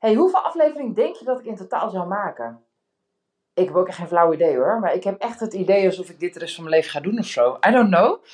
Hey, 0.00 0.14
hoeveel 0.14 0.40
afleveringen 0.40 0.94
denk 0.94 1.16
je 1.16 1.24
dat 1.24 1.38
ik 1.38 1.44
in 1.44 1.56
totaal 1.56 1.90
zou 1.90 2.08
maken? 2.08 2.64
Ik 3.54 3.66
heb 3.66 3.76
ook 3.76 3.88
echt 3.88 3.96
geen 3.96 4.06
flauw 4.06 4.32
idee 4.32 4.56
hoor. 4.56 4.80
Maar 4.80 4.94
ik 4.94 5.04
heb 5.04 5.20
echt 5.20 5.40
het 5.40 5.52
idee 5.52 5.86
alsof 5.86 6.10
ik 6.10 6.20
dit 6.20 6.32
de 6.32 6.38
rest 6.38 6.54
van 6.54 6.64
mijn 6.64 6.76
leven 6.76 6.90
ga 6.90 7.00
doen 7.00 7.18
of 7.18 7.26
zo. 7.26 7.58
I 7.68 7.70
don't 7.70 7.88
know. 7.88 8.24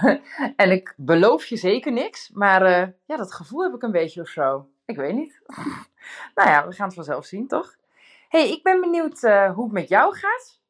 en 0.62 0.70
ik 0.70 0.94
beloof 0.96 1.46
je 1.46 1.56
zeker 1.56 1.92
niks. 1.92 2.30
Maar 2.30 2.62
uh, 2.62 2.88
ja, 3.04 3.16
dat 3.16 3.32
gevoel 3.32 3.62
heb 3.62 3.74
ik 3.74 3.82
een 3.82 3.92
beetje 3.92 4.20
of 4.20 4.28
zo. 4.28 4.68
Ik 4.84 4.96
weet 4.96 5.14
niet. 5.14 5.42
nou 6.34 6.48
ja, 6.48 6.66
we 6.66 6.72
gaan 6.72 6.86
het 6.86 6.94
vanzelf 6.94 7.24
zien, 7.24 7.48
toch? 7.48 7.76
hey, 8.28 8.50
ik 8.50 8.62
ben 8.62 8.80
benieuwd 8.80 9.22
uh, 9.22 9.54
hoe 9.54 9.64
het 9.64 9.72
met 9.72 9.88
jou 9.88 10.16
gaat. 10.16 10.60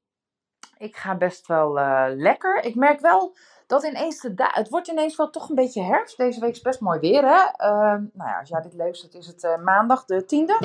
Ik 0.78 0.96
ga 0.96 1.16
best 1.16 1.46
wel 1.46 1.78
uh, 1.78 2.06
lekker. 2.08 2.64
Ik 2.64 2.74
merk 2.74 3.00
wel 3.00 3.36
dat 3.66 3.84
ineens 3.84 4.20
de 4.20 4.32
het 4.36 4.68
wordt 4.68 4.88
ineens 4.88 5.16
wel 5.16 5.30
toch 5.30 5.48
een 5.48 5.54
beetje 5.54 5.82
herfst. 5.82 6.16
Deze 6.16 6.40
week 6.40 6.50
is 6.50 6.60
best 6.60 6.80
mooi 6.80 7.00
weer, 7.00 7.22
hè? 7.22 7.66
Uh, 7.68 8.00
nou 8.12 8.30
ja, 8.30 8.38
als 8.40 8.48
jij 8.48 8.60
dit 8.60 8.74
luistert, 8.74 9.14
is 9.14 9.26
het 9.26 9.44
uh, 9.44 9.56
maandag 9.56 10.04
de 10.04 10.24
tiende. 10.24 10.58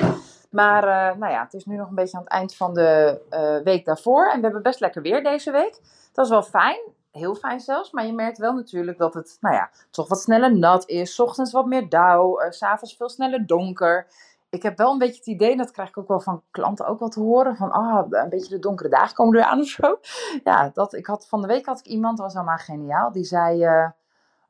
Maar 0.50 0.84
uh, 0.84 1.18
nou 1.18 1.32
ja, 1.32 1.44
het 1.44 1.54
is 1.54 1.64
nu 1.64 1.76
nog 1.76 1.88
een 1.88 1.94
beetje 1.94 2.16
aan 2.16 2.22
het 2.22 2.32
eind 2.32 2.54
van 2.56 2.74
de 2.74 3.60
week 3.64 3.84
daarvoor. 3.84 4.28
En 4.28 4.36
we 4.36 4.44
hebben 4.44 4.62
best 4.62 4.80
lekker 4.80 5.02
weer 5.02 5.22
deze 5.22 5.50
week. 5.50 5.80
Dat 6.12 6.24
is 6.24 6.30
wel 6.30 6.42
fijn. 6.42 6.80
Heel 7.12 7.34
fijn 7.34 7.60
zelfs. 7.60 7.90
Maar 7.90 8.06
je 8.06 8.12
merkt 8.12 8.38
wel 8.38 8.52
natuurlijk 8.52 8.98
dat 8.98 9.14
het, 9.14 9.36
nou 9.40 9.54
ja, 9.54 9.70
toch 9.90 10.08
wat 10.08 10.20
sneller 10.20 10.58
nat 10.58 10.88
is. 10.88 11.20
Ochtends 11.20 11.52
wat 11.52 11.66
meer 11.66 11.88
dauw. 11.88 12.40
S 12.50 12.58
s'avonds 12.58 12.96
veel 12.96 13.08
sneller 13.08 13.46
donker 13.46 14.06
ik 14.50 14.62
heb 14.62 14.78
wel 14.78 14.92
een 14.92 14.98
beetje 14.98 15.16
het 15.16 15.26
idee, 15.26 15.50
en 15.50 15.56
dat 15.56 15.70
krijg 15.70 15.88
ik 15.88 15.98
ook 15.98 16.08
wel 16.08 16.20
van 16.20 16.42
klanten 16.50 16.86
ook 16.86 16.98
wel 16.98 17.08
te 17.08 17.20
horen, 17.20 17.56
van 17.56 17.70
ah, 17.70 18.06
een 18.10 18.28
beetje 18.28 18.54
de 18.54 18.58
donkere 18.58 18.88
dagen 18.88 19.14
komen 19.14 19.38
er 19.38 19.44
aan 19.44 19.60
of 19.60 19.66
zo. 19.66 19.98
Ja, 20.44 20.70
dat, 20.74 20.94
ik 20.94 21.06
had, 21.06 21.28
van 21.28 21.40
de 21.40 21.46
week 21.46 21.66
had 21.66 21.78
ik 21.78 21.86
iemand, 21.86 22.16
dat 22.16 22.26
was 22.26 22.36
allemaal 22.36 22.56
geniaal, 22.56 23.12
die 23.12 23.24
zei, 23.24 23.64
uh, 23.64 23.88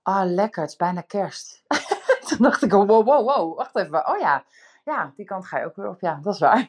ah, 0.02 0.24
lekker, 0.24 0.62
het 0.62 0.70
is 0.70 0.76
bijna 0.76 1.00
kerst. 1.00 1.62
Toen 2.26 2.38
dacht 2.38 2.62
ik, 2.62 2.72
wow, 2.72 2.88
wow, 2.88 3.06
wow, 3.06 3.56
wacht 3.56 3.76
even, 3.76 4.08
oh 4.08 4.18
ja, 4.18 4.44
ja, 4.84 5.12
die 5.16 5.24
kant 5.24 5.46
ga 5.46 5.58
je 5.58 5.64
ook 5.64 5.76
weer 5.76 5.88
op, 5.88 6.00
ja, 6.00 6.18
dat 6.22 6.34
is 6.34 6.40
waar. 6.40 6.68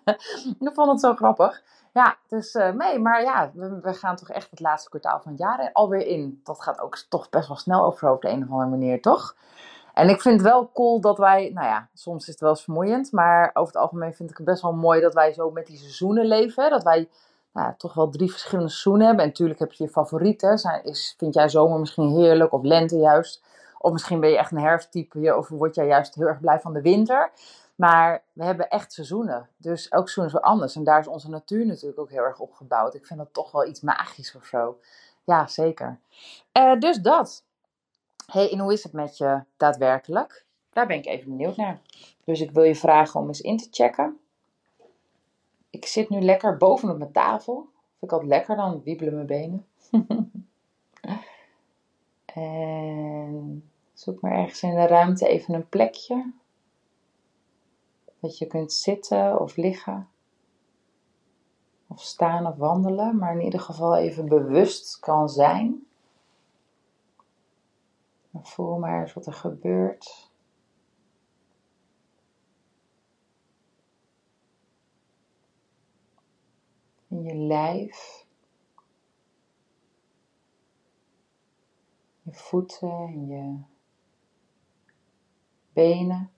ik 0.60 0.70
vond 0.72 0.90
het 0.90 1.00
zo 1.00 1.14
grappig. 1.14 1.62
Ja, 1.92 2.16
dus 2.28 2.54
uh, 2.54 2.68
nee, 2.68 2.98
maar 2.98 3.22
ja, 3.22 3.50
we, 3.54 3.80
we, 3.80 3.94
gaan 3.94 4.16
toch 4.16 4.28
echt 4.28 4.50
het 4.50 4.60
laatste 4.60 4.88
kwartaal 4.88 5.20
van 5.20 5.32
het 5.32 5.40
jaar 5.40 5.70
alweer 5.72 6.06
in. 6.06 6.40
Dat 6.44 6.62
gaat 6.62 6.80
ook 6.80 6.96
toch 7.08 7.28
best 7.28 7.48
wel 7.48 7.56
snel 7.56 7.84
over 7.84 8.10
op 8.10 8.22
de 8.22 8.28
een 8.28 8.42
of 8.42 8.50
andere 8.50 8.70
manier, 8.70 9.00
toch? 9.00 9.36
En 9.94 10.08
ik 10.08 10.20
vind 10.20 10.40
het 10.40 10.50
wel 10.50 10.70
cool 10.72 11.00
dat 11.00 11.18
wij, 11.18 11.50
nou 11.54 11.66
ja, 11.66 11.88
soms 11.94 12.22
is 12.22 12.28
het 12.28 12.40
wel 12.40 12.50
eens 12.50 12.64
vermoeiend, 12.64 13.12
maar 13.12 13.50
over 13.54 13.72
het 13.72 13.82
algemeen 13.82 14.14
vind 14.14 14.30
ik 14.30 14.36
het 14.36 14.46
best 14.46 14.62
wel 14.62 14.72
mooi 14.72 15.00
dat 15.00 15.14
wij 15.14 15.32
zo 15.32 15.50
met 15.50 15.66
die 15.66 15.78
seizoenen 15.78 16.26
leven. 16.26 16.70
Dat 16.70 16.82
wij 16.82 17.08
nou, 17.52 17.74
toch 17.76 17.94
wel 17.94 18.08
drie 18.08 18.30
verschillende 18.30 18.70
seizoenen 18.70 19.06
hebben. 19.06 19.24
En 19.24 19.30
natuurlijk 19.30 19.58
heb 19.58 19.72
je 19.72 19.84
je 19.84 19.90
favorieten. 19.90 20.58
Vind 21.16 21.34
jij 21.34 21.48
zomer 21.48 21.78
misschien 21.78 22.10
heerlijk 22.10 22.52
of 22.52 22.62
lente 22.62 22.96
juist? 22.96 23.42
Of 23.78 23.92
misschien 23.92 24.20
ben 24.20 24.30
je 24.30 24.38
echt 24.38 24.50
een 24.50 24.58
herfsttype 24.58 25.36
of 25.36 25.48
word 25.48 25.74
jij 25.74 25.86
juist 25.86 26.14
heel 26.14 26.26
erg 26.26 26.40
blij 26.40 26.60
van 26.60 26.72
de 26.72 26.82
winter. 26.82 27.30
Maar 27.74 28.22
we 28.32 28.44
hebben 28.44 28.68
echt 28.68 28.92
seizoenen. 28.92 29.48
Dus 29.56 29.88
elk 29.88 30.08
seizoen 30.08 30.24
is 30.24 30.32
wel 30.32 30.52
anders. 30.52 30.76
En 30.76 30.84
daar 30.84 31.00
is 31.00 31.06
onze 31.06 31.30
natuur 31.30 31.66
natuurlijk 31.66 32.00
ook 32.00 32.10
heel 32.10 32.22
erg 32.22 32.38
op 32.38 32.52
gebouwd. 32.52 32.94
Ik 32.94 33.06
vind 33.06 33.18
dat 33.18 33.32
toch 33.32 33.52
wel 33.52 33.66
iets 33.66 33.80
magisch 33.80 34.34
of 34.34 34.44
zo. 34.44 34.78
Ja, 35.24 35.46
zeker. 35.46 35.98
Uh, 36.58 36.78
dus 36.78 36.98
dat 36.98 37.44
hey, 38.32 38.52
en 38.52 38.58
hoe 38.58 38.72
is 38.72 38.82
het 38.82 38.92
met 38.92 39.16
je 39.16 39.42
daadwerkelijk? 39.56 40.46
Daar 40.72 40.86
ben 40.86 40.96
ik 40.96 41.06
even 41.06 41.28
benieuwd 41.28 41.56
naar. 41.56 41.80
Dus 42.24 42.40
ik 42.40 42.50
wil 42.50 42.62
je 42.62 42.74
vragen 42.74 43.20
om 43.20 43.26
eens 43.26 43.40
in 43.40 43.56
te 43.56 43.68
checken. 43.70 44.18
Ik 45.70 45.86
zit 45.86 46.08
nu 46.08 46.20
lekker 46.20 46.56
bovenop 46.56 46.98
mijn 46.98 47.12
tafel. 47.12 47.54
Vind 47.54 48.02
ik 48.02 48.12
altijd 48.12 48.30
lekker, 48.30 48.56
dan 48.56 48.82
wiebelen 48.82 49.14
mijn 49.14 49.26
benen. 49.26 49.66
en 52.34 53.70
zoek 53.92 54.20
maar 54.20 54.32
ergens 54.32 54.62
in 54.62 54.74
de 54.74 54.86
ruimte 54.86 55.28
even 55.28 55.54
een 55.54 55.68
plekje. 55.68 56.32
Dat 58.20 58.38
je 58.38 58.46
kunt 58.46 58.72
zitten 58.72 59.40
of 59.40 59.56
liggen. 59.56 60.08
Of 61.88 62.00
staan 62.00 62.46
of 62.46 62.56
wandelen, 62.56 63.16
maar 63.16 63.34
in 63.34 63.44
ieder 63.44 63.60
geval 63.60 63.96
even 63.96 64.28
bewust 64.28 64.98
kan 64.98 65.28
zijn 65.28 65.86
voel 68.40 68.78
maar 68.78 69.00
eens 69.00 69.12
wat 69.12 69.26
er 69.26 69.32
gebeurt. 69.32 70.30
In 77.08 77.22
je 77.22 77.34
lijf. 77.34 78.26
Je 82.22 82.32
voeten 82.32 82.90
en 82.90 83.26
je 83.26 83.62
benen. 85.72 86.30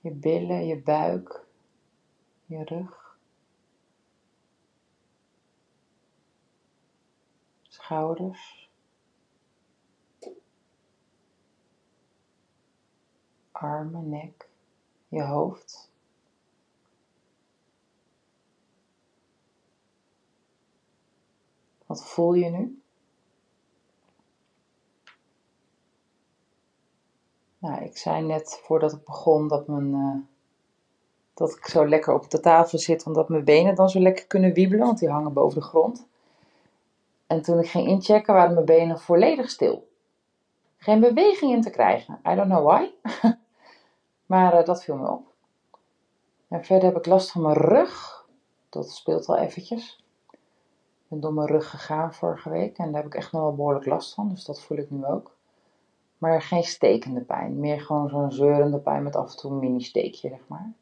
Je 0.00 0.10
billen, 0.10 0.66
je 0.66 0.82
buik 0.82 1.50
je 2.52 2.64
rug, 2.64 3.18
schouders, 7.68 8.70
armen, 13.52 14.08
nek, 14.08 14.48
je 15.08 15.22
hoofd. 15.22 15.90
Wat 21.86 22.08
voel 22.08 22.34
je 22.34 22.50
nu? 22.50 22.82
Nou, 27.58 27.82
ik 27.84 27.96
zei 27.96 28.26
net 28.26 28.60
voordat 28.62 28.92
ik 28.92 29.04
begon 29.04 29.48
dat 29.48 29.68
mijn 29.68 29.94
uh, 29.94 30.31
dat 31.34 31.50
ik 31.50 31.66
zo 31.66 31.88
lekker 31.88 32.14
op 32.14 32.30
de 32.30 32.40
tafel 32.40 32.78
zit, 32.78 33.06
omdat 33.06 33.28
mijn 33.28 33.44
benen 33.44 33.74
dan 33.74 33.88
zo 33.88 34.00
lekker 34.00 34.26
kunnen 34.26 34.52
wiebelen, 34.52 34.86
want 34.86 34.98
die 34.98 35.08
hangen 35.08 35.32
boven 35.32 35.60
de 35.60 35.66
grond. 35.66 36.06
En 37.26 37.42
toen 37.42 37.58
ik 37.58 37.68
ging 37.68 37.88
inchecken, 37.88 38.34
waren 38.34 38.54
mijn 38.54 38.66
benen 38.66 39.00
volledig 39.00 39.50
stil. 39.50 39.88
Geen 40.76 41.00
beweging 41.00 41.52
in 41.52 41.62
te 41.62 41.70
krijgen. 41.70 42.20
I 42.28 42.34
don't 42.34 42.48
know 42.48 42.66
why. 42.66 42.90
maar 44.26 44.60
uh, 44.60 44.64
dat 44.64 44.84
viel 44.84 44.96
me 44.96 45.08
op. 45.08 45.26
En 46.48 46.64
verder 46.64 46.88
heb 46.88 46.96
ik 46.96 47.06
last 47.06 47.30
van 47.30 47.42
mijn 47.42 47.56
rug. 47.56 48.24
Dat 48.68 48.90
speelt 48.90 49.26
al 49.26 49.36
eventjes. 49.36 50.04
Ik 50.32 51.08
ben 51.08 51.20
door 51.20 51.32
mijn 51.32 51.48
rug 51.48 51.70
gegaan 51.70 52.14
vorige 52.14 52.50
week 52.50 52.78
en 52.78 52.92
daar 52.92 53.02
heb 53.02 53.12
ik 53.12 53.18
echt 53.18 53.32
nog 53.32 53.42
wel 53.42 53.54
behoorlijk 53.54 53.86
last 53.86 54.14
van. 54.14 54.28
Dus 54.28 54.44
dat 54.44 54.60
voel 54.60 54.78
ik 54.78 54.90
nu 54.90 55.04
ook. 55.04 55.34
Maar 56.18 56.42
geen 56.42 56.62
stekende 56.62 57.20
pijn. 57.20 57.60
Meer 57.60 57.80
gewoon 57.80 58.08
zo'n 58.08 58.32
zeurende 58.32 58.78
pijn 58.78 59.02
met 59.02 59.16
af 59.16 59.30
en 59.30 59.36
toe 59.36 59.50
een 59.50 59.58
mini 59.58 59.80
steekje, 59.80 60.28
zeg 60.28 60.40
maar. 60.46 60.72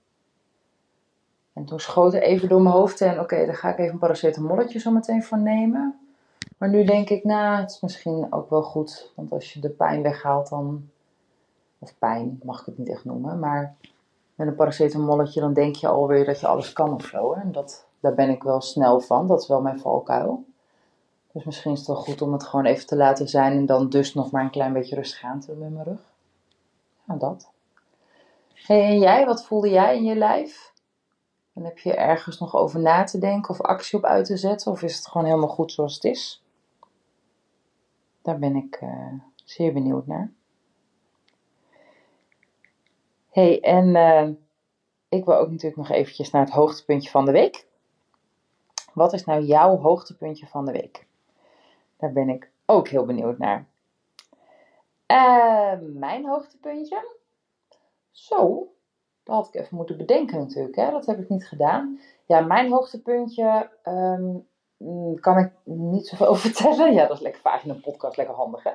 En 1.53 1.65
toen 1.65 1.81
schoot 1.81 2.15
er 2.15 2.23
even 2.23 2.49
door 2.49 2.63
mijn 2.63 2.75
hoofd 2.75 3.01
en 3.01 3.21
oké, 3.21 3.47
daar 3.47 3.55
ga 3.55 3.69
ik 3.69 3.79
even 3.79 3.93
een 3.93 3.99
paracetamolletje 3.99 4.79
zo 4.79 4.91
meteen 4.91 5.23
van 5.23 5.43
nemen. 5.43 6.01
Maar 6.59 6.69
nu 6.69 6.85
denk 6.85 7.09
ik, 7.11 7.25
nou, 7.25 7.61
het 7.61 7.71
is 7.71 7.81
misschien 7.81 8.27
ook 8.33 8.51
wel 8.51 8.63
goed. 8.63 9.13
Want 9.17 9.33
als 9.33 9.53
je 9.53 9.61
de 9.61 9.71
pijn 9.71 10.03
weghaalt, 10.03 10.49
dan. 10.49 10.89
Of 11.79 11.99
pijn, 11.99 12.41
mag 12.43 12.61
ik 12.61 12.67
het 12.67 12.79
niet 12.79 12.89
echt 12.89 13.05
noemen. 13.05 13.39
Maar 13.39 13.75
met 14.35 14.47
een 14.49 14.55
paracetamolletje, 14.55 15.41
dan 15.41 15.53
denk 15.53 15.77
je 15.77 15.89
alweer 15.89 16.25
dat 16.25 16.41
je 16.41 16.47
alles 16.47 16.73
kan 16.73 16.95
of 16.95 17.05
zo. 17.05 17.33
En 17.33 17.53
dat, 17.53 17.87
daar 18.01 18.15
ben 18.15 18.29
ik 18.29 18.43
wel 18.43 18.61
snel 18.61 19.01
van. 19.01 19.27
Dat 19.27 19.41
is 19.41 19.49
wel 19.49 19.61
mijn 19.61 19.81
valkuil. 19.81 20.45
Dus 21.33 21.45
misschien 21.45 21.73
is 21.73 21.79
het 21.79 21.87
wel 21.87 21.97
goed 21.97 22.23
om 22.23 22.33
het 22.33 22.45
gewoon 22.45 22.65
even 22.65 22.87
te 22.87 22.97
laten 22.97 23.29
zijn. 23.29 23.53
En 23.53 23.67
dan 23.67 23.89
dus 23.89 24.15
nog 24.15 24.31
maar 24.31 24.43
een 24.43 24.51
klein 24.51 24.73
beetje 24.73 24.95
rustig 24.95 25.23
aan 25.23 25.41
te 25.41 25.47
doen 25.47 25.59
met 25.59 25.73
mijn 25.73 25.85
rug. 25.85 26.01
Nou, 27.05 27.19
dat. 27.21 27.51
en 28.67 28.99
jij, 28.99 29.27
wat 29.27 29.45
voelde 29.45 29.71
jij 29.71 29.97
in 29.97 30.05
je 30.05 30.17
lijf? 30.17 30.73
Heb 31.63 31.79
je 31.79 31.95
ergens 31.95 32.39
nog 32.39 32.55
over 32.55 32.81
na 32.81 33.05
te 33.05 33.19
denken 33.19 33.51
of 33.51 33.61
actie 33.61 33.99
op 33.99 34.05
uit 34.05 34.27
te 34.27 34.37
zetten? 34.37 34.73
Of 34.73 34.83
is 34.83 34.97
het 34.97 35.07
gewoon 35.07 35.27
helemaal 35.27 35.49
goed 35.49 35.73
zoals 35.73 35.95
het 35.95 36.05
is? 36.05 36.43
Daar 38.23 38.39
ben 38.39 38.57
ik 38.57 38.81
uh, 38.83 39.13
zeer 39.45 39.73
benieuwd 39.73 40.07
naar. 40.07 40.33
hey, 43.31 43.61
en 43.61 43.87
uh, 43.87 44.29
ik 45.09 45.25
wil 45.25 45.37
ook 45.37 45.51
natuurlijk 45.51 45.77
nog 45.77 45.91
eventjes 45.91 46.31
naar 46.31 46.45
het 46.45 46.55
hoogtepuntje 46.55 47.11
van 47.11 47.25
de 47.25 47.33
week. 47.33 47.67
Wat 48.95 49.13
is 49.13 49.25
nou 49.25 49.43
jouw 49.43 49.77
hoogtepuntje 49.77 50.47
van 50.47 50.65
de 50.65 50.73
week? 50.73 51.07
Daar 51.97 52.13
ben 52.13 52.29
ik 52.29 52.51
ook 52.67 52.89
heel 52.89 53.05
benieuwd 53.05 53.39
naar. 53.39 53.67
Uh, 55.07 55.73
mijn 55.81 56.27
hoogtepuntje? 56.27 57.17
Zo, 58.11 58.73
dat 59.25 59.37
had 59.37 59.49
ik 59.49 59.61
even 59.61 59.77
moeten 59.77 59.97
bedenken 59.97 60.39
natuurlijk. 60.39 60.77
Hè? 60.77 60.91
Dat 60.91 61.07
heb 61.07 61.19
ik 61.19 61.29
niet 61.29 61.47
gedaan. 61.47 61.99
Ja, 62.27 62.41
mijn 62.41 62.71
hoogtepuntje 62.71 63.71
um, 63.85 64.47
kan 65.21 65.39
ik 65.39 65.53
niet 65.65 66.07
zoveel 66.07 66.27
over 66.27 66.41
vertellen. 66.51 66.93
Ja, 66.93 67.07
dat 67.07 67.17
is 67.17 67.23
lekker 67.23 67.41
vaak 67.41 67.63
in 67.63 67.71
een 67.71 67.81
podcast, 67.81 68.17
lekker 68.17 68.35
handig 68.35 68.63
hè. 68.63 68.73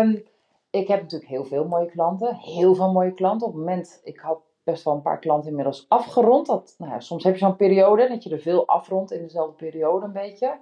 Um, 0.00 0.24
ik 0.70 0.88
heb 0.88 1.02
natuurlijk 1.02 1.30
heel 1.30 1.44
veel 1.44 1.64
mooie 1.64 1.90
klanten. 1.90 2.34
Heel 2.34 2.74
veel 2.74 2.92
mooie 2.92 3.14
klanten. 3.14 3.46
Op 3.46 3.52
het 3.52 3.62
moment, 3.62 4.00
ik 4.04 4.18
had 4.18 4.40
best 4.64 4.84
wel 4.84 4.94
een 4.94 5.02
paar 5.02 5.18
klanten 5.18 5.48
inmiddels 5.48 5.86
afgerond. 5.88 6.46
Dat, 6.46 6.74
nou 6.78 6.92
ja, 6.92 7.00
soms 7.00 7.24
heb 7.24 7.32
je 7.32 7.38
zo'n 7.38 7.56
periode 7.56 8.08
dat 8.08 8.22
je 8.22 8.30
er 8.30 8.40
veel 8.40 8.66
afrondt 8.66 9.12
in 9.12 9.22
dezelfde 9.22 9.54
periode 9.54 10.06
een 10.06 10.12
beetje. 10.12 10.58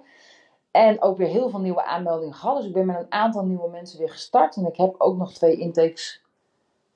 En 0.71 1.01
ook 1.01 1.17
weer 1.17 1.27
heel 1.27 1.49
veel 1.49 1.59
nieuwe 1.59 1.83
aanmeldingen 1.83 2.33
gehad. 2.33 2.57
Dus 2.57 2.65
ik 2.65 2.73
ben 2.73 2.85
met 2.85 2.99
een 2.99 3.11
aantal 3.11 3.45
nieuwe 3.45 3.69
mensen 3.69 3.99
weer 3.99 4.09
gestart. 4.09 4.55
En 4.55 4.65
ik 4.65 4.77
heb 4.77 4.95
ook 4.97 5.17
nog 5.17 5.33
twee 5.33 5.57
intakes 5.57 6.25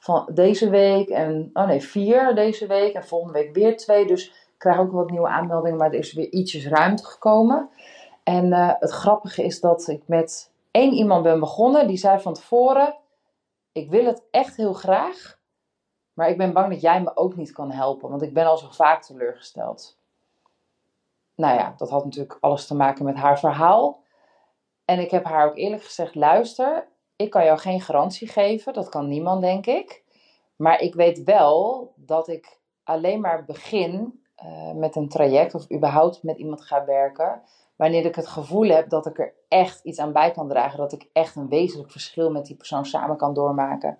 van 0.01 0.27
deze 0.33 0.69
week. 0.69 1.09
En, 1.09 1.49
oh 1.53 1.67
nee, 1.67 1.81
vier 1.81 2.35
deze 2.35 2.67
week. 2.67 2.93
En 2.93 3.03
volgende 3.03 3.39
week 3.39 3.53
weer 3.53 3.77
twee. 3.77 4.05
Dus 4.05 4.27
ik 4.27 4.55
krijg 4.57 4.77
ook 4.79 4.91
wat 4.91 5.09
nieuwe 5.09 5.27
aanmeldingen. 5.27 5.77
Maar 5.77 5.91
er 5.91 5.99
is 5.99 6.13
weer 6.13 6.31
ietsjes 6.31 6.67
ruimte 6.67 7.05
gekomen. 7.05 7.69
En 8.23 8.45
uh, 8.45 8.71
het 8.79 8.91
grappige 8.91 9.43
is 9.43 9.59
dat 9.59 9.87
ik 9.87 10.03
met 10.05 10.51
één 10.71 10.93
iemand 10.93 11.23
ben 11.23 11.39
begonnen. 11.39 11.87
Die 11.87 11.97
zei 11.97 12.19
van 12.19 12.33
tevoren: 12.33 12.95
Ik 13.71 13.89
wil 13.89 14.05
het 14.05 14.23
echt 14.31 14.55
heel 14.55 14.73
graag. 14.73 15.39
Maar 16.13 16.29
ik 16.29 16.37
ben 16.37 16.53
bang 16.53 16.69
dat 16.69 16.81
jij 16.81 17.01
me 17.01 17.15
ook 17.17 17.35
niet 17.35 17.51
kan 17.51 17.71
helpen. 17.71 18.09
Want 18.09 18.21
ik 18.21 18.33
ben 18.33 18.45
al 18.45 18.57
zo 18.57 18.67
vaak 18.71 19.03
teleurgesteld. 19.03 19.97
Nou 21.35 21.57
ja, 21.57 21.73
dat 21.77 21.89
had 21.89 22.03
natuurlijk 22.03 22.37
alles 22.39 22.67
te 22.67 22.75
maken 22.75 23.05
met 23.05 23.15
haar 23.15 23.39
verhaal. 23.39 24.03
En 24.85 24.99
ik 24.99 25.11
heb 25.11 25.23
haar 25.23 25.47
ook 25.49 25.57
eerlijk 25.57 25.83
gezegd: 25.83 26.15
luister, 26.15 26.87
ik 27.21 27.29
kan 27.29 27.45
jou 27.45 27.59
geen 27.59 27.81
garantie 27.81 28.27
geven. 28.27 28.73
Dat 28.73 28.89
kan 28.89 29.07
niemand, 29.07 29.41
denk 29.41 29.65
ik. 29.65 30.03
Maar 30.55 30.81
ik 30.81 30.93
weet 30.93 31.23
wel 31.23 31.91
dat 31.95 32.27
ik 32.27 32.59
alleen 32.83 33.21
maar 33.21 33.45
begin 33.45 34.21
uh, 34.43 34.71
met 34.71 34.95
een 34.95 35.09
traject 35.09 35.55
of 35.55 35.71
überhaupt 35.71 36.23
met 36.23 36.37
iemand 36.37 36.61
ga 36.61 36.85
werken. 36.85 37.41
Wanneer 37.75 38.05
ik 38.05 38.15
het 38.15 38.27
gevoel 38.27 38.67
heb 38.67 38.89
dat 38.89 39.05
ik 39.05 39.19
er 39.19 39.33
echt 39.47 39.83
iets 39.83 39.99
aan 39.99 40.13
bij 40.13 40.31
kan 40.31 40.47
dragen. 40.47 40.77
Dat 40.77 40.91
ik 40.91 41.09
echt 41.13 41.35
een 41.35 41.49
wezenlijk 41.49 41.91
verschil 41.91 42.31
met 42.31 42.45
die 42.45 42.55
persoon 42.55 42.85
samen 42.85 43.17
kan 43.17 43.33
doormaken. 43.33 43.97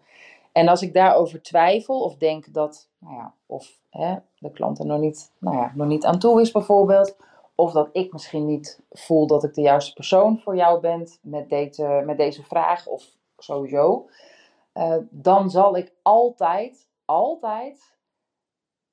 En 0.51 0.67
als 0.67 0.81
ik 0.81 0.93
daarover 0.93 1.41
twijfel 1.41 2.03
of 2.03 2.17
denk 2.17 2.53
dat, 2.53 2.89
nou 2.97 3.15
ja, 3.15 3.33
of 3.45 3.79
hè, 3.89 4.15
de 4.37 4.51
klant 4.51 4.79
er 4.79 4.85
nog 4.85 4.99
niet, 4.99 5.31
nou 5.37 5.57
ja, 5.57 5.71
nog 5.75 5.87
niet 5.87 6.05
aan 6.05 6.19
toe 6.19 6.41
is 6.41 6.51
bijvoorbeeld, 6.51 7.15
of 7.61 7.71
dat 7.71 7.89
ik 7.91 8.11
misschien 8.11 8.45
niet 8.45 8.81
voel 8.89 9.27
dat 9.27 9.43
ik 9.43 9.53
de 9.53 9.61
juiste 9.61 9.93
persoon 9.93 10.39
voor 10.39 10.55
jou 10.55 10.79
ben 10.79 11.07
met 11.21 11.49
deze, 11.49 12.03
met 12.05 12.17
deze 12.17 12.43
vraag, 12.43 12.87
of 12.87 13.03
sowieso, 13.37 14.09
uh, 14.73 14.95
dan 15.09 15.49
zal 15.49 15.77
ik 15.77 15.93
altijd, 16.01 16.87
altijd, 17.05 17.95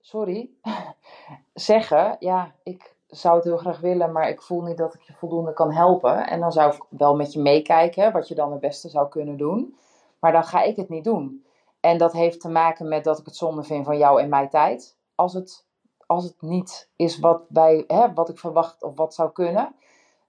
sorry, 0.01 0.51
zeggen, 1.55 2.17
ja, 2.19 2.55
ik 2.63 2.97
zou 3.07 3.35
het 3.35 3.45
heel 3.45 3.57
graag 3.57 3.81
willen, 3.81 4.13
maar 4.13 4.29
ik 4.29 4.43
voel 4.43 4.63
niet 4.63 4.77
dat 4.77 4.95
ik 4.95 5.03
je 5.03 5.13
voldoende 5.13 5.53
kan 5.53 5.73
helpen. 5.73 6.27
En 6.27 6.41
dan 6.41 6.53
zou 6.53 6.75
ik 6.75 6.85
wel 6.89 7.17
met 7.17 7.33
je 7.33 7.41
meekijken, 7.41 8.13
wat 8.13 8.29
je 8.29 8.35
dan 8.35 8.53
het 8.53 8.61
beste 8.61 8.89
zou 8.89 9.09
kunnen 9.09 9.37
doen. 9.37 9.77
Maar 10.19 10.33
dan 10.33 10.45
ga 10.45 10.63
ik 10.63 10.77
het 10.77 10.89
niet 10.89 11.05
doen. 11.05 11.45
En 11.81 11.99
dat 11.99 12.13
heeft 12.13 12.41
te 12.41 12.49
maken 12.49 12.89
met 12.89 13.05
dat 13.05 13.19
ik 13.19 13.25
het 13.25 13.37
zonde 13.37 13.63
vind 13.63 13.85
van 13.85 13.99
jou 13.99 14.21
en 14.21 14.29
mijn 14.29 14.49
tijd. 14.49 14.97
Als 15.15 15.33
het, 15.33 15.67
als 16.09 16.25
het 16.25 16.43
niet 16.43 16.91
is 16.97 17.19
wat, 17.19 17.43
wij, 17.49 17.85
hè, 17.87 18.13
wat 18.13 18.29
ik 18.29 18.39
verwacht 18.39 18.83
of 18.83 18.97
wat 18.97 19.15
zou 19.15 19.33
kunnen, 19.33 19.75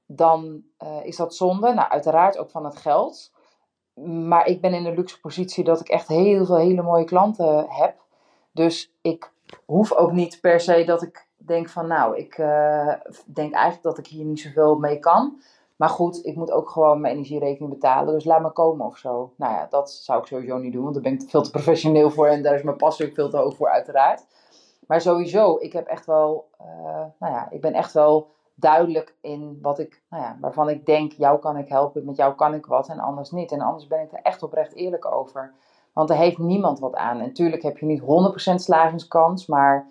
dan 0.05 0.63
uh, 0.83 1.05
is 1.05 1.15
dat 1.15 1.35
zonde. 1.35 1.73
Nou, 1.73 1.89
uiteraard 1.89 2.37
ook 2.37 2.49
van 2.49 2.65
het 2.65 2.77
geld. 2.77 3.31
Maar 4.27 4.47
ik 4.47 4.61
ben 4.61 4.73
in 4.73 4.83
de 4.83 4.93
luxe 4.93 5.19
positie 5.19 5.63
dat 5.63 5.79
ik 5.79 5.89
echt 5.89 6.07
heel 6.07 6.45
veel 6.45 6.57
hele 6.57 6.81
mooie 6.81 7.03
klanten 7.03 7.65
heb. 7.69 7.95
Dus 8.51 8.93
ik 9.01 9.31
hoef 9.65 9.91
ook 9.91 10.11
niet 10.11 10.41
per 10.41 10.59
se 10.59 10.83
dat 10.83 11.01
ik 11.01 11.27
denk 11.37 11.69
van 11.69 11.87
nou, 11.87 12.17
ik 12.17 12.37
uh, 12.37 12.93
denk 13.25 13.53
eigenlijk 13.53 13.83
dat 13.83 13.97
ik 13.97 14.07
hier 14.07 14.25
niet 14.25 14.39
zoveel 14.39 14.75
mee 14.75 14.99
kan. 14.99 15.41
Maar 15.75 15.89
goed, 15.89 16.25
ik 16.25 16.35
moet 16.35 16.51
ook 16.51 16.69
gewoon 16.69 17.01
mijn 17.01 17.13
energierekening 17.13 17.73
betalen. 17.73 18.13
Dus 18.13 18.25
laat 18.25 18.41
me 18.41 18.51
komen 18.51 18.85
of 18.85 18.97
zo. 18.97 19.33
Nou 19.35 19.53
ja, 19.53 19.67
dat 19.69 19.91
zou 19.91 20.19
ik 20.19 20.25
sowieso 20.25 20.57
niet 20.57 20.73
doen. 20.73 20.81
Want 20.83 20.93
daar 20.93 21.03
ben 21.03 21.13
ik 21.13 21.29
veel 21.29 21.41
te 21.41 21.51
professioneel 21.51 22.09
voor. 22.09 22.27
En 22.27 22.43
daar 22.43 22.55
is 22.55 22.63
mijn 22.63 22.77
passie 22.77 23.07
ook 23.07 23.13
veel 23.13 23.29
te 23.29 23.37
hoog 23.37 23.55
voor, 23.55 23.69
uiteraard. 23.69 24.25
Maar 24.89 25.01
sowieso, 25.01 25.57
ik 25.59 25.73
heb 25.73 25.87
echt 25.87 26.05
wel. 26.05 26.49
Uh, 26.61 27.05
nou 27.19 27.33
ja, 27.33 27.47
ik 27.49 27.61
ben 27.61 27.73
echt 27.73 27.93
wel 27.93 28.31
duidelijk 28.55 29.15
in 29.21 29.59
wat 29.61 29.79
ik. 29.79 30.01
Nou 30.09 30.23
ja, 30.23 30.37
waarvan 30.41 30.69
ik 30.69 30.85
denk, 30.85 31.11
jou 31.11 31.39
kan 31.39 31.57
ik 31.57 31.69
helpen. 31.69 32.05
Met 32.05 32.15
jou 32.15 32.35
kan 32.35 32.53
ik 32.53 32.65
wat. 32.65 32.87
En 32.87 32.99
anders 32.99 33.31
niet. 33.31 33.51
En 33.51 33.61
anders 33.61 33.87
ben 33.87 34.01
ik 34.01 34.11
er 34.11 34.19
echt 34.21 34.43
oprecht 34.43 34.73
eerlijk 34.73 35.05
over. 35.05 35.53
Want 35.93 36.09
er 36.09 36.15
heeft 36.15 36.37
niemand 36.37 36.79
wat 36.79 36.95
aan. 36.95 37.19
En 37.19 37.25
natuurlijk 37.25 37.63
heb 37.63 37.77
je 37.77 37.85
niet 37.85 38.01
100% 38.01 38.05
slagingskans. 38.55 39.45
Maar 39.45 39.87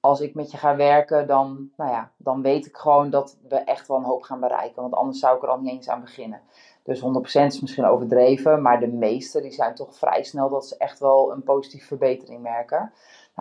als 0.00 0.20
ik 0.20 0.34
met 0.34 0.50
je 0.50 0.56
ga 0.56 0.76
werken, 0.76 1.26
dan, 1.26 1.70
nou 1.76 1.90
ja, 1.90 2.10
dan 2.16 2.42
weet 2.42 2.66
ik 2.66 2.76
gewoon 2.76 3.10
dat 3.10 3.36
we 3.48 3.56
echt 3.56 3.88
wel 3.88 3.96
een 3.96 4.04
hoop 4.04 4.22
gaan 4.22 4.40
bereiken. 4.40 4.82
Want 4.82 4.94
anders 4.94 5.18
zou 5.18 5.36
ik 5.36 5.42
er 5.42 5.48
al 5.48 5.60
niet 5.60 5.72
eens 5.72 5.88
aan 5.88 6.00
beginnen. 6.00 6.40
Dus 6.82 7.00
100% 7.00 7.02
is 7.22 7.60
misschien 7.60 7.86
overdreven, 7.86 8.62
maar 8.62 8.80
de 8.80 8.88
meeste 8.88 9.40
die 9.40 9.52
zijn 9.52 9.74
toch 9.74 9.96
vrij 9.96 10.22
snel 10.22 10.48
dat 10.48 10.66
ze 10.66 10.76
echt 10.76 10.98
wel 10.98 11.32
een 11.32 11.42
positieve 11.42 11.86
verbetering 11.86 12.42
merken. 12.42 12.92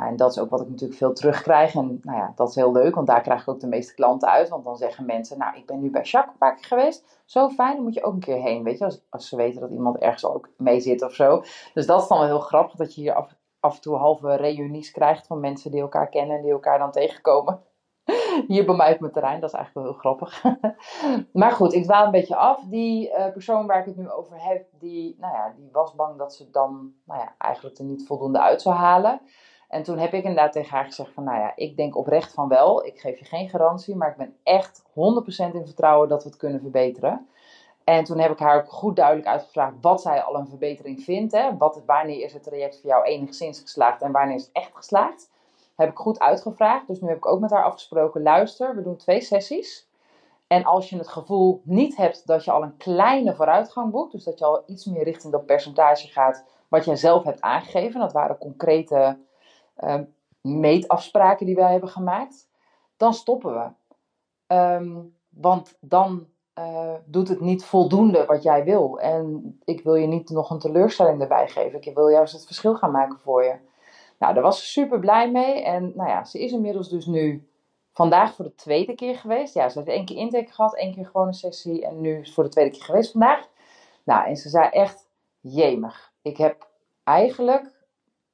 En 0.08 0.16
dat 0.16 0.32
is 0.32 0.40
ook 0.40 0.50
wat 0.50 0.62
ik 0.62 0.70
natuurlijk 0.70 1.00
veel 1.00 1.14
terugkrijg. 1.14 1.76
En 1.76 2.00
nou 2.02 2.18
ja, 2.18 2.34
dat 2.36 2.50
is 2.50 2.56
heel 2.56 2.72
leuk, 2.72 2.96
want 2.96 3.08
daar 3.08 3.22
krijg 3.22 3.42
ik 3.42 3.48
ook 3.48 3.60
de 3.60 3.68
meeste 3.68 3.94
klanten 3.94 4.30
uit. 4.30 4.50
Want 4.50 4.64
dan 4.64 4.78
zeggen 4.78 5.06
mensen, 5.06 5.38
nou, 5.38 5.58
ik 5.58 5.66
ben 5.66 5.80
nu 5.80 5.90
bij 5.90 6.02
Jacques 6.02 6.34
een 6.34 6.40
paar 6.40 6.56
keer 6.56 6.66
geweest. 6.66 7.22
Zo 7.26 7.50
fijn, 7.50 7.76
dan 7.76 7.84
moet 7.84 7.94
je 7.94 8.04
ook 8.04 8.14
een 8.14 8.20
keer 8.20 8.42
heen, 8.42 8.64
weet 8.64 8.78
je. 8.78 8.86
Als, 8.86 9.02
als 9.10 9.30
ze 9.30 9.36
weten 9.36 9.62
dat 9.62 9.72
iemand 9.72 9.98
ergens 9.98 10.26
ook 10.26 10.50
mee 10.58 10.80
zit 10.80 11.04
of 11.04 11.14
zo. 11.14 11.44
Dus 11.74 11.86
dat 11.86 12.02
is 12.02 12.08
dan 12.08 12.18
wel 12.18 12.28
heel 12.28 12.40
grappig, 12.40 12.76
dat 12.76 12.96
je 12.96 13.02
hier 13.02 13.14
af, 13.14 13.36
af 13.60 13.76
en 13.76 13.82
toe 13.82 13.96
halve 13.96 14.36
reunies 14.36 14.92
krijgt 14.92 15.28
van 15.28 15.40
mensen 15.40 15.72
die 15.72 15.82
elkaar 15.82 16.10
kennen 16.10 16.36
en 16.36 16.42
die 16.42 16.52
elkaar 16.52 16.80
dan 16.80 16.92
tegenkomen. 16.92 17.62
Hier 18.48 18.66
bij 18.66 18.76
mij 18.76 18.94
op 18.94 19.00
mijn 19.00 19.12
terrein, 19.12 19.40
dat 19.40 19.50
is 19.50 19.56
eigenlijk 19.56 19.86
wel 19.86 19.94
heel 19.94 20.02
grappig. 20.02 20.44
maar 21.42 21.52
goed, 21.52 21.74
ik 21.74 21.84
dwaal 21.84 22.06
een 22.06 22.12
beetje 22.12 22.36
af. 22.36 22.64
Die 22.64 23.10
uh, 23.10 23.32
persoon 23.32 23.68
waar 23.68 23.80
ik 23.80 23.86
het 23.86 23.98
nu 23.98 24.10
over 24.10 24.44
heb, 24.44 24.66
die, 24.72 25.16
nou 25.20 25.34
ja, 25.34 25.54
die 25.58 25.70
was 25.72 25.96
bang 25.96 26.18
dat 26.18 26.34
ze 26.34 26.50
dan 26.50 26.94
nou 27.06 27.20
ja, 27.20 27.36
eigenlijk 27.38 27.78
er 27.78 27.86
niet 27.86 28.08
voldoende 28.08 28.40
uit 28.40 28.62
zou 28.62 28.76
halen. 28.76 29.22
En 29.70 29.84
toen 29.84 29.98
heb 29.98 30.14
ik 30.14 30.24
inderdaad 30.24 30.52
tegen 30.52 30.76
haar 30.76 30.86
gezegd 30.86 31.14
van, 31.14 31.24
nou 31.24 31.40
ja, 31.40 31.52
ik 31.56 31.78
denk 31.78 31.98
oprecht 31.98 32.34
van 32.34 32.48
wel. 32.48 32.86
Ik 32.86 33.00
geef 33.00 33.20
je 33.20 33.26
geen 33.26 33.50
garantie, 33.50 33.96
maar 33.96 34.10
ik 34.10 34.18
ben 34.18 34.36
echt 34.44 34.84
100% 34.90 34.92
in 35.54 35.66
vertrouwen 35.66 36.10
dat 36.10 36.24
we 36.24 36.30
het 36.30 36.38
kunnen 36.38 36.62
verbeteren. 36.62 37.28
En 37.84 38.04
toen 38.04 38.20
heb 38.20 38.32
ik 38.32 38.40
haar 38.40 38.58
ook 38.58 38.72
goed 38.72 38.96
duidelijk 38.96 39.28
uitgevraagd 39.28 39.76
wat 39.82 40.02
zij 40.02 40.22
al 40.22 40.36
een 40.36 40.48
verbetering 40.48 41.02
vindt. 41.04 41.32
Hè? 41.32 41.58
Wat, 41.58 41.82
wanneer 41.86 42.24
is 42.24 42.34
het 42.34 42.44
traject 42.44 42.80
voor 42.82 42.90
jou 42.90 43.06
enigszins 43.06 43.60
geslaagd 43.60 44.02
en 44.02 44.12
wanneer 44.12 44.36
is 44.36 44.46
het 44.46 44.52
echt 44.54 44.72
geslaagd? 44.74 45.30
Heb 45.76 45.90
ik 45.90 45.98
goed 45.98 46.20
uitgevraagd. 46.20 46.88
Dus 46.88 47.02
nu 47.02 47.08
heb 47.08 47.18
ik 47.18 47.26
ook 47.26 47.40
met 47.40 47.52
haar 47.52 47.64
afgesproken: 47.64 48.22
luister, 48.22 48.76
we 48.76 48.82
doen 48.82 48.98
twee 48.98 49.22
sessies. 49.22 49.88
En 50.48 50.64
als 50.64 50.90
je 50.90 50.98
het 50.98 51.08
gevoel 51.08 51.62
niet 51.64 51.98
hebt 51.98 52.28
dat 52.28 52.44
je 52.44 52.52
al 52.52 52.64
een 52.64 52.78
kleine 52.78 53.36
vooruitgang 53.36 53.92
boekt, 53.92 54.12
dus 54.12 54.24
dat 54.24 54.40
je 54.40 54.46
al 54.46 54.64
iets 54.66 54.86
meer 54.86 55.04
richting 55.04 55.32
dat 55.32 55.46
percentage 55.46 56.08
gaat 56.08 56.46
wat 56.68 56.86
jij 56.86 56.96
zelf 56.96 57.24
hebt 57.24 57.42
aangegeven, 57.42 58.00
dat 58.00 58.14
waren 58.14 58.38
concrete 58.38 59.18
uh, 59.84 60.00
meetafspraken 60.42 61.46
die 61.46 61.56
wij 61.56 61.72
hebben 61.72 61.90
gemaakt, 61.90 62.50
dan 62.98 63.14
stoppen 63.14 63.54
we. 63.54 63.68
Um, 64.56 65.16
want 65.30 65.78
dan 65.80 66.28
uh, 66.60 66.94
doet 67.06 67.28
het 67.28 67.40
niet 67.40 67.66
voldoende 67.66 68.26
wat 68.26 68.44
jij 68.44 68.64
wil. 68.64 69.00
En 69.00 69.60
ik 69.66 69.84
wil 69.84 69.96
je 69.96 70.08
niet 70.08 70.30
nog 70.30 70.50
een 70.50 70.60
teleurstelling 70.60 71.22
erbij 71.22 71.48
geven. 71.48 71.82
Ik 71.82 71.96
wil 71.96 72.08
juist 72.08 72.34
het 72.34 72.46
verschil 72.46 72.76
gaan 72.76 72.92
maken 72.92 73.20
voor 73.20 73.44
je. 73.44 73.56
Nou, 74.20 74.34
daar 74.34 74.44
was 74.44 74.60
ze 74.60 74.66
super 74.66 75.00
blij 75.00 75.32
mee. 75.32 75.64
En 75.64 75.92
nou 75.96 76.10
ja, 76.10 76.24
ze 76.24 76.40
is 76.40 76.52
inmiddels 76.52 76.90
dus 76.90 77.06
nu 77.06 77.48
vandaag 77.92 78.34
voor 78.36 78.46
de 78.46 78.56
tweede 78.56 78.96
keer 78.96 79.16
geweest. 79.16 79.54
Ja, 79.54 79.70
ze 79.70 79.78
heeft 79.78 79.92
één 79.92 80.06
keer 80.06 80.18
intake 80.18 80.52
gehad, 80.52 80.76
één 80.76 80.94
keer 80.94 81.06
gewoon 81.06 81.28
een 81.28 81.34
sessie. 81.34 81.86
En 81.86 82.02
nu 82.02 82.20
is 82.20 82.34
voor 82.34 82.44
de 82.44 82.50
tweede 82.50 82.72
keer 82.72 82.84
geweest 82.84 83.12
vandaag. 83.12 83.48
Nou, 84.04 84.28
en 84.28 84.36
ze 84.36 84.50
zei 84.50 84.70
echt, 84.70 85.08
jemig. 85.40 86.12
Ik 86.22 86.38
heb 86.38 86.68
eigenlijk, 87.04 87.79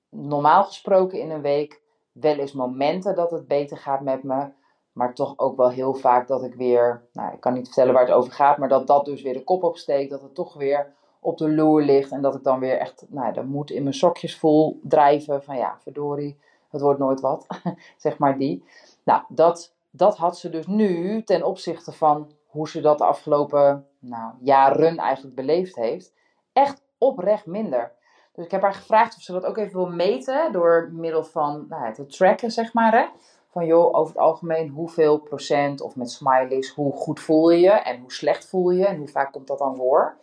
normaal 0.10 0.64
gesproken 0.64 1.20
in 1.20 1.32
een 1.32 1.42
week, 1.42 1.82
wel 2.12 2.36
eens 2.36 2.54
momenten 2.54 3.16
dat 3.16 3.32
het 3.32 3.48
beter 3.48 3.78
gaat 3.78 4.02
met 4.02 4.24
me. 4.24 4.48
Maar 4.92 5.14
toch 5.14 5.38
ook 5.38 5.58
wel 5.58 5.70
heel 5.70 5.94
vaak 5.94 6.28
dat 6.28 6.44
ik 6.44 6.54
weer, 6.54 7.04
nou 7.14 7.34
ik 7.34 7.40
kan 7.40 7.54
niet 7.54 7.66
vertellen 7.66 7.94
waar 7.94 8.06
het 8.06 8.16
over 8.16 8.32
gaat, 8.32 8.58
maar 8.58 8.70
dat 8.70 8.88
dat 8.88 9.06
dus 9.06 9.22
weer 9.22 9.34
de 9.34 9.44
kop 9.44 9.64
opsteekt. 9.64 10.10
Dat 10.10 10.22
het 10.22 10.36
toch 10.36 10.54
weer 10.54 10.94
op 11.20 11.38
de 11.38 11.50
loer 11.50 11.82
ligt. 11.82 12.12
En 12.12 12.22
dat 12.22 12.36
ik 12.36 12.44
dan 12.44 12.60
weer 12.60 12.78
echt, 12.78 13.06
nou 13.10 13.34
de 13.34 13.44
moed 13.44 13.72
in 13.72 13.84
mijn 13.84 13.96
sokjes 13.96 14.38
voel 14.38 14.80
drijven. 14.84 15.44
Van 15.44 15.58
ja, 15.58 15.78
verdorie, 15.80 16.40
het 16.70 16.82
wordt 16.82 17.00
nooit 17.00 17.20
wat. 17.20 17.48
zeg 17.98 18.18
maar 18.18 18.38
die. 18.38 18.64
Nou, 19.04 19.24
dat, 19.28 19.76
dat 19.92 20.18
had 20.18 20.38
ze 20.38 20.50
dus 20.50 20.68
nu 20.68 21.24
ten 21.24 21.44
opzichte 21.44 21.92
van 21.92 22.32
hoe 22.46 22.70
ze 22.70 22.82
dat 22.82 22.98
de 22.98 23.06
afgelopen 23.06 23.88
nou, 24.00 24.34
jaren 24.40 24.98
eigenlijk 24.98 25.36
beleefd 25.36 25.76
heeft. 25.76 26.14
Echt 26.54 26.84
oprecht 26.98 27.46
minder. 27.46 27.95
Dus 28.36 28.46
ik 28.46 28.52
heb 28.52 28.62
haar 28.62 28.74
gevraagd 28.74 29.16
of 29.16 29.22
ze 29.22 29.32
dat 29.32 29.46
ook 29.46 29.58
even 29.58 29.74
wil 29.74 29.90
meten 29.90 30.52
door 30.52 30.90
middel 30.92 31.24
van 31.24 31.66
nou, 31.70 31.94
te 31.94 32.06
tracken, 32.06 32.52
zeg 32.52 32.74
maar. 32.74 32.94
Hè? 32.94 33.06
Van 33.50 33.66
joh, 33.66 33.96
over 33.96 34.14
het 34.14 34.24
algemeen, 34.24 34.70
hoeveel 34.70 35.18
procent 35.18 35.82
of 35.82 35.96
met 35.96 36.12
smileys, 36.12 36.70
hoe 36.70 36.94
goed 36.94 37.20
voel 37.20 37.50
je 37.50 37.60
je 37.60 37.72
en 37.72 38.00
hoe 38.00 38.12
slecht 38.12 38.48
voel 38.48 38.70
je 38.70 38.86
en 38.86 38.98
hoe 38.98 39.08
vaak 39.08 39.32
komt 39.32 39.48
dat 39.48 39.58
dan 39.58 39.76
voor? 39.76 40.18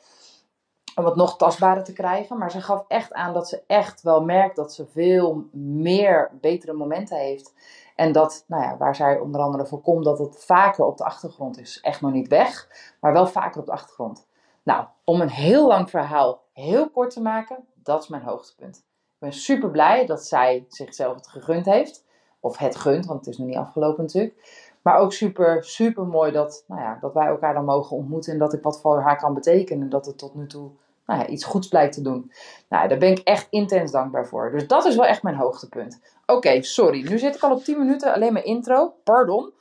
Om 0.94 1.04
het 1.04 1.16
nog 1.16 1.36
tastbaarder 1.36 1.84
te 1.84 1.92
krijgen. 1.92 2.38
Maar 2.38 2.50
ze 2.50 2.60
gaf 2.60 2.84
echt 2.88 3.12
aan 3.12 3.32
dat 3.32 3.48
ze 3.48 3.62
echt 3.66 4.02
wel 4.02 4.24
merkt 4.24 4.56
dat 4.56 4.72
ze 4.72 4.86
veel 4.86 5.44
meer 5.52 6.30
betere 6.40 6.72
momenten 6.72 7.16
heeft. 7.16 7.54
En 7.96 8.12
dat, 8.12 8.44
nou 8.46 8.62
ja, 8.62 8.76
waar 8.76 8.96
zij 8.96 9.18
onder 9.18 9.40
andere 9.40 9.66
voor 9.66 9.80
komt, 9.80 10.04
dat 10.04 10.18
het 10.18 10.44
vaker 10.44 10.84
op 10.84 10.98
de 10.98 11.04
achtergrond 11.04 11.58
is. 11.58 11.80
Echt 11.80 12.00
nog 12.00 12.12
niet 12.12 12.28
weg, 12.28 12.68
maar 13.00 13.12
wel 13.12 13.26
vaker 13.26 13.60
op 13.60 13.66
de 13.66 13.72
achtergrond. 13.72 14.26
Nou, 14.62 14.84
om 15.04 15.20
een 15.20 15.30
heel 15.30 15.66
lang 15.66 15.90
verhaal 15.90 16.42
heel 16.52 16.90
kort 16.90 17.10
te 17.10 17.22
maken, 17.22 17.66
dat 17.82 18.02
is 18.02 18.08
mijn 18.08 18.22
hoogtepunt. 18.22 18.76
Ik 18.76 19.18
ben 19.18 19.32
super 19.32 19.70
blij 19.70 20.06
dat 20.06 20.24
zij 20.24 20.64
zichzelf 20.68 21.14
het 21.14 21.28
gegund 21.28 21.66
heeft. 21.66 22.04
Of 22.40 22.58
het 22.58 22.76
gunt, 22.76 23.06
want 23.06 23.18
het 23.18 23.28
is 23.28 23.38
nog 23.38 23.46
niet 23.46 23.56
afgelopen 23.56 24.04
natuurlijk. 24.04 24.34
Maar 24.82 24.98
ook 24.98 25.12
super, 25.12 25.64
super 25.64 26.06
mooi 26.06 26.32
dat, 26.32 26.64
nou 26.66 26.80
ja, 26.80 26.98
dat 27.00 27.14
wij 27.14 27.26
elkaar 27.26 27.54
dan 27.54 27.64
mogen 27.64 27.96
ontmoeten. 27.96 28.32
En 28.32 28.38
dat 28.38 28.52
ik 28.52 28.62
wat 28.62 28.80
voor 28.80 29.00
haar 29.00 29.16
kan 29.18 29.34
betekenen. 29.34 29.82
En 29.82 29.88
dat 29.88 30.06
het 30.06 30.18
tot 30.18 30.34
nu 30.34 30.46
toe 30.46 30.70
nou 31.06 31.20
ja, 31.20 31.26
iets 31.26 31.44
goeds 31.44 31.68
blijkt 31.68 31.94
te 31.94 32.02
doen. 32.02 32.32
Nou, 32.68 32.88
daar 32.88 32.98
ben 32.98 33.10
ik 33.10 33.18
echt 33.18 33.46
intens 33.50 33.90
dankbaar 33.90 34.26
voor. 34.26 34.50
Dus 34.50 34.66
dat 34.66 34.84
is 34.84 34.96
wel 34.96 35.06
echt 35.06 35.22
mijn 35.22 35.36
hoogtepunt. 35.36 36.00
Oké, 36.26 36.62
sorry. 36.62 37.08
Nu 37.08 37.18
zit 37.18 37.34
ik 37.34 37.42
al 37.42 37.52
op 37.52 37.64
10 37.64 37.78
minuten. 37.78 38.14
Alleen 38.14 38.32
mijn 38.32 38.44
intro. 38.44 38.94
Pardon. 39.04 39.52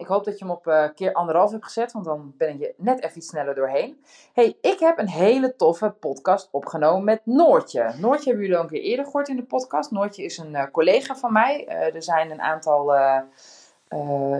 Ik 0.00 0.06
hoop 0.06 0.24
dat 0.24 0.38
je 0.38 0.44
hem 0.44 0.54
op 0.54 0.66
uh, 0.66 0.84
keer 0.94 1.12
anderhalf 1.12 1.50
hebt 1.50 1.64
gezet, 1.64 1.92
want 1.92 2.04
dan 2.04 2.32
ben 2.36 2.58
je 2.58 2.74
net 2.76 3.02
even 3.02 3.16
iets 3.16 3.28
sneller 3.28 3.54
doorheen. 3.54 4.04
hey, 4.32 4.56
ik 4.60 4.78
heb 4.78 4.98
een 4.98 5.08
hele 5.08 5.56
toffe 5.56 5.90
podcast 5.90 6.48
opgenomen 6.50 7.04
met 7.04 7.20
Noortje. 7.24 7.92
Noortje 7.98 8.24
hebben 8.24 8.42
jullie 8.42 8.56
al 8.56 8.62
een 8.62 8.70
keer 8.70 8.80
eerder 8.80 9.04
gehoord 9.04 9.28
in 9.28 9.36
de 9.36 9.42
podcast. 9.42 9.90
Noortje 9.90 10.22
is 10.22 10.38
een 10.38 10.52
uh, 10.52 10.64
collega 10.72 11.16
van 11.16 11.32
mij. 11.32 11.66
Uh, 11.68 11.94
er 11.94 12.02
zijn 12.02 12.30
een 12.30 12.40
aantal 12.40 12.92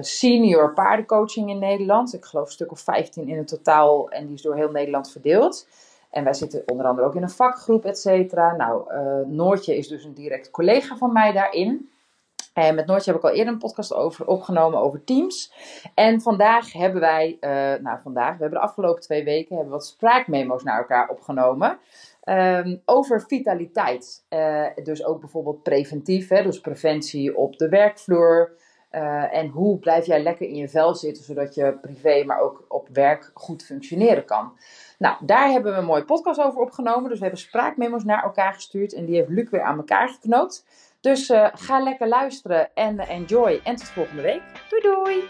senior 0.00 0.75
paardencoaching 0.75 1.50
in 1.50 1.59
Nederland. 1.59 2.14
Ik 2.14 2.25
geloof 2.25 2.47
een 2.47 2.52
stuk 2.52 2.73
of 2.73 2.81
15 2.81 3.29
in 3.29 3.37
het 3.37 3.49
totaal 3.49 4.11
en 4.11 4.26
die 4.26 4.35
is 4.35 4.43
door 4.43 4.57
heel 4.57 4.71
Nederland 4.71 5.11
verdeeld. 5.11 5.69
En 6.11 6.25
wij 6.25 6.35
zitten 6.35 6.62
onder 6.67 6.87
andere 6.87 7.07
ook 7.07 7.14
in 7.14 7.23
een 7.23 7.31
vakgroep, 7.31 7.85
et 7.85 7.99
cetera. 7.99 8.57
Nou, 8.57 8.93
Noortje 9.26 9.76
is 9.76 9.88
dus 9.88 10.05
een 10.05 10.14
direct 10.14 10.50
collega 10.50 10.97
van 10.97 11.12
mij 11.12 11.33
daarin. 11.33 11.90
En 12.61 12.75
met 12.75 12.87
Noortje 12.87 13.11
heb 13.11 13.21
ik 13.21 13.26
al 13.26 13.35
eerder 13.35 13.52
een 13.52 13.59
podcast 13.59 13.95
over 13.95 14.26
opgenomen 14.26 14.81
over 14.81 15.05
Teams. 15.05 15.52
En 15.95 16.21
vandaag 16.21 16.73
hebben 16.73 17.00
wij, 17.00 17.37
uh, 17.40 17.50
nou 17.83 17.99
vandaag, 18.02 18.33
we 18.33 18.40
hebben 18.40 18.59
de 18.59 18.64
afgelopen 18.64 19.02
twee 19.02 19.25
weken 19.25 19.55
hebben 19.55 19.73
wat 19.73 19.87
spraakmemo's 19.87 20.62
naar 20.62 20.79
elkaar 20.79 21.09
opgenomen. 21.09 21.79
Um, 22.25 22.83
over 22.85 23.23
vitaliteit. 23.23 24.25
Uh, 24.31 24.67
dus 24.83 25.05
ook 25.05 25.21
bijvoorbeeld 25.21 25.62
preventief, 25.62 26.29
hè, 26.29 26.43
dus 26.43 26.61
preventie 26.61 27.37
op 27.37 27.57
de 27.57 27.69
werkvloer. 27.69 28.52
Uh, 28.93 29.35
en 29.35 29.49
hoe 29.49 29.79
blijf 29.79 30.07
jij 30.07 30.23
lekker 30.23 30.49
in 30.49 30.57
je 30.57 30.69
vel 30.69 30.95
zitten, 30.95 31.25
zodat 31.25 31.55
je 31.55 31.79
privé, 31.81 32.25
maar 32.25 32.40
ook 32.40 32.64
op 32.69 32.88
werk 32.93 33.31
goed 33.35 33.64
functioneren 33.64 34.25
kan. 34.25 34.52
Nou, 34.99 35.17
daar 35.26 35.50
hebben 35.50 35.73
we 35.73 35.79
een 35.79 35.85
mooie 35.85 36.05
podcast 36.05 36.40
over 36.40 36.61
opgenomen. 36.61 37.09
Dus 37.09 37.19
we 37.19 37.25
hebben 37.25 37.43
spraakmemo's 37.43 38.05
naar 38.05 38.23
elkaar 38.23 38.55
gestuurd 38.55 38.95
en 38.95 39.05
die 39.05 39.17
heeft 39.17 39.29
Luc 39.29 39.50
weer 39.50 39.62
aan 39.62 39.76
elkaar 39.76 40.09
geknoopt. 40.09 40.64
Dus 41.00 41.28
uh, 41.28 41.49
ga 41.52 41.80
lekker 41.80 42.09
luisteren 42.09 42.75
en 42.75 42.99
enjoy. 42.99 43.61
En 43.64 43.76
tot 43.76 43.88
volgende 43.88 44.23
week. 44.23 44.42
Doei 44.69 44.83
doei! 44.83 45.28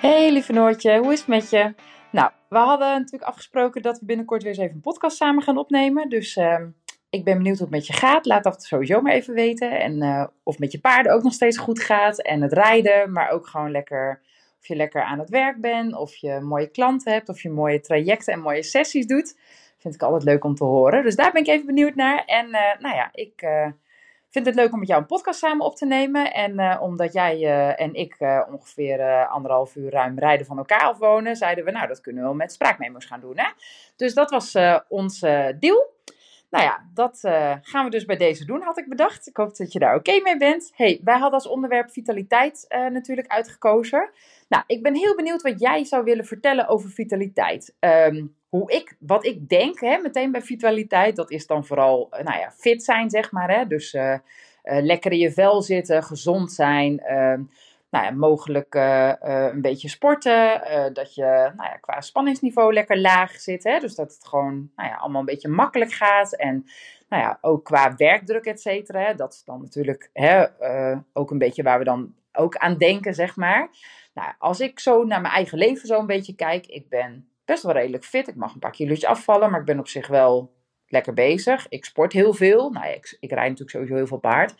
Hey 0.00 0.32
lieve 0.32 0.52
Noortje, 0.52 0.98
hoe 0.98 1.12
is 1.12 1.18
het 1.18 1.28
met 1.28 1.50
je? 1.50 1.74
Nou, 2.12 2.30
we 2.48 2.58
hadden 2.58 2.88
natuurlijk 2.88 3.30
afgesproken 3.30 3.82
dat 3.82 3.98
we 3.98 4.06
binnenkort 4.06 4.42
weer 4.42 4.52
eens 4.52 4.60
even 4.60 4.74
een 4.74 4.80
podcast 4.80 5.16
samen 5.16 5.42
gaan 5.42 5.58
opnemen. 5.58 6.08
Dus 6.08 6.36
uh, 6.36 6.60
ik 7.10 7.24
ben 7.24 7.36
benieuwd 7.36 7.58
hoe 7.58 7.66
het 7.66 7.74
met 7.74 7.86
je 7.86 7.92
gaat. 7.92 8.26
Laat 8.26 8.44
dat 8.44 8.62
sowieso 8.62 9.00
maar 9.00 9.12
even 9.12 9.34
weten. 9.34 9.80
En 9.80 10.02
uh, 10.02 10.26
of 10.42 10.58
met 10.58 10.72
je 10.72 10.80
paarden 10.80 11.12
ook 11.12 11.22
nog 11.22 11.32
steeds 11.32 11.58
goed 11.58 11.80
gaat. 11.80 12.22
En 12.22 12.42
het 12.42 12.52
rijden, 12.52 13.12
maar 13.12 13.30
ook 13.30 13.46
gewoon 13.46 13.70
lekker 13.70 14.20
of 14.60 14.66
je 14.66 14.76
lekker 14.76 15.02
aan 15.02 15.18
het 15.18 15.30
werk 15.30 15.60
bent, 15.60 15.96
of 15.96 16.14
je 16.14 16.40
mooie 16.40 16.70
klanten 16.70 17.12
hebt, 17.12 17.28
of 17.28 17.42
je 17.42 17.50
mooie 17.50 17.80
trajecten 17.80 18.32
en 18.32 18.40
mooie 18.40 18.62
sessies 18.62 19.06
doet. 19.06 19.36
Vind 19.78 19.94
ik 19.94 20.02
altijd 20.02 20.22
leuk 20.22 20.44
om 20.44 20.54
te 20.54 20.64
horen. 20.64 21.02
Dus 21.02 21.16
daar 21.16 21.32
ben 21.32 21.42
ik 21.42 21.48
even 21.48 21.66
benieuwd 21.66 21.94
naar. 21.94 22.24
En 22.24 22.46
uh, 22.46 22.60
nou 22.78 22.94
ja, 22.94 23.08
ik 23.12 23.42
uh, 23.42 23.66
vind 24.30 24.46
het 24.46 24.54
leuk 24.54 24.72
om 24.72 24.78
met 24.78 24.88
jou 24.88 25.00
een 25.00 25.06
podcast 25.06 25.38
samen 25.38 25.66
op 25.66 25.76
te 25.76 25.86
nemen. 25.86 26.32
En 26.32 26.60
uh, 26.60 26.78
omdat 26.80 27.12
jij 27.12 27.44
en 27.76 27.94
ik 27.94 28.16
ongeveer 28.50 29.26
anderhalf 29.26 29.76
uur 29.76 29.90
ruim 29.90 30.18
rijden 30.18 30.46
van 30.46 30.58
elkaar 30.58 30.82
afwonen, 30.82 31.36
zeiden 31.36 31.64
we, 31.64 31.70
nou, 31.70 31.88
dat 31.88 32.00
kunnen 32.00 32.22
we 32.22 32.28
wel 32.28 32.36
met 32.36 32.52
spraakmemo's 32.52 33.04
gaan 33.04 33.20
doen. 33.20 33.38
Hè? 33.38 33.48
Dus 33.96 34.14
dat 34.14 34.30
was 34.30 34.56
ons 34.88 35.20
deal. 35.58 35.96
Nou 36.50 36.64
ja, 36.64 36.88
dat 36.94 37.20
uh, 37.22 37.54
gaan 37.62 37.84
we 37.84 37.90
dus 37.90 38.04
bij 38.04 38.16
deze 38.16 38.44
doen, 38.44 38.62
had 38.62 38.78
ik 38.78 38.88
bedacht. 38.88 39.26
Ik 39.26 39.36
hoop 39.36 39.56
dat 39.56 39.72
je 39.72 39.78
daar 39.78 39.94
oké 39.94 40.20
mee 40.22 40.36
bent. 40.36 40.72
Hey, 40.74 41.00
wij 41.04 41.14
hadden 41.14 41.32
als 41.32 41.48
onderwerp 41.48 41.90
vitaliteit 41.90 42.64
uh, 42.68 42.86
natuurlijk 42.86 43.28
uitgekozen. 43.28 44.10
Nou, 44.48 44.64
ik 44.66 44.82
ben 44.82 44.94
heel 44.94 45.16
benieuwd 45.16 45.42
wat 45.42 45.60
jij 45.60 45.84
zou 45.84 46.04
willen 46.04 46.24
vertellen 46.24 46.68
over 46.68 46.90
vitaliteit. 46.90 47.74
Um, 47.80 48.36
hoe 48.48 48.72
ik, 48.72 48.96
wat 48.98 49.24
ik 49.24 49.48
denk, 49.48 49.80
hè, 49.80 49.98
meteen 49.98 50.32
bij 50.32 50.42
vitaliteit, 50.42 51.16
dat 51.16 51.30
is 51.30 51.46
dan 51.46 51.66
vooral, 51.66 52.08
uh, 52.10 52.24
nou 52.24 52.38
ja, 52.38 52.50
fit 52.50 52.84
zijn, 52.84 53.10
zeg 53.10 53.32
maar. 53.32 53.50
Hè? 53.50 53.66
Dus 53.66 53.96
lekker 54.62 55.12
in 55.12 55.18
je 55.18 55.32
vel 55.32 55.62
zitten, 55.62 56.02
gezond 56.02 56.52
zijn 56.52 56.98
ehm, 57.00 57.42
nou 57.90 58.04
ja, 58.04 58.10
mogelijk 58.10 58.74
uh, 58.74 59.12
uh, 59.22 59.48
een 59.52 59.60
beetje 59.60 59.88
sporten. 59.88 60.60
Uh, 60.70 60.84
dat 60.92 61.14
je 61.14 61.52
nou 61.56 61.70
ja, 61.70 61.76
qua 61.80 62.00
spanningsniveau 62.00 62.72
lekker 62.72 63.00
laag 63.00 63.32
zit. 63.32 63.64
Hè? 63.64 63.78
Dus 63.78 63.94
dat 63.94 64.12
het 64.12 64.26
gewoon 64.26 64.70
nou 64.76 64.88
ja, 64.88 64.96
allemaal 64.96 65.20
een 65.20 65.26
beetje 65.26 65.48
makkelijk 65.48 65.92
gaat. 65.92 66.32
En 66.32 66.64
nou 67.08 67.22
ja, 67.22 67.38
ook 67.40 67.64
qua 67.64 67.94
werkdruk, 67.96 68.44
et 68.44 68.60
cetera. 68.60 69.14
Dat 69.14 69.32
is 69.32 69.44
dan 69.44 69.60
natuurlijk 69.60 70.10
hè, 70.12 70.46
ook 71.12 71.30
een 71.30 71.38
beetje 71.38 71.62
waar 71.62 71.78
we 71.78 71.84
dan 71.84 72.14
ook 72.32 72.56
aan 72.56 72.76
denken, 72.76 73.14
zeg 73.14 73.36
maar. 73.36 73.68
Nou, 74.14 74.32
als 74.38 74.60
ik 74.60 74.80
zo 74.80 75.04
naar 75.04 75.20
mijn 75.20 75.34
eigen 75.34 75.58
leven 75.58 75.86
zo 75.86 75.98
een 75.98 76.06
beetje 76.06 76.34
kijk. 76.34 76.66
Ik 76.66 76.88
ben 76.88 77.28
best 77.44 77.62
wel 77.62 77.72
redelijk 77.72 78.04
fit. 78.04 78.28
Ik 78.28 78.36
mag 78.36 78.52
een 78.52 78.58
paar 78.58 78.70
kilo's 78.70 79.04
afvallen. 79.04 79.50
Maar 79.50 79.60
ik 79.60 79.66
ben 79.66 79.78
op 79.78 79.88
zich 79.88 80.06
wel 80.06 80.56
lekker 80.88 81.14
bezig. 81.14 81.66
Ik 81.68 81.84
sport 81.84 82.12
heel 82.12 82.34
veel. 82.34 82.70
Nou, 82.70 82.86
ik, 82.86 83.16
ik 83.20 83.30
rijd 83.30 83.48
natuurlijk 83.48 83.70
sowieso 83.70 83.94
heel 83.94 84.06
veel 84.06 84.18
paard. 84.18 84.54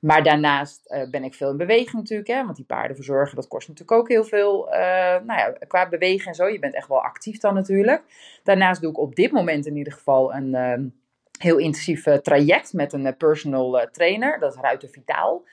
Maar 0.00 0.22
daarnaast 0.22 0.80
uh, 0.86 1.10
ben 1.10 1.24
ik 1.24 1.34
veel 1.34 1.50
in 1.50 1.56
beweging 1.56 1.92
natuurlijk. 1.92 2.28
Hè, 2.28 2.44
want 2.44 2.56
die 2.56 2.64
paarden 2.64 2.96
verzorgen, 2.96 3.36
dat 3.36 3.48
kost 3.48 3.68
natuurlijk 3.68 3.98
ook 3.98 4.08
heel 4.08 4.24
veel. 4.24 4.68
Uh, 4.68 4.74
nou 5.24 5.38
ja, 5.38 5.54
qua 5.66 5.88
bewegen 5.88 6.26
en 6.26 6.34
zo. 6.34 6.48
Je 6.48 6.58
bent 6.58 6.74
echt 6.74 6.88
wel 6.88 7.02
actief 7.02 7.38
dan 7.38 7.54
natuurlijk. 7.54 8.02
Daarnaast 8.42 8.80
doe 8.80 8.90
ik 8.90 8.98
op 8.98 9.14
dit 9.14 9.32
moment 9.32 9.66
in 9.66 9.76
ieder 9.76 9.92
geval 9.92 10.34
een 10.34 10.54
uh, 10.54 10.90
heel 11.38 11.58
intensief 11.58 12.02
traject 12.02 12.72
met 12.72 12.92
een 12.92 13.16
personal 13.16 13.88
trainer. 13.92 14.38
Dat 14.38 14.54
is 14.54 14.60
Ruiter 14.60 14.88
Vitaal. 14.88 15.44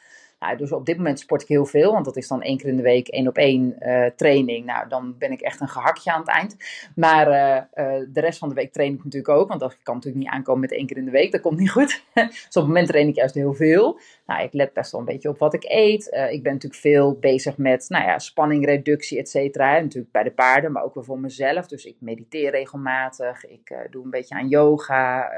Dus 0.58 0.72
op 0.72 0.86
dit 0.86 0.98
moment 0.98 1.20
sport 1.20 1.42
ik 1.42 1.48
heel 1.48 1.66
veel, 1.66 1.92
want 1.92 2.06
dat 2.06 2.18
is 2.18 2.28
dan 2.28 2.42
één 2.42 2.58
keer 2.58 2.70
in 2.70 2.76
de 2.76 2.84
week 2.84 3.08
één 3.08 3.28
op 3.28 3.38
één 3.38 3.76
uh, 3.80 4.06
training. 4.06 4.66
Nou, 4.66 4.90
dan 4.90 5.18
ben 5.18 5.32
ik 5.32 5.42
echt 5.42 5.62
een 5.62 5.68
gehakje 5.68 6.12
aan 6.12 6.20
het 6.20 6.30
eind. 6.30 6.56
Maar 6.96 7.28
uh, 7.28 7.86
uh, 7.86 8.06
de 8.10 8.20
rest 8.20 8.40
van 8.40 8.50
de 8.50 8.56
week 8.56 8.74
train 8.74 8.94
ik 8.94 9.04
natuurlijk 9.04 9.38
ook, 9.38 9.48
want 9.48 9.60
dat 9.60 9.78
kan 9.84 9.96
natuurlijk 9.96 10.24
niet 10.24 10.34
aankomen 10.34 10.62
met 10.62 10.72
één 10.72 10.86
keer 10.86 10.98
in 10.98 11.06
de 11.06 11.12
week. 11.12 11.32
Dat 11.32 11.42
komt 11.42 11.60
niet 11.60 11.72
goed. 11.72 12.04
dus 12.14 12.46
op 12.48 12.54
het 12.54 12.66
moment 12.66 12.88
train 12.88 13.08
ik 13.08 13.16
juist 13.16 13.36
heel 13.36 13.54
veel. 13.54 14.00
Nou, 14.26 14.44
ik 14.44 14.54
let 14.54 14.74
best 14.74 14.92
wel 14.92 15.02
een 15.02 15.08
beetje 15.08 15.30
op 15.30 15.38
wat 15.38 15.54
ik 15.54 15.64
eet. 15.68 16.06
ik 16.32 16.44
ben 16.44 16.54
natuurlijk 16.54 16.82
veel 16.82 17.18
bezig 17.20 17.58
met, 17.58 17.86
nou 17.90 18.06
ja, 18.06 18.20
spanningreductie, 18.20 19.18
et 19.18 19.30
cetera. 19.30 19.80
Natuurlijk 19.80 20.12
bij 20.12 20.24
de 20.24 20.32
paarden, 20.32 20.72
maar 20.72 20.84
ook 20.84 20.94
wel 20.94 21.04
voor 21.04 21.20
mezelf. 21.20 21.68
Dus 21.68 21.86
ik 21.86 21.96
mediteer 22.00 22.52
regelmatig. 22.52 23.46
Ik 23.46 23.88
doe 23.90 24.04
een 24.04 24.10
beetje 24.10 24.36
aan 24.36 24.48
yoga. 24.48 25.32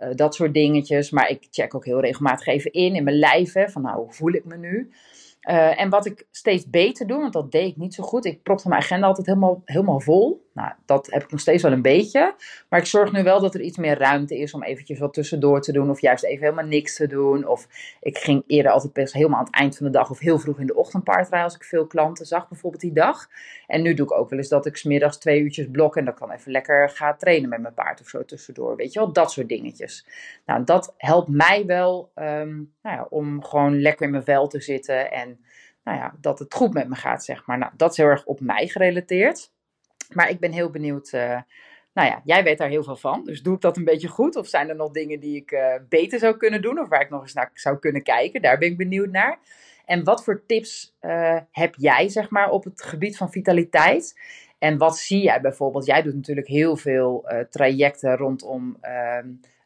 Uh, 0.00 0.08
dat 0.14 0.34
soort 0.34 0.54
dingetjes. 0.54 1.10
Maar 1.10 1.28
ik 1.28 1.46
check 1.50 1.74
ook 1.74 1.84
heel 1.84 2.00
regelmatig 2.00 2.46
even 2.46 2.72
in 2.72 2.94
in 2.94 3.04
mijn 3.04 3.18
lijf. 3.18 3.52
Hè, 3.52 3.68
van 3.68 3.82
nou, 3.82 3.96
hoe 3.96 4.12
voel 4.12 4.32
ik 4.32 4.44
me 4.44 4.56
nu? 4.56 4.90
Uh, 5.44 5.80
en 5.80 5.90
wat 5.90 6.06
ik 6.06 6.26
steeds 6.30 6.70
beter 6.70 7.06
doe, 7.06 7.20
want 7.20 7.32
dat 7.32 7.52
deed 7.52 7.70
ik 7.70 7.76
niet 7.76 7.94
zo 7.94 8.02
goed. 8.02 8.24
Ik 8.24 8.42
propte 8.42 8.68
mijn 8.68 8.80
agenda 8.80 9.06
altijd 9.06 9.26
helemaal, 9.26 9.62
helemaal 9.64 10.00
vol. 10.00 10.42
Nou, 10.54 10.72
dat 10.86 11.06
heb 11.10 11.22
ik 11.22 11.30
nog 11.30 11.40
steeds 11.40 11.62
wel 11.62 11.72
een 11.72 11.82
beetje. 11.82 12.34
Maar 12.68 12.80
ik 12.80 12.86
zorg 12.86 13.12
nu 13.12 13.22
wel 13.22 13.40
dat 13.40 13.54
er 13.54 13.60
iets 13.60 13.76
meer 13.76 13.98
ruimte 13.98 14.38
is 14.38 14.54
om 14.54 14.62
eventjes 14.62 14.98
wat 14.98 15.14
tussendoor 15.14 15.60
te 15.60 15.72
doen. 15.72 15.90
Of 15.90 16.00
juist 16.00 16.24
even 16.24 16.44
helemaal 16.44 16.66
niks 16.66 16.96
te 16.96 17.06
doen. 17.06 17.46
Of 17.46 17.68
ik 18.00 18.18
ging 18.18 18.44
eerder 18.46 18.72
altijd 18.72 18.92
best 18.92 19.12
helemaal 19.12 19.38
aan 19.38 19.44
het 19.44 19.54
eind 19.54 19.76
van 19.76 19.86
de 19.86 19.92
dag 19.92 20.10
of 20.10 20.18
heel 20.18 20.38
vroeg 20.38 20.58
in 20.58 20.66
de 20.66 20.74
ochtend 20.74 21.04
paardrijden 21.04 21.44
als 21.44 21.54
ik 21.54 21.64
veel 21.64 21.86
klanten 21.86 22.26
zag 22.26 22.48
bijvoorbeeld 22.48 22.82
die 22.82 22.92
dag. 22.92 23.28
En 23.66 23.82
nu 23.82 23.94
doe 23.94 24.06
ik 24.06 24.12
ook 24.12 24.30
wel 24.30 24.38
eens 24.38 24.48
dat 24.48 24.66
ik 24.66 24.76
smiddags 24.76 25.18
twee 25.18 25.40
uurtjes 25.40 25.68
blok 25.70 25.96
en 25.96 26.04
dan 26.04 26.14
kan 26.14 26.30
even 26.30 26.52
lekker 26.52 26.90
ga 26.90 27.14
trainen 27.14 27.48
met 27.48 27.60
mijn 27.60 27.74
paard 27.74 28.00
of 28.00 28.08
zo 28.08 28.24
tussendoor. 28.24 28.76
Weet 28.76 28.92
je 28.92 28.98
wel, 28.98 29.12
dat 29.12 29.32
soort 29.32 29.48
dingetjes. 29.48 30.06
Nou, 30.46 30.64
dat 30.64 30.94
helpt 30.96 31.28
mij 31.28 31.66
wel 31.66 32.10
um, 32.14 32.72
nou 32.82 32.96
ja, 32.96 33.06
om 33.10 33.44
gewoon 33.44 33.80
lekker 33.80 34.06
in 34.06 34.12
mijn 34.12 34.24
vel 34.24 34.48
te 34.48 34.60
zitten 34.60 35.10
en 35.12 35.33
nou 35.84 35.98
ja, 35.98 36.14
dat 36.20 36.38
het 36.38 36.54
goed 36.54 36.72
met 36.72 36.88
me 36.88 36.94
gaat, 36.94 37.24
zeg 37.24 37.46
maar. 37.46 37.58
Nou, 37.58 37.72
dat 37.76 37.90
is 37.90 37.96
heel 37.96 38.06
erg 38.06 38.24
op 38.24 38.40
mij 38.40 38.66
gerelateerd. 38.68 39.52
Maar 40.12 40.30
ik 40.30 40.40
ben 40.40 40.52
heel 40.52 40.70
benieuwd. 40.70 41.12
Uh, 41.12 41.40
nou 41.92 42.08
ja, 42.08 42.20
jij 42.24 42.44
weet 42.44 42.58
daar 42.58 42.68
heel 42.68 42.82
veel 42.82 42.96
van. 42.96 43.24
Dus 43.24 43.42
doe 43.42 43.54
ik 43.54 43.60
dat 43.60 43.76
een 43.76 43.84
beetje 43.84 44.08
goed? 44.08 44.36
Of 44.36 44.46
zijn 44.46 44.68
er 44.68 44.76
nog 44.76 44.90
dingen 44.90 45.20
die 45.20 45.36
ik 45.36 45.52
uh, 45.52 45.74
beter 45.88 46.18
zou 46.18 46.36
kunnen 46.36 46.62
doen? 46.62 46.78
Of 46.78 46.88
waar 46.88 47.00
ik 47.00 47.10
nog 47.10 47.22
eens 47.22 47.32
naar 47.32 47.50
zou 47.54 47.78
kunnen 47.78 48.02
kijken? 48.02 48.42
Daar 48.42 48.58
ben 48.58 48.68
ik 48.68 48.76
benieuwd 48.76 49.10
naar. 49.10 49.38
En 49.84 50.04
wat 50.04 50.24
voor 50.24 50.46
tips 50.46 50.96
uh, 51.00 51.38
heb 51.50 51.74
jij, 51.74 52.08
zeg 52.08 52.30
maar, 52.30 52.50
op 52.50 52.64
het 52.64 52.82
gebied 52.82 53.16
van 53.16 53.30
vitaliteit? 53.30 54.20
En 54.58 54.78
wat 54.78 54.98
zie 54.98 55.22
jij 55.22 55.40
bijvoorbeeld? 55.40 55.86
Jij 55.86 56.02
doet 56.02 56.14
natuurlijk 56.14 56.46
heel 56.46 56.76
veel 56.76 57.28
trajecten 57.50 58.16
rondom 58.16 58.78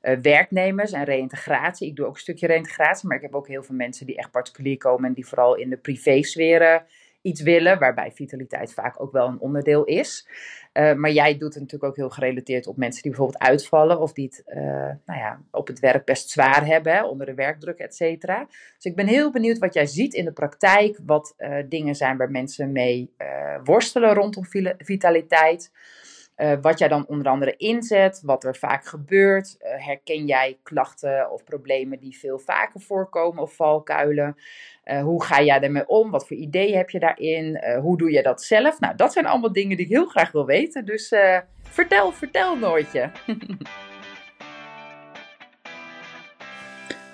ehm, 0.01 0.21
werknemers 0.21 0.93
en 0.93 1.05
reïntegratie. 1.05 1.89
Ik 1.89 1.97
doe 1.97 2.07
ook 2.07 2.15
een 2.15 2.21
stukje 2.21 2.47
reïntegratie, 2.47 3.09
maar 3.09 3.17
ik 3.17 3.23
heb 3.23 3.35
ook 3.35 3.49
heel 3.49 3.63
veel 3.63 3.75
mensen 3.75 4.07
die 4.07 4.17
echt 4.17 4.31
particulier 4.31 4.77
komen 4.77 5.09
en 5.09 5.15
die 5.15 5.27
vooral 5.27 5.57
in 5.57 5.71
de 5.71 5.77
privésferen 5.77 6.85
iets 7.23 7.43
willen, 7.43 7.79
waarbij 7.79 8.13
vitaliteit 8.13 8.75
vaak 8.75 9.03
ook 9.03 9.13
wel 9.13 9.29
een 9.29 9.41
onderdeel 9.41 9.85
is. 9.85 10.29
Uh, 10.73 10.95
maar 10.95 11.11
jij 11.11 11.39
doet 11.39 11.55
het 11.55 11.63
natuurlijk 11.63 11.91
ook 11.91 11.97
heel 11.97 12.11
gerelateerd 12.11 12.67
op 12.67 12.77
mensen 12.77 13.03
die 13.03 13.11
bijvoorbeeld 13.11 13.43
uitvallen 13.43 14.01
of 14.01 14.13
die 14.13 14.25
het 14.25 14.43
uh, 14.47 14.63
nou 15.07 15.19
ja, 15.19 15.41
op 15.51 15.67
het 15.67 15.79
werk 15.79 16.05
best 16.05 16.31
zwaar 16.31 16.67
hebben, 16.67 16.93
hè, 16.93 17.05
onder 17.05 17.27
de 17.27 17.35
werkdruk, 17.35 17.79
et 17.79 17.95
cetera. 17.95 18.47
Dus 18.75 18.85
ik 18.85 18.97
ben 18.97 19.07
heel 19.07 19.31
benieuwd 19.31 19.59
wat 19.59 19.75
jij 19.75 19.87
ziet 19.87 20.15
in 20.15 20.25
de 20.25 20.33
praktijk, 20.33 20.99
wat 21.07 21.35
dingen 21.69 21.95
zijn 21.95 22.17
waar 22.17 22.31
mensen 22.31 22.73
mee 22.73 23.15
worstelen 23.65 24.15
rondom 24.15 24.45
vitaliteit. 24.79 25.73
Uh, 26.39 26.53
wat 26.61 26.79
jij 26.79 26.89
dan 26.89 27.07
onder 27.07 27.29
andere 27.29 27.57
inzet, 27.57 28.23
wat 28.25 28.45
er 28.45 28.57
vaak 28.57 28.87
gebeurt. 28.87 29.57
Uh, 29.59 29.87
herken 29.87 30.27
jij 30.27 30.59
klachten 30.63 31.31
of 31.31 31.45
problemen 31.45 31.99
die 31.99 32.19
veel 32.19 32.39
vaker 32.39 32.81
voorkomen 32.81 33.43
of 33.43 33.55
valkuilen? 33.55 34.37
Uh, 34.85 35.03
hoe 35.03 35.25
ga 35.25 35.43
jij 35.43 35.61
ermee 35.61 35.89
om? 35.89 36.11
Wat 36.11 36.27
voor 36.27 36.37
ideeën 36.37 36.77
heb 36.77 36.91
je 36.91 36.99
daarin? 36.99 37.63
hoe 37.81 37.99
doe 37.99 38.11
je 38.11 38.23
dat 38.23 38.43
zelf? 38.43 38.81
Nou, 38.81 38.97
dat 38.97 39.13
zijn 39.13 39.27
allemaal 39.27 39.53
dingen 39.53 39.77
die 39.77 39.87
ik 39.87 39.93
heel 39.93 40.07
graag 40.07 40.33
wil 40.33 40.47
weten. 40.47 40.85
Dus 40.85 41.15
vertel, 41.63 42.13
vertel 42.13 42.57
Noortje. 42.57 43.11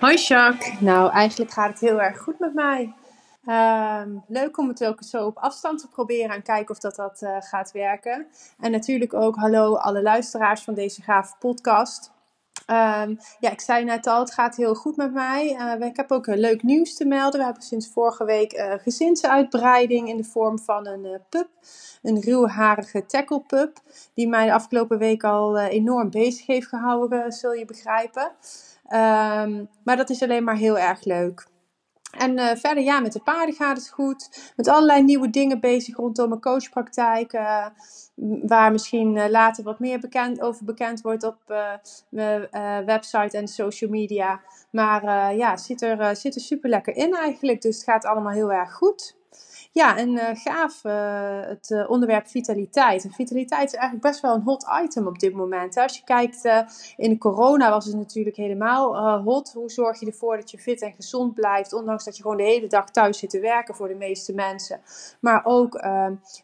Hoi 0.00 0.16
Jacques. 0.16 0.80
Nou, 0.80 1.12
eigenlijk 1.12 1.50
gaat 1.50 1.70
het 1.70 1.80
heel 1.80 2.02
erg 2.02 2.18
goed 2.18 2.38
met 2.38 2.54
mij. 2.54 2.94
Um, 3.46 4.24
leuk 4.28 4.58
om 4.58 4.68
het 4.68 4.84
ook 4.84 5.02
zo 5.02 5.26
op 5.26 5.36
afstand 5.36 5.80
te 5.80 5.88
proberen 5.88 6.34
en 6.34 6.42
kijken 6.42 6.74
of 6.74 6.78
dat, 6.78 6.96
dat 6.96 7.22
uh, 7.22 7.36
gaat 7.38 7.72
werken. 7.72 8.26
En 8.60 8.70
natuurlijk 8.70 9.14
ook 9.14 9.36
hallo 9.36 9.76
alle 9.76 10.02
luisteraars 10.02 10.62
van 10.62 10.74
deze 10.74 11.02
gave 11.02 11.34
podcast. 11.38 12.12
Um, 12.66 13.18
ja, 13.38 13.50
ik 13.50 13.60
zei 13.60 13.84
net 13.84 14.06
al, 14.06 14.20
het 14.20 14.32
gaat 14.32 14.56
heel 14.56 14.74
goed 14.74 14.96
met 14.96 15.12
mij. 15.12 15.56
Uh, 15.80 15.86
ik 15.86 15.96
heb 15.96 16.12
ook 16.12 16.26
een 16.26 16.38
leuk 16.38 16.62
nieuws 16.62 16.94
te 16.94 17.04
melden. 17.04 17.38
We 17.38 17.44
hebben 17.44 17.62
sinds 17.62 17.92
vorige 17.92 18.24
week 18.24 18.52
uh, 18.52 18.72
gezinsuitbreiding 18.76 20.08
in 20.08 20.16
de 20.16 20.24
vorm 20.24 20.58
van 20.58 20.86
een 20.86 21.04
uh, 21.04 21.14
pup. 21.28 21.48
Een 22.02 22.20
ruwharige 22.20 23.06
tackle 23.06 23.40
pup. 23.40 23.80
Die 24.14 24.28
mij 24.28 24.46
de 24.46 24.52
afgelopen 24.52 24.98
week 24.98 25.24
al 25.24 25.58
enorm 25.58 26.10
bezig 26.10 26.46
heeft 26.46 26.66
gehouden, 26.66 27.32
zul 27.32 27.52
je 27.52 27.64
begrijpen. 27.64 28.32
Um, 28.88 29.68
maar 29.84 29.96
dat 29.96 30.10
is 30.10 30.22
alleen 30.22 30.44
maar 30.44 30.56
heel 30.56 30.78
erg 30.78 31.04
leuk. 31.04 31.52
En 32.18 32.38
uh, 32.38 32.50
verder, 32.54 32.82
ja, 32.82 33.00
met 33.00 33.12
de 33.12 33.20
paarden 33.20 33.54
gaat 33.54 33.76
het 33.76 33.88
goed. 33.88 34.52
Met 34.56 34.68
allerlei 34.68 35.02
nieuwe 35.02 35.30
dingen 35.30 35.60
bezig 35.60 35.96
rondom 35.96 36.28
mijn 36.28 36.40
coachpraktijk. 36.40 37.32
Uh, 37.32 37.66
waar 38.42 38.72
misschien 38.72 39.16
uh, 39.16 39.24
later 39.28 39.64
wat 39.64 39.78
meer 39.78 40.00
bekend, 40.00 40.40
over 40.40 40.64
bekend 40.64 41.00
wordt 41.00 41.24
op 41.24 41.36
mijn 42.08 42.48
website 42.86 43.36
en 43.36 43.48
social 43.48 43.90
media. 43.90 44.40
Maar 44.70 45.34
ja, 45.36 45.56
zit 45.56 45.82
er, 45.82 46.16
zit 46.16 46.34
er 46.34 46.40
super 46.40 46.70
lekker 46.70 46.96
in 46.96 47.14
eigenlijk. 47.14 47.62
Dus 47.62 47.76
het 47.76 47.84
gaat 47.84 48.04
allemaal 48.04 48.32
heel 48.32 48.52
erg 48.52 48.72
goed. 48.72 49.16
Ja, 49.74 49.96
en 49.96 50.10
uh, 50.10 50.22
gaaf 50.32 50.84
uh, 50.84 51.40
het 51.40 51.70
uh, 51.70 51.90
onderwerp 51.90 52.26
vitaliteit. 52.26 53.04
En 53.04 53.10
vitaliteit 53.10 53.66
is 53.66 53.74
eigenlijk 53.74 54.06
best 54.06 54.20
wel 54.20 54.34
een 54.34 54.42
hot 54.42 54.66
item 54.82 55.06
op 55.06 55.18
dit 55.18 55.34
moment. 55.34 55.76
Als 55.76 55.96
je 55.96 56.04
kijkt, 56.04 56.44
in 56.96 57.10
de 57.10 57.18
corona 57.18 57.70
was 57.70 57.84
het 57.84 57.96
natuurlijk 57.96 58.36
helemaal 58.36 58.98
hot. 59.22 59.52
Hoe 59.52 59.70
zorg 59.70 60.00
je 60.00 60.06
ervoor 60.06 60.36
dat 60.36 60.50
je 60.50 60.58
fit 60.58 60.82
en 60.82 60.92
gezond 60.92 61.34
blijft, 61.34 61.72
ondanks 61.72 62.04
dat 62.04 62.16
je 62.16 62.22
gewoon 62.22 62.36
de 62.36 62.42
hele 62.42 62.66
dag 62.66 62.90
thuis 62.90 63.18
zit 63.18 63.30
te 63.30 63.40
werken 63.40 63.74
voor 63.74 63.88
de 63.88 63.94
meeste 63.94 64.34
mensen. 64.34 64.80
Maar 65.20 65.44
ook 65.44 65.84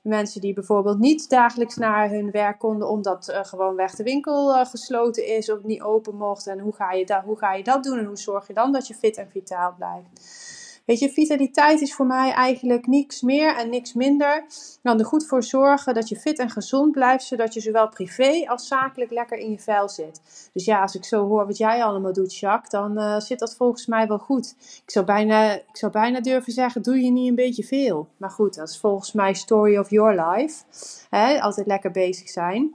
mensen 0.03 0.41
die 0.41 0.55
bijvoorbeeld 0.55 0.99
niet 0.99 1.29
dagelijks 1.29 1.77
naar 1.77 2.11
hun 2.11 2.31
werk 2.31 2.59
konden, 2.59 2.89
omdat 2.89 3.39
gewoon 3.43 3.77
weg 3.77 3.95
de 3.95 4.03
winkel 4.03 4.65
gesloten 4.65 5.27
is 5.27 5.51
of 5.51 5.63
niet 5.63 5.83
open 5.83 6.17
mocht. 6.17 6.47
En 6.47 6.59
hoe 6.59 6.75
ga, 6.75 6.93
je 6.93 7.21
hoe 7.25 7.39
ga 7.39 7.53
je 7.53 7.65
dat 7.65 7.85
doen 7.85 7.99
en 7.99 8.05
hoe 8.05 8.19
zorg 8.19 8.47
je 8.47 8.55
dan 8.55 8.73
dat 8.73 8.87
je 8.87 8.95
fit 8.95 9.17
en 9.17 9.31
vitaal 9.31 9.75
blijft? 9.77 10.50
Weet 10.91 10.99
je, 10.99 11.11
vitaliteit 11.11 11.81
is 11.81 11.95
voor 11.95 12.07
mij 12.07 12.33
eigenlijk 12.33 12.87
niks 12.87 13.21
meer 13.21 13.57
en 13.57 13.71
niks 13.71 13.93
minder 13.93 14.45
dan 14.83 14.99
er 14.99 15.05
goed 15.05 15.27
voor 15.27 15.43
zorgen 15.43 15.95
dat 15.95 16.09
je 16.09 16.17
fit 16.17 16.39
en 16.39 16.51
gezond 16.51 16.93
blijft, 16.93 17.25
zodat 17.25 17.55
je 17.55 17.61
zowel 17.61 17.89
privé 17.89 18.45
als 18.47 18.69
zakelijk 18.69 19.11
lekker 19.11 19.39
in 19.39 19.51
je 19.51 19.59
vel 19.59 19.89
zit. 19.89 20.21
Dus 20.53 20.65
ja, 20.65 20.83
als 20.83 20.95
ik 20.95 21.05
zo 21.05 21.27
hoor 21.27 21.47
wat 21.47 21.57
jij 21.57 21.85
allemaal 21.85 22.13
doet, 22.13 22.37
Jacques, 22.37 22.71
dan 22.71 22.99
uh, 22.99 23.21
zit 23.21 23.39
dat 23.39 23.57
volgens 23.57 23.87
mij 23.87 24.07
wel 24.07 24.19
goed. 24.19 24.55
Ik 24.85 24.91
zou, 24.91 25.05
bijna, 25.05 25.53
ik 25.53 25.77
zou 25.77 25.93
bijna 25.93 26.21
durven 26.21 26.53
zeggen, 26.53 26.83
doe 26.83 27.01
je 27.01 27.11
niet 27.11 27.29
een 27.29 27.35
beetje 27.35 27.65
veel? 27.65 28.09
Maar 28.17 28.31
goed, 28.31 28.55
dat 28.55 28.69
is 28.69 28.79
volgens 28.79 29.13
mij 29.13 29.35
story 29.35 29.77
of 29.77 29.91
your 29.91 30.31
life. 30.31 30.65
Altijd 31.41 31.67
lekker 31.67 31.91
bezig 31.91 32.29
zijn. 32.29 32.75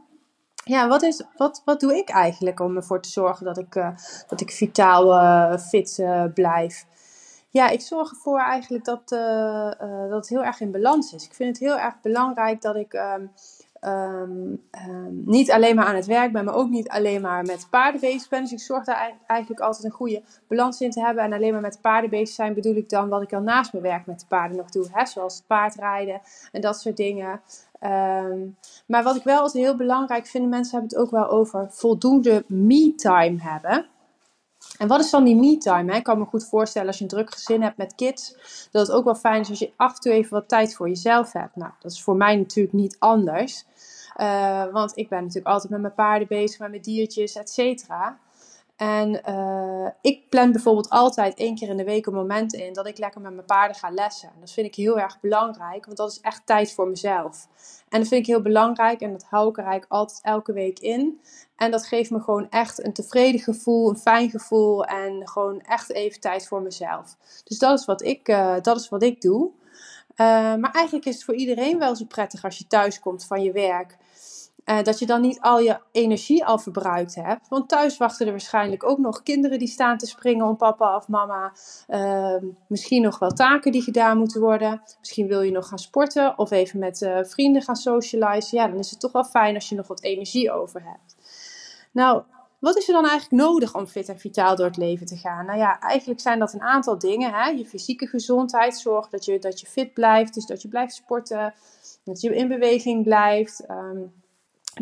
Ja, 0.64 0.88
wat, 0.88 1.02
is, 1.02 1.24
wat, 1.38 1.62
wat 1.66 1.80
doe 1.80 1.96
ik 1.96 2.10
eigenlijk 2.10 2.60
om 2.60 2.76
ervoor 2.76 3.02
te 3.02 3.10
zorgen 3.10 3.46
dat 3.46 3.58
ik, 3.58 3.76
uh, 3.76 3.90
dat 4.28 4.42
ik 4.42 4.52
vitaal, 4.52 5.14
uh, 5.14 5.58
fit 5.58 6.04
blijf? 6.34 6.86
Ja, 7.56 7.70
ik 7.70 7.82
zorg 7.82 8.10
ervoor 8.10 8.40
eigenlijk 8.40 8.86
dat, 8.86 9.12
uh, 9.12 9.20
uh, 9.20 10.10
dat 10.10 10.12
het 10.12 10.30
heel 10.30 10.44
erg 10.44 10.60
in 10.60 10.72
balans 10.72 11.14
is. 11.14 11.26
Ik 11.26 11.34
vind 11.34 11.50
het 11.50 11.68
heel 11.68 11.80
erg 11.80 12.02
belangrijk 12.02 12.62
dat 12.62 12.76
ik 12.76 12.94
um, 12.94 13.32
um, 13.82 14.62
um, 14.88 15.24
niet 15.26 15.52
alleen 15.52 15.76
maar 15.76 15.86
aan 15.86 15.96
het 15.96 16.06
werk 16.06 16.32
ben, 16.32 16.46
maar 16.46 16.56
ook 16.56 16.70
niet 16.70 16.90
alleen 16.90 17.22
maar 17.22 17.46
met 17.46 17.68
paarden 17.70 18.02
bezig 18.02 18.30
ben. 18.30 18.42
Dus 18.42 18.52
ik 18.52 18.60
zorg 18.60 18.86
daar 18.86 19.14
eigenlijk 19.28 19.62
altijd 19.62 19.84
een 19.84 19.92
goede 19.92 20.24
balans 20.48 20.82
in 20.82 20.92
te 20.92 21.02
hebben. 21.02 21.24
En 21.24 21.34
alleen 21.34 21.52
maar 21.52 21.62
met 21.62 21.82
paarden 21.82 22.10
bezig 22.10 22.36
zijn 22.36 22.54
bedoel 22.54 22.76
ik 22.76 22.90
dan 22.90 23.10
wat 23.10 23.22
ik 23.22 23.34
al 23.34 23.42
naast 23.42 23.72
mijn 23.72 23.84
werk 23.84 24.06
met 24.06 24.20
de 24.20 24.26
paarden 24.26 24.58
nog 24.58 24.70
doe. 24.70 24.88
Hè? 24.92 25.06
Zoals 25.06 25.44
paardrijden 25.48 26.22
en 26.52 26.62
dat 26.62 26.82
soort 26.82 26.98
dingen. 26.98 27.42
maar 28.86 29.04
wat 29.04 29.16
ik 29.16 29.24
wel 29.24 29.40
altijd 29.40 29.64
heel 29.64 29.76
belangrijk 29.76 30.26
vind, 30.26 30.50
mensen 30.50 30.80
hebben 30.80 30.98
het 30.98 31.08
ook 31.08 31.12
wel 31.12 31.30
over 31.30 31.68
voldoende 31.70 32.44
me-time 32.48 33.42
hebben. 33.42 33.86
En 34.78 34.88
wat 34.88 35.00
is 35.00 35.10
dan 35.10 35.24
die 35.24 35.36
me-time? 35.36 35.96
Ik 35.96 36.04
kan 36.04 36.18
me 36.18 36.26
goed 36.26 36.48
voorstellen 36.48 36.88
als 36.88 36.98
je 36.98 37.04
een 37.04 37.10
druk 37.10 37.34
gezin 37.34 37.62
hebt 37.62 37.78
met 37.78 37.96
kids, 37.96 38.36
dat 38.72 38.88
het 38.88 38.96
ook 38.96 39.04
wel 39.04 39.16
fijn 39.16 39.42
is 39.42 39.50
als 39.50 39.60
je 39.60 39.72
af 39.76 39.96
en 39.96 40.02
toe 40.02 40.12
even 40.12 40.34
wat 40.34 40.50
tijd 40.50 40.76
voor 40.76 40.88
jezelf 40.88 41.32
hebt. 41.32 41.56
Nou, 41.56 41.72
dat 41.80 41.92
is 41.92 42.04
voor 42.04 42.16
mij 42.16 42.36
natuurlijk 42.36 42.76
niet 42.76 42.96
anders. 43.00 43.66
Uh, 44.18 44.66
want 44.72 44.98
ik 44.98 45.10
ben 45.10 45.20
natuurlijk 45.20 45.48
altijd 45.48 45.72
met 45.72 45.82
mijn 45.82 45.94
paarden 45.94 46.28
bezig, 46.28 46.60
met 46.60 46.70
mijn 46.70 46.82
diertjes, 46.82 47.36
et 47.36 47.50
cetera. 47.50 48.18
En 48.76 49.22
uh, 49.30 49.88
ik 50.02 50.30
plan 50.30 50.52
bijvoorbeeld 50.52 50.90
altijd 50.90 51.38
één 51.38 51.56
keer 51.56 51.70
in 51.70 51.78
de 51.78 51.84
week 51.84 52.06
een 52.06 52.14
moment 52.14 52.54
in 52.54 52.74
dat 52.74 52.88
ik 52.88 52.98
lekker 52.98 53.22
met 53.22 53.34
mijn 53.34 53.46
paarden 53.46 53.78
ga 53.78 53.90
lessen. 53.90 54.30
En 54.30 54.40
dat 54.40 54.52
vind 54.52 54.68
ik 54.68 54.76
heel 54.76 55.00
erg 55.00 55.20
belangrijk, 55.20 55.86
want 55.86 55.98
dat 55.98 56.12
is 56.12 56.20
echt 56.20 56.42
tijd 56.46 56.74
voor 56.74 56.88
mezelf. 56.88 57.48
En 57.90 58.00
dat 58.00 58.08
vind 58.08 58.22
ik 58.22 58.28
heel 58.28 58.42
belangrijk 58.42 59.02
en 59.02 59.12
dat 59.12 59.26
hou 59.30 59.50
ik 59.50 59.58
er 59.58 59.64
eigenlijk 59.64 59.92
altijd 59.92 60.20
elke 60.22 60.54
week 60.54 60.80
in. 60.80 61.22
En 61.56 61.72
dat 61.72 61.86
geeft 61.86 62.12
me 62.12 62.20
gewoon 62.20 62.50
echt 62.50 62.86
een 62.86 62.94
tevreden 62.94 63.40
gevoel, 63.40 63.90
een 63.90 63.98
fijn 63.98 64.30
gevoel 64.30 64.86
en 64.86 65.28
gewoon 65.28 65.62
echt 65.62 65.92
even 65.92 66.20
tijd 66.20 66.48
voor 66.48 66.62
mezelf. 66.62 67.16
Dus 67.44 67.58
dat 67.58 67.80
is 67.80 67.86
wat 67.86 68.02
ik, 68.02 68.30
uh, 68.30 68.56
dat 68.62 68.80
is 68.80 68.90
wat 68.90 69.04
ik 69.04 69.22
doe. 69.22 69.50
Uh, 70.16 70.28
maar 70.56 70.72
eigenlijk 70.72 71.06
is 71.06 71.16
het 71.16 71.24
voor 71.24 71.36
iedereen 71.36 71.80
wel 71.80 71.96
zo 71.96 72.06
prettig 72.06 72.44
als 72.44 72.58
je 72.58 72.68
thuis 72.68 73.00
komt 73.00 73.26
van 73.26 73.44
je 73.44 73.52
werk. 73.52 73.98
Uh, 74.66 74.84
dat 74.84 75.00
je 75.00 75.06
dan 75.06 75.22
niet 75.22 75.40
al 75.42 75.60
je 75.60 75.80
energie 75.92 76.46
al 76.46 76.60
verbruikt 76.60 77.16
hebt. 77.16 77.48
Want 77.48 77.70
thuis 77.70 77.98
wachten 77.98 78.26
er 78.26 78.32
waarschijnlijk 78.32 78.84
ook 78.84 78.98
nog 78.98 79.24
kinderen 79.24 79.60
die 79.60 79.68
staan 79.68 79.98
te 79.98 80.06
springen 80.06 80.46
om 80.46 80.58
papa 80.58 80.96
of 80.96 81.08
mama. 81.08 81.54
Uh, 81.90 82.36
misschien 82.68 83.02
nog 83.02 83.20
wel 83.20 83.32
taken 83.32 83.72
die 83.72 83.82
gedaan 83.82 84.18
moeten 84.18 84.42
worden. 84.42 84.82
Misschien 85.00 85.28
wil 85.28 85.42
je 85.42 85.52
nog 85.52 85.68
gaan 85.68 85.80
sporten 85.80 86.38
of 86.38 86.52
even 86.52 86.80
met 86.80 87.02
uh, 87.02 87.18
vrienden 87.22 87.62
gaan 87.62 87.76
socializen. 87.76 88.58
Ja, 88.58 88.68
dan 88.68 88.80
is 88.80 88.90
het 88.90 89.00
toch 89.00 89.12
wel 89.12 89.24
fijn 89.24 89.56
als 89.56 89.70
je 89.70 89.76
nog 89.76 89.88
wat 89.88 90.04
energie 90.04 90.52
over 90.52 90.84
hebt. 90.84 91.16
Nou, 91.92 92.24
wat 92.60 92.78
is 92.78 92.88
er 92.88 92.94
dan 92.94 93.08
eigenlijk 93.08 93.44
nodig 93.44 93.76
om 93.76 93.88
fit 93.88 94.10
en 94.10 94.20
vitaal 94.20 94.56
door 94.56 94.66
het 94.66 94.78
leven 94.78 95.06
te 95.06 95.18
gaan? 95.18 95.46
Nou 95.46 95.58
ja, 95.58 95.80
eigenlijk 95.80 96.20
zijn 96.20 96.40
dat 96.40 96.54
een 96.54 96.62
aantal 96.62 97.00
dingen. 97.00 97.34
Hè? 97.34 97.50
Je 97.50 97.66
fysieke 97.66 98.08
gezondheid, 98.08 98.78
zorg 98.78 99.10
dat 99.10 99.26
je, 99.26 99.40
dat 99.40 99.60
je 99.60 99.68
fit 99.68 99.94
blijft. 99.94 100.34
Dus 100.34 100.46
dat 100.46 100.62
je 100.62 100.68
blijft 100.68 100.94
sporten, 100.94 101.54
dat 102.04 102.22
je 102.22 102.36
in 102.36 102.48
beweging 102.48 103.04
blijft. 103.04 103.70
Um, 103.70 104.24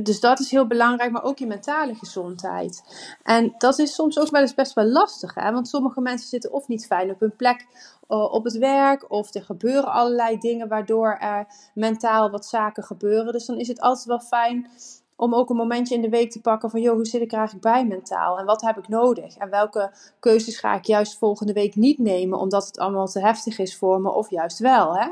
dus 0.02 0.20
dat 0.20 0.40
is 0.40 0.52
heel 0.52 0.68
belangrijk, 0.68 1.12
maar 1.12 1.24
ook 1.24 1.38
je 1.38 1.48
mentale 1.48 1.96
gezondheid. 1.96 2.84
En 3.24 3.56
dat 3.58 3.80
is 3.80 3.94
soms 3.94 4.20
ook 4.20 4.30
wel 4.30 4.42
eens 4.42 4.54
best 4.54 4.74
wel 4.74 4.86
lastig, 4.86 5.34
hè? 5.34 5.52
want 5.52 5.68
sommige 5.68 6.02
mensen 6.02 6.30
zitten 6.30 6.52
of 6.52 6.68
niet 6.68 6.86
fijn 6.86 7.10
op 7.10 7.20
hun 7.20 7.36
plek 7.36 7.66
uh, 8.08 8.34
op 8.34 8.44
het 8.44 8.58
werk, 8.58 9.12
of 9.12 9.34
er 9.34 9.44
gebeuren 9.44 9.92
allerlei 9.92 10.38
dingen 10.38 10.68
waardoor 10.68 11.18
er 11.20 11.48
mentaal 11.74 12.30
wat 12.30 12.46
zaken 12.46 12.84
gebeuren. 12.84 13.34
Dus 13.34 13.46
dan 13.46 13.58
is 13.58 13.68
het 13.68 13.82
altijd 13.82 14.06
wel 14.06 14.20
fijn 14.20 14.70
om 15.16 15.36
ook 15.36 15.50
een 15.50 15.56
momentje 15.56 15.96
in 15.96 16.02
de 16.02 16.10
week 16.10 16.32
te 16.32 16.42
pakken 16.42 16.70
van, 16.70 16.82
joh, 16.82 16.96
hoe 16.96 17.06
zit 17.06 17.22
ik 17.22 17.32
er 17.32 17.38
eigenlijk 17.38 17.66
bij 17.66 17.86
mentaal? 17.86 18.40
En 18.40 18.46
wat 18.46 18.62
heb 18.62 18.78
ik 18.78 18.88
nodig? 18.88 19.38
En 19.38 19.50
welke 19.50 19.92
keuzes 20.20 20.58
ga 20.58 20.76
ik 20.76 20.86
juist 20.86 21.18
volgende 21.18 21.54
week 21.54 21.76
niet 21.76 21.98
nemen, 21.98 22.40
omdat 22.40 22.66
het 22.66 22.80
allemaal 22.80 23.08
te 23.08 23.20
heftig 23.20 23.58
is 23.60 23.78
voor 23.78 24.02
me, 24.02 24.12
of 24.12 24.30
juist 24.30 24.60
wel, 24.60 24.98
hè? 24.98 25.08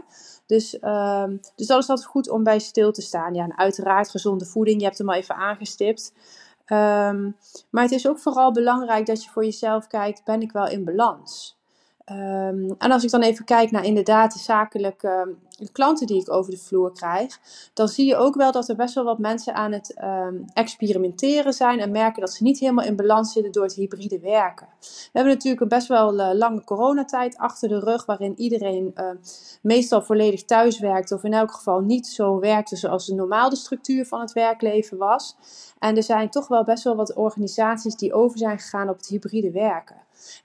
Dus, 0.52 0.78
um, 0.82 1.40
dus 1.56 1.68
dat 1.68 1.82
is 1.82 1.90
altijd 1.90 2.06
goed 2.06 2.30
om 2.30 2.44
bij 2.44 2.60
stil 2.60 2.92
te 2.92 3.02
staan. 3.02 3.34
Ja, 3.34 3.44
en 3.44 3.58
uiteraard 3.58 4.10
gezonde 4.10 4.46
voeding, 4.46 4.80
je 4.80 4.86
hebt 4.86 4.98
hem 4.98 5.10
al 5.10 5.16
even 5.16 5.36
aangestipt. 5.36 6.14
Um, 6.68 7.36
maar 7.70 7.84
het 7.84 7.92
is 7.92 8.08
ook 8.08 8.20
vooral 8.20 8.52
belangrijk 8.52 9.06
dat 9.06 9.24
je 9.24 9.30
voor 9.30 9.44
jezelf 9.44 9.88
kijkt, 9.88 10.24
ben 10.24 10.42
ik 10.42 10.52
wel 10.52 10.68
in 10.68 10.84
balans? 10.84 11.60
Um, 12.12 12.76
en 12.78 12.92
als 12.92 13.04
ik 13.04 13.10
dan 13.10 13.22
even 13.22 13.46
kijk 13.46 13.72
naar 13.72 13.84
inderdaad 13.84 14.34
de 14.34 14.40
zakelijke 14.40 15.36
de 15.66 15.72
klanten 15.72 16.08
die 16.08 16.22
ik 16.22 16.32
over 16.32 16.52
de 16.52 16.58
vloer 16.58 16.92
krijg, 16.92 17.40
dan 17.74 17.88
zie 17.88 18.06
je 18.06 18.16
ook 18.16 18.36
wel 18.36 18.52
dat 18.52 18.70
er 18.70 18.76
best 18.76 18.96
wel 18.96 19.04
wat 19.04 19.20
mensen 19.20 19.54
aan 19.54 19.72
het 19.72 19.94
ehm, 19.94 20.36
experimenteren 20.54 21.54
zijn 21.54 21.80
en 21.80 21.92
merken 21.92 22.22
dat 22.22 22.34
ze 22.34 22.44
niet 22.44 22.60
helemaal 22.60 22.86
in 22.86 22.96
balans 22.96 23.34
zitten 23.34 23.52
door 23.52 23.64
het 23.64 23.74
hybride 23.74 24.20
werken. 24.20 24.68
We 24.80 25.10
hebben 25.12 25.34
natuurlijk 25.34 25.62
een 25.62 25.68
best 25.68 25.88
wel 25.88 26.20
uh, 26.20 26.30
lange 26.34 26.64
coronatijd 26.64 27.38
achter 27.38 27.70
de 27.70 27.80
rug, 27.80 28.06
waarin 28.06 28.40
iedereen 28.40 28.94
uh, 28.96 29.10
meestal 29.62 30.02
volledig 30.02 30.46
thuis 30.46 30.80
werkt, 30.80 31.12
of 31.12 31.24
in 31.24 31.34
elk 31.34 31.52
geval 31.52 31.80
niet 31.80 32.08
zo 32.08 32.40
werkte 32.40 32.76
zoals 32.76 33.06
de 33.06 33.16
normale 33.16 33.56
structuur 33.56 34.06
van 34.06 34.20
het 34.20 34.34
werkleven 34.34 34.98
was. 34.98 35.36
En 35.80 35.98
er 35.98 36.04
zijn 36.04 36.30
toch 36.30 36.48
wel 36.48 36.64
best 36.64 36.84
wel 36.84 36.96
wat 36.96 37.14
organisaties 37.14 37.96
die 37.96 38.14
over 38.14 38.38
zijn 38.38 38.60
gegaan 38.60 38.90
op 38.90 38.98
het 38.98 39.08
hybride 39.08 39.52
werken. 39.52 39.96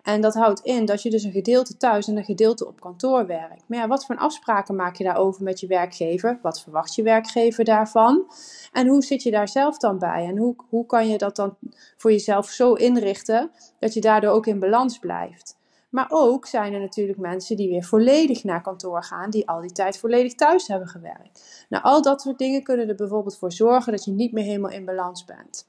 En 0.03 0.21
dat 0.21 0.35
houdt 0.35 0.61
in 0.61 0.85
dat 0.85 1.03
je 1.03 1.11
dus 1.11 1.23
een 1.23 1.33
gedeelte 1.33 1.77
thuis 1.77 2.09
en 2.09 2.17
een 2.17 2.25
gedeelte 2.25 2.67
op 2.67 2.81
kantoor 2.81 3.27
werkt. 3.27 3.65
Maar 3.67 3.79
ja, 3.79 3.89
wat 3.89 4.07
voor 4.07 4.17
afspraken 4.17 4.77
maak 4.77 4.97
je 4.97 5.05
daarover 5.05 5.43
met 5.43 5.61
je 5.61 5.67
werkgever? 5.67 6.39
Wat 6.43 6.61
verwacht 6.61 6.95
je 6.95 7.03
werkgever 7.03 7.65
daarvan? 7.65 8.25
En 8.73 8.87
hoe 8.87 9.03
zit 9.03 9.23
je 9.23 9.31
daar 9.31 9.49
zelf 9.49 9.79
dan 9.79 9.99
bij? 9.99 10.27
En 10.27 10.37
hoe, 10.37 10.55
hoe 10.69 10.87
kan 10.87 11.09
je 11.09 11.19
dat 11.19 11.37
dan 11.37 11.57
voor 11.97 12.11
jezelf 12.11 12.49
zo 12.49 12.73
inrichten 12.73 13.51
dat 13.79 13.95
je 13.95 14.01
daardoor 14.01 14.31
ook 14.31 14.47
in 14.47 14.59
balans 14.59 14.99
blijft? 14.99 15.57
Maar 15.91 16.07
ook 16.11 16.47
zijn 16.47 16.73
er 16.73 16.81
natuurlijk 16.81 17.19
mensen 17.19 17.57
die 17.57 17.69
weer 17.69 17.85
volledig 17.85 18.45
naar 18.45 18.62
kantoor 18.62 19.03
gaan, 19.03 19.31
die 19.31 19.49
al 19.49 19.61
die 19.61 19.73
tijd 19.73 19.99
volledig 19.99 20.35
thuis 20.35 20.67
hebben 20.67 20.89
gewerkt. 20.89 21.67
Nou, 21.69 21.85
al 21.85 22.03
dat 22.03 22.21
soort 22.21 22.39
dingen 22.39 22.62
kunnen 22.62 22.89
er 22.89 22.95
bijvoorbeeld 22.95 23.39
voor 23.39 23.53
zorgen 23.53 23.93
dat 23.93 24.05
je 24.05 24.11
niet 24.11 24.33
meer 24.33 24.45
helemaal 24.45 24.71
in 24.71 24.85
balans 24.85 25.25
bent. 25.25 25.69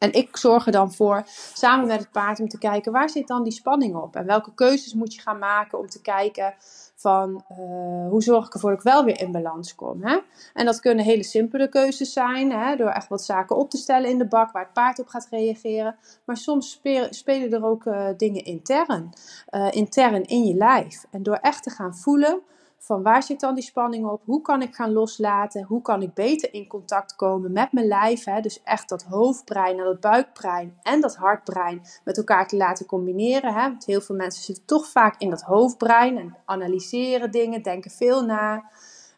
En 0.00 0.12
ik 0.12 0.36
zorg 0.36 0.66
er 0.66 0.72
dan 0.72 0.92
voor, 0.92 1.22
samen 1.54 1.86
met 1.86 1.98
het 1.98 2.10
paard, 2.10 2.40
om 2.40 2.48
te 2.48 2.58
kijken 2.58 2.92
waar 2.92 3.10
zit 3.10 3.26
dan 3.26 3.42
die 3.42 3.52
spanning 3.52 3.96
op? 3.96 4.16
En 4.16 4.26
welke 4.26 4.54
keuzes 4.54 4.94
moet 4.94 5.14
je 5.14 5.20
gaan 5.20 5.38
maken 5.38 5.78
om 5.78 5.88
te 5.88 6.00
kijken 6.00 6.54
van 6.94 7.44
uh, 7.50 8.08
hoe 8.08 8.22
zorg 8.22 8.46
ik 8.46 8.54
ervoor 8.54 8.70
dat 8.70 8.78
ik 8.78 8.84
wel 8.84 9.04
weer 9.04 9.20
in 9.20 9.32
balans 9.32 9.74
kom. 9.74 10.02
Hè? 10.02 10.18
En 10.54 10.64
dat 10.64 10.80
kunnen 10.80 11.04
hele 11.04 11.22
simpele 11.22 11.68
keuzes 11.68 12.12
zijn, 12.12 12.52
hè? 12.52 12.76
door 12.76 12.88
echt 12.88 13.08
wat 13.08 13.24
zaken 13.24 13.56
op 13.56 13.70
te 13.70 13.76
stellen 13.76 14.10
in 14.10 14.18
de 14.18 14.26
bak 14.26 14.52
waar 14.52 14.62
het 14.62 14.72
paard 14.72 14.98
op 14.98 15.06
gaat 15.06 15.26
reageren. 15.30 15.96
Maar 16.24 16.36
soms 16.36 16.80
spelen 17.10 17.52
er 17.52 17.64
ook 17.64 17.84
uh, 17.84 18.08
dingen 18.16 18.44
intern, 18.44 19.12
uh, 19.50 19.66
intern 19.70 20.24
in 20.24 20.44
je 20.44 20.54
lijf. 20.54 21.04
En 21.10 21.22
door 21.22 21.38
echt 21.40 21.62
te 21.62 21.70
gaan 21.70 21.96
voelen 21.96 22.42
van 22.82 23.02
waar 23.02 23.22
zit 23.22 23.40
dan 23.40 23.54
die 23.54 23.64
spanning 23.64 24.06
op? 24.06 24.22
Hoe 24.24 24.40
kan 24.40 24.62
ik 24.62 24.74
gaan 24.74 24.92
loslaten? 24.92 25.64
Hoe 25.64 25.82
kan 25.82 26.02
ik 26.02 26.14
beter 26.14 26.54
in 26.54 26.66
contact 26.66 27.16
komen 27.16 27.52
met 27.52 27.72
mijn 27.72 27.86
lijf? 27.86 28.24
Hè? 28.24 28.40
Dus 28.40 28.62
echt 28.62 28.88
dat 28.88 29.02
hoofdbrein 29.02 29.78
en 29.78 29.84
dat 29.84 30.00
buikbrein 30.00 30.78
en 30.82 31.00
dat 31.00 31.16
hartbrein 31.16 31.82
met 32.04 32.16
elkaar 32.16 32.48
te 32.48 32.56
laten 32.56 32.86
combineren. 32.86 33.54
Hè? 33.54 33.62
Want 33.62 33.84
heel 33.84 34.00
veel 34.00 34.16
mensen 34.16 34.42
zitten 34.42 34.64
toch 34.64 34.86
vaak 34.86 35.14
in 35.18 35.30
dat 35.30 35.42
hoofdbrein 35.42 36.18
en 36.18 36.36
analyseren 36.44 37.30
dingen, 37.30 37.62
denken 37.62 37.90
veel 37.90 38.24
na. 38.24 38.70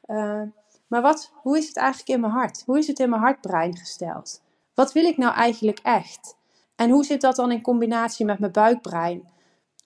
Uh, 0.07 0.43
maar 0.87 1.03
wat, 1.03 1.33
hoe 1.35 1.59
is 1.59 1.67
het 1.67 1.77
eigenlijk 1.77 2.09
in 2.09 2.21
mijn 2.21 2.33
hart? 2.33 2.63
Hoe 2.67 2.79
is 2.79 2.87
het 2.87 2.99
in 2.99 3.11
mijn 3.11 3.23
hartbrein 3.23 3.77
gesteld? 3.77 4.43
Wat 4.75 4.93
wil 4.93 5.05
ik 5.05 5.17
nou 5.17 5.35
eigenlijk 5.35 5.79
echt? 5.83 6.37
En 6.77 6.91
hoe 6.91 7.05
zit 7.05 7.21
dat 7.21 7.37
dan 7.37 7.51
in 7.51 7.63
combinatie 7.63 8.27
met 8.27 8.39
mijn 8.39 8.53
buikbrein? 8.53 9.31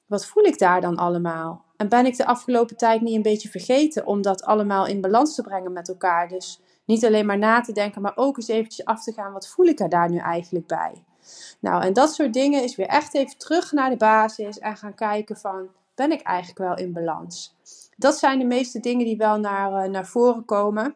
Wat 0.06 0.26
voel 0.26 0.44
ik 0.44 0.58
daar 0.58 0.80
dan 0.80 0.96
allemaal? 0.96 1.65
En 1.76 1.88
ben 1.88 2.06
ik 2.06 2.16
de 2.16 2.26
afgelopen 2.26 2.76
tijd 2.76 3.00
niet 3.00 3.14
een 3.14 3.22
beetje 3.22 3.48
vergeten 3.48 4.06
om 4.06 4.22
dat 4.22 4.44
allemaal 4.44 4.86
in 4.86 5.00
balans 5.00 5.34
te 5.34 5.42
brengen 5.42 5.72
met 5.72 5.88
elkaar? 5.88 6.28
Dus 6.28 6.60
niet 6.84 7.04
alleen 7.04 7.26
maar 7.26 7.38
na 7.38 7.60
te 7.60 7.72
denken, 7.72 8.02
maar 8.02 8.16
ook 8.16 8.36
eens 8.36 8.48
eventjes 8.48 8.86
af 8.86 9.02
te 9.02 9.12
gaan, 9.12 9.32
wat 9.32 9.48
voel 9.48 9.66
ik 9.66 9.80
er 9.80 9.88
daar 9.88 10.10
nu 10.10 10.18
eigenlijk 10.18 10.66
bij? 10.66 11.04
Nou, 11.60 11.82
en 11.82 11.92
dat 11.92 12.14
soort 12.14 12.32
dingen 12.32 12.62
is 12.62 12.76
weer 12.76 12.86
echt 12.86 13.14
even 13.14 13.38
terug 13.38 13.72
naar 13.72 13.90
de 13.90 13.96
basis 13.96 14.58
en 14.58 14.76
gaan 14.76 14.94
kijken 14.94 15.36
van, 15.36 15.68
ben 15.94 16.12
ik 16.12 16.20
eigenlijk 16.20 16.58
wel 16.58 16.76
in 16.76 16.92
balans? 16.92 17.54
Dat 17.96 18.18
zijn 18.18 18.38
de 18.38 18.44
meeste 18.44 18.80
dingen 18.80 19.04
die 19.04 19.16
wel 19.16 19.38
naar, 19.38 19.84
uh, 19.84 19.90
naar 19.90 20.06
voren 20.06 20.44
komen. 20.44 20.94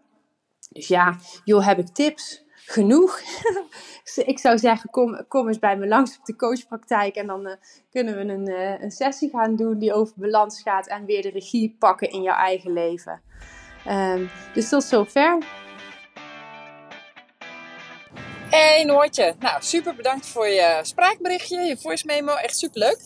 Dus 0.71 0.89
ja, 0.89 1.17
joh, 1.45 1.67
heb 1.67 1.79
ik 1.79 1.89
tips? 1.89 2.45
Genoeg. 2.67 3.21
ik 4.33 4.39
zou 4.39 4.59
zeggen, 4.59 4.91
kom, 4.91 5.25
kom 5.29 5.49
eens 5.49 5.59
bij 5.59 5.77
me 5.77 5.87
langs 5.87 6.19
op 6.19 6.25
de 6.25 6.37
coachpraktijk. 6.37 7.15
En 7.15 7.27
dan 7.27 7.47
uh, 7.47 7.53
kunnen 7.91 8.17
we 8.17 8.33
een, 8.33 8.49
uh, 8.49 8.83
een 8.83 8.91
sessie 8.91 9.31
gaan 9.31 9.57
doen 9.57 9.79
die 9.79 9.93
over 9.93 10.15
balans 10.17 10.63
gaat. 10.63 10.87
En 10.87 11.05
weer 11.05 11.23
de 11.23 11.31
regie 11.31 11.77
pakken 11.79 12.11
in 12.11 12.23
jouw 12.23 12.37
eigen 12.37 12.73
leven. 12.73 13.23
Um, 13.89 14.31
dus 14.55 14.69
tot 14.69 14.85
zover. 14.85 15.39
Hey 18.51 18.85
Noortje, 18.85 19.35
nou 19.39 19.63
super 19.63 19.95
bedankt 19.95 20.27
voor 20.27 20.49
je 20.49 20.79
spraakberichtje, 20.83 21.61
je 21.61 21.77
voice 21.77 22.07
memo, 22.07 22.35
echt 22.35 22.59
super 22.59 22.81
leuk. 22.81 23.01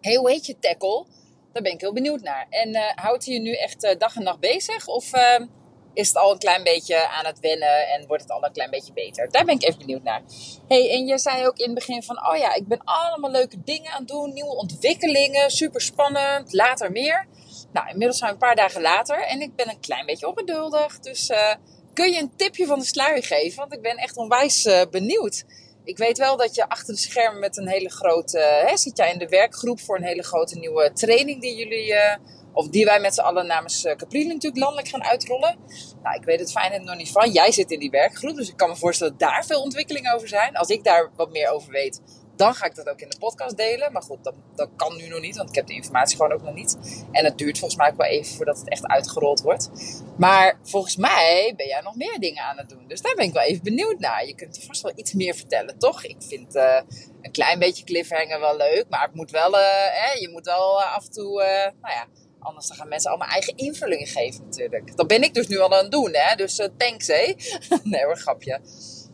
Hey, 0.00 0.16
hoe 0.16 0.30
heet 0.30 0.46
je 0.46 0.58
tackle? 0.58 1.06
Daar 1.52 1.62
ben 1.62 1.72
ik 1.72 1.80
heel 1.80 1.92
benieuwd 1.92 2.20
naar. 2.20 2.46
En 2.48 2.68
uh, 2.68 2.82
houdt 2.94 3.24
hij 3.24 3.34
je 3.34 3.40
nu 3.40 3.52
echt 3.52 3.94
dag 3.98 4.16
en 4.16 4.22
nacht 4.22 4.40
bezig? 4.40 4.86
Of 4.86 5.12
ehm, 5.12 5.46
is 5.94 6.08
het 6.08 6.16
al 6.16 6.32
een 6.32 6.38
klein 6.38 6.62
beetje 6.62 7.08
aan 7.08 7.26
het 7.26 7.40
wennen 7.40 7.88
en 7.88 8.06
wordt 8.06 8.22
het 8.22 8.32
al 8.32 8.44
een 8.44 8.52
klein 8.52 8.70
beetje 8.70 8.92
beter. 8.92 9.30
Daar 9.30 9.44
ben 9.44 9.54
ik 9.54 9.62
even 9.62 9.78
benieuwd 9.78 10.02
naar. 10.02 10.22
hey, 10.68 10.90
en 10.90 11.06
je 11.06 11.18
zei 11.18 11.46
ook 11.46 11.56
in 11.56 11.64
het 11.64 11.74
begin 11.74 12.02
van, 12.02 12.26
oh 12.28 12.36
ja, 12.36 12.54
ik 12.54 12.66
ben 12.66 12.80
allemaal 12.84 13.30
leuke 13.30 13.56
dingen 13.64 13.90
aan 13.90 13.98
het 13.98 14.08
doen, 14.08 14.32
nieuwe 14.32 14.56
ontwikkelingen, 14.56 15.50
super 15.50 15.80
spannend, 15.80 16.52
later 16.52 16.92
meer. 16.92 17.26
Nou, 17.72 17.88
inmiddels 17.88 18.18
zijn 18.18 18.30
we 18.30 18.36
een 18.36 18.46
paar 18.48 18.56
dagen 18.56 18.80
later 18.80 19.22
en 19.22 19.40
ik 19.40 19.56
ben 19.56 19.68
een 19.68 19.80
klein 19.80 20.06
beetje 20.06 20.28
ongeduldig. 20.28 20.98
Dus 20.98 21.30
uh, 21.30 21.54
kun 21.94 22.12
je 22.12 22.20
een 22.20 22.36
tipje 22.36 22.66
van 22.66 22.78
de 22.78 22.84
sluier 22.84 23.24
geven? 23.24 23.58
Want 23.58 23.72
ik 23.72 23.82
ben 23.82 23.96
echt 23.96 24.16
onwijs 24.16 24.66
uh, 24.66 24.80
benieuwd. 24.90 25.44
Ik 25.84 25.98
weet 25.98 26.18
wel 26.18 26.36
dat 26.36 26.54
je 26.54 26.68
achter 26.68 26.94
de 26.94 27.00
schermen 27.00 27.40
met 27.40 27.56
een 27.56 27.68
hele 27.68 27.90
grote, 27.90 28.38
hè, 28.66 28.76
zit 28.76 28.96
jij 28.96 29.12
in 29.12 29.18
de 29.18 29.28
werkgroep 29.28 29.80
voor 29.80 29.96
een 29.96 30.04
hele 30.04 30.22
grote 30.22 30.58
nieuwe 30.58 30.92
training 30.92 31.40
die 31.40 31.56
jullie... 31.56 31.92
Uh, 31.92 32.14
of 32.52 32.68
die 32.68 32.84
wij 32.84 33.00
met 33.00 33.14
z'n 33.14 33.20
allen 33.20 33.46
namens 33.46 33.84
uh, 33.84 33.94
Capri 33.94 34.26
natuurlijk 34.26 34.62
landelijk 34.62 34.88
gaan 34.88 35.04
uitrollen. 35.04 35.56
Nou, 36.02 36.16
ik 36.16 36.24
weet 36.24 36.40
het 36.40 36.52
fijn 36.52 36.84
nog 36.84 36.96
niet 36.96 37.10
van. 37.10 37.30
Jij 37.30 37.52
zit 37.52 37.70
in 37.70 37.78
die 37.78 37.90
werkgroep, 37.90 38.36
dus 38.36 38.48
ik 38.48 38.56
kan 38.56 38.68
me 38.68 38.76
voorstellen 38.76 39.18
dat 39.18 39.28
daar 39.28 39.44
veel 39.44 39.62
ontwikkelingen 39.62 40.14
over 40.14 40.28
zijn. 40.28 40.56
Als 40.56 40.68
ik 40.68 40.84
daar 40.84 41.10
wat 41.16 41.30
meer 41.30 41.50
over 41.50 41.72
weet, 41.72 42.00
dan 42.36 42.54
ga 42.54 42.66
ik 42.66 42.74
dat 42.74 42.88
ook 42.88 43.00
in 43.00 43.08
de 43.08 43.18
podcast 43.18 43.56
delen. 43.56 43.92
Maar 43.92 44.02
goed, 44.02 44.24
dat, 44.24 44.34
dat 44.54 44.68
kan 44.76 44.96
nu 44.96 45.08
nog 45.08 45.20
niet, 45.20 45.36
want 45.36 45.48
ik 45.48 45.54
heb 45.54 45.66
de 45.66 45.74
informatie 45.74 46.16
gewoon 46.16 46.32
ook 46.32 46.42
nog 46.42 46.54
niet. 46.54 47.04
En 47.12 47.24
het 47.24 47.38
duurt 47.38 47.58
volgens 47.58 47.80
mij 47.80 47.90
ook 47.90 47.96
wel 47.96 48.06
even 48.06 48.36
voordat 48.36 48.58
het 48.58 48.68
echt 48.68 48.86
uitgerold 48.86 49.40
wordt. 49.40 49.70
Maar 50.18 50.58
volgens 50.62 50.96
mij 50.96 51.54
ben 51.56 51.66
jij 51.66 51.80
nog 51.80 51.96
meer 51.96 52.18
dingen 52.18 52.42
aan 52.42 52.56
het 52.56 52.68
doen. 52.68 52.88
Dus 52.88 53.00
daar 53.00 53.14
ben 53.14 53.26
ik 53.26 53.32
wel 53.32 53.42
even 53.42 53.62
benieuwd 53.62 53.98
naar. 53.98 54.26
Je 54.26 54.34
kunt 54.34 54.64
vast 54.66 54.82
wel 54.82 54.92
iets 54.94 55.12
meer 55.12 55.34
vertellen, 55.34 55.78
toch? 55.78 56.04
Ik 56.04 56.16
vind 56.18 56.54
uh, 56.54 56.80
een 57.20 57.32
klein 57.32 57.58
beetje 57.58 57.84
cliffhanger 57.84 58.40
wel 58.40 58.56
leuk. 58.56 58.84
Maar 58.88 59.02
het 59.02 59.14
moet 59.14 59.30
wel, 59.30 59.52
hè, 59.52 60.12
je 60.18 60.28
moet 60.32 60.44
wel 60.44 60.82
af 60.82 61.04
en 61.04 61.12
toe, 61.12 61.32
nou 61.80 61.94
ja 61.94 62.06
Anders 62.42 62.66
dan 62.66 62.76
gaan 62.76 62.88
mensen 62.88 63.10
allemaal 63.10 63.28
eigen 63.28 63.56
invullingen 63.56 64.06
geven 64.06 64.44
natuurlijk. 64.44 64.96
Dat 64.96 65.06
ben 65.06 65.22
ik 65.22 65.34
dus 65.34 65.48
nu 65.48 65.58
al 65.58 65.72
aan 65.72 65.82
het 65.82 65.92
doen, 65.92 66.10
hè. 66.12 66.34
Dus 66.34 66.58
uh, 66.58 66.66
thanks, 66.76 67.06
hé. 67.06 67.34
nee 67.82 68.04
hoor, 68.04 68.16
grapje. 68.16 68.60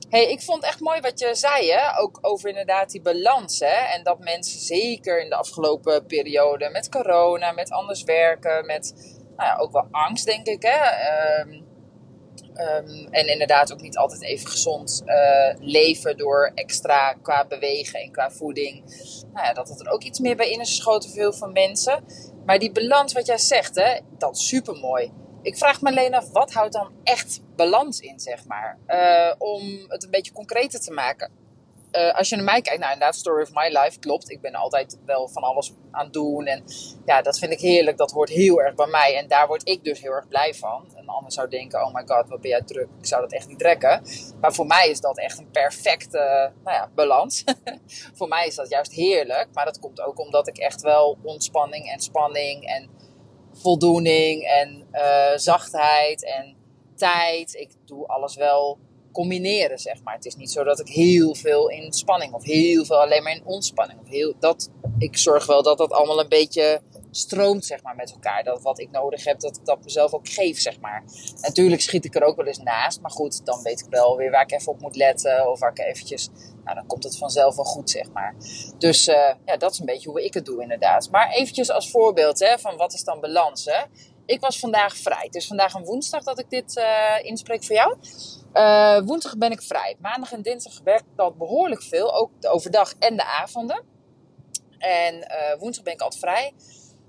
hey, 0.09 0.31
ik 0.31 0.43
vond 0.43 0.65
echt 0.65 0.81
mooi 0.81 1.01
wat 1.01 1.19
je 1.19 1.35
zei, 1.35 1.71
hè. 1.71 1.99
Ook 1.99 2.19
over 2.21 2.49
inderdaad 2.49 2.91
die 2.91 3.03
balans, 3.03 3.59
hè. 3.59 3.95
En 3.95 4.03
dat 4.03 4.19
mensen 4.19 4.61
zeker 4.61 5.23
in 5.23 5.29
de 5.29 5.37
afgelopen 5.37 6.07
periode 6.07 6.71
met 6.71 6.89
corona, 6.89 7.53
met 7.53 7.71
anders 7.71 8.03
werken, 8.03 8.67
met 8.67 8.95
nou 9.37 9.49
ja, 9.49 9.57
ook 9.57 9.73
wel 9.73 9.89
angst, 9.91 10.27
denk 10.27 10.47
ik, 10.47 10.63
hè. 10.63 11.41
Um, 11.41 11.67
Um, 12.59 13.09
en 13.11 13.29
inderdaad 13.29 13.73
ook 13.73 13.81
niet 13.81 13.97
altijd 13.97 14.23
even 14.23 14.49
gezond 14.49 15.03
uh, 15.07 15.55
leven 15.59 16.17
door 16.17 16.53
extra 16.55 17.13
qua 17.13 17.47
bewegen 17.47 18.01
en 18.01 18.13
qua 18.13 18.31
voeding. 18.31 18.85
Nou 19.33 19.47
ja, 19.47 19.53
dat 19.53 19.69
het 19.69 19.81
er 19.81 19.93
ook 19.93 20.03
iets 20.03 20.19
meer 20.19 20.37
bij 20.37 20.51
in 20.51 20.61
is 20.61 20.69
geschoten 20.69 21.11
veel 21.11 21.51
mensen. 21.53 22.05
Maar 22.49 22.59
die 22.59 22.73
balans, 22.73 23.13
wat 23.13 23.27
jij 23.27 23.39
zegt, 23.39 23.75
hè, 23.75 23.99
dat 24.19 24.37
is 24.37 24.49
super 24.49 24.77
mooi. 24.77 25.13
Ik 25.43 25.57
vraag 25.57 25.81
me 25.81 25.89
alleen 25.89 26.15
af, 26.15 26.31
wat 26.31 26.53
houdt 26.53 26.73
dan 26.73 26.93
echt 27.03 27.41
balans 27.57 28.01
in, 28.01 28.21
zeg 28.21 28.47
maar? 28.47 28.79
Uh, 28.87 29.35
om 29.39 29.63
het 29.89 30.05
een 30.05 30.11
beetje 30.11 30.33
concreter 30.33 30.81
te 30.81 30.93
maken. 30.93 31.31
Uh, 31.99 32.15
als 32.15 32.29
je 32.29 32.37
naar 32.37 32.45
mij 32.45 32.61
kijkt, 32.61 32.81
nou 32.81 32.93
inderdaad, 32.93 33.17
Story 33.17 33.43
of 33.43 33.53
My 33.53 33.79
Life 33.79 33.99
klopt. 33.99 34.31
Ik 34.31 34.41
ben 34.41 34.55
altijd 34.55 34.99
wel 35.07 35.29
van 35.29 35.43
alles 35.43 35.73
aan 35.91 36.11
doen. 36.11 36.47
En 36.47 36.65
ja, 37.05 37.23
dat 37.23 37.39
vind 37.39 37.53
ik 37.53 37.61
heerlijk. 37.61 37.97
Dat 37.97 38.11
hoort 38.11 38.29
heel 38.29 38.63
erg 38.63 38.75
bij 38.75 38.87
mij. 38.87 39.17
En 39.17 39.29
daar 39.29 39.47
word 39.47 39.69
ik 39.69 39.85
dus 39.85 40.01
heel 40.01 40.13
erg 40.13 40.29
blij 40.29 40.55
van. 40.55 40.85
Een 40.95 41.09
ander 41.09 41.33
zou 41.33 41.49
denken, 41.49 41.87
oh 41.87 41.95
my 41.95 42.03
god, 42.07 42.29
wat 42.29 42.41
ben 42.41 42.51
jij 42.51 42.63
druk. 42.63 42.89
Ik 42.99 43.07
zou 43.07 43.23
dat 43.23 43.33
echt 43.33 43.49
niet 43.49 43.59
trekken. 43.59 44.03
Maar 44.41 44.53
voor 44.55 44.67
mij 44.67 44.89
is 44.89 45.01
dat 45.01 45.19
echt 45.19 45.39
een 45.39 45.51
perfecte 45.51 46.53
nou 46.65 46.77
ja, 46.77 46.91
balans. 46.95 47.45
voor 48.19 48.29
mij 48.29 48.47
is 48.47 48.55
dat 48.55 48.69
juist 48.69 48.93
heerlijk. 48.93 49.49
Maar 49.53 49.65
dat 49.65 49.79
komt 49.79 50.01
ook 50.01 50.19
omdat 50.19 50.49
ik 50.49 50.59
echt 50.59 50.83
wel 50.83 51.19
ontspanning 51.23 51.91
en 51.91 52.01
spanning 52.01 52.67
en 52.67 52.91
voldoening 53.53 54.43
en 54.43 54.89
uh, 54.93 55.37
zachtheid 55.37 56.25
en 56.25 56.57
tijd. 56.97 57.55
Ik 57.55 57.71
doe 57.85 58.07
alles 58.07 58.37
wel 58.37 58.79
combineren, 59.19 59.79
zeg 59.79 60.03
maar. 60.03 60.15
Het 60.15 60.25
is 60.25 60.37
niet 60.37 60.51
zo 60.51 60.65
dat 60.65 60.81
ik 60.81 60.89
heel 60.89 61.35
veel 61.35 61.69
in 61.69 61.93
spanning 61.93 62.33
of 62.33 62.45
heel 62.45 62.85
veel 62.85 63.01
alleen 63.01 63.23
maar 63.23 63.33
in 63.33 63.45
ontspanning. 63.45 63.99
Heel, 64.09 64.35
dat, 64.39 64.71
ik 64.99 65.17
zorg 65.17 65.47
wel 65.47 65.63
dat 65.63 65.79
dat 65.79 65.93
allemaal 65.93 66.21
een 66.21 66.29
beetje 66.29 66.81
stroomt, 67.11 67.65
zeg 67.65 67.83
maar, 67.83 67.97
met 67.97 68.11
elkaar. 68.11 68.45
Dat 68.45 68.63
wat 68.63 68.81
ik 68.81 68.91
nodig 68.91 69.25
heb, 69.25 69.41
dat 69.41 69.57
ik 69.57 69.65
dat 69.65 69.85
mezelf 69.85 70.13
ook 70.15 70.29
geef, 70.29 70.61
zeg 70.61 70.81
maar. 70.81 71.05
Natuurlijk 71.41 71.81
schiet 71.81 72.05
ik 72.05 72.15
er 72.15 72.23
ook 72.23 72.37
wel 72.37 72.47
eens 72.47 72.59
naast. 72.59 73.01
Maar 73.01 73.11
goed, 73.11 73.47
dan 73.47 73.63
weet 73.63 73.81
ik 73.81 73.87
wel 73.91 74.17
weer 74.17 74.31
waar 74.31 74.43
ik 74.43 74.53
even 74.53 74.73
op 74.73 74.81
moet 74.81 74.97
letten. 74.97 75.51
Of 75.51 75.61
waar 75.61 75.71
ik 75.71 75.79
eventjes... 75.79 76.29
Nou, 76.65 76.81
dan 76.81 76.87
komt 76.87 77.05
het 77.05 77.19
vanzelf 77.19 77.57
wel 77.57 77.65
goed, 77.65 77.91
zeg 77.91 78.13
maar. 78.13 78.35
Dus 78.79 79.09
uh, 79.09 79.31
ja, 79.45 79.57
dat 79.57 79.73
is 79.73 79.79
een 79.79 79.87
beetje 79.87 80.11
hoe 80.11 80.25
ik 80.25 80.35
het 80.35 80.45
doe, 80.45 80.63
inderdaad. 80.63 81.11
Maar 81.11 81.31
eventjes 81.31 81.71
als 81.71 81.91
voorbeeld, 81.91 82.39
hè, 82.39 82.59
van 82.59 82.77
wat 82.77 82.93
is 82.93 83.05
dan 83.05 83.21
balans, 83.21 83.65
hè? 83.65 83.83
Ik 84.29 84.41
was 84.41 84.59
vandaag 84.59 84.97
vrij. 84.97 85.25
Het 85.25 85.35
is 85.35 85.47
vandaag 85.47 85.75
een 85.75 85.85
woensdag 85.85 86.23
dat 86.23 86.39
ik 86.39 86.51
dit 86.51 86.77
uh, 86.77 86.85
inspreek 87.23 87.65
voor 87.65 87.77
jou. 87.77 87.97
Uh, 88.55 89.01
woensdag 89.07 89.37
ben 89.37 89.51
ik 89.51 89.63
vrij. 89.63 89.97
Maandag 90.01 90.33
en 90.33 90.43
dinsdag 90.43 90.81
werk 90.85 91.03
ik 91.15 91.21
al 91.21 91.33
behoorlijk 91.33 91.83
veel. 91.83 92.15
Ook 92.15 92.31
de 92.41 92.49
overdag 92.49 92.93
en 92.99 93.17
de 93.17 93.25
avonden. 93.25 93.85
En 94.79 95.15
uh, 95.15 95.59
woensdag 95.59 95.85
ben 95.85 95.93
ik 95.93 96.01
altijd 96.01 96.21
vrij. 96.21 96.53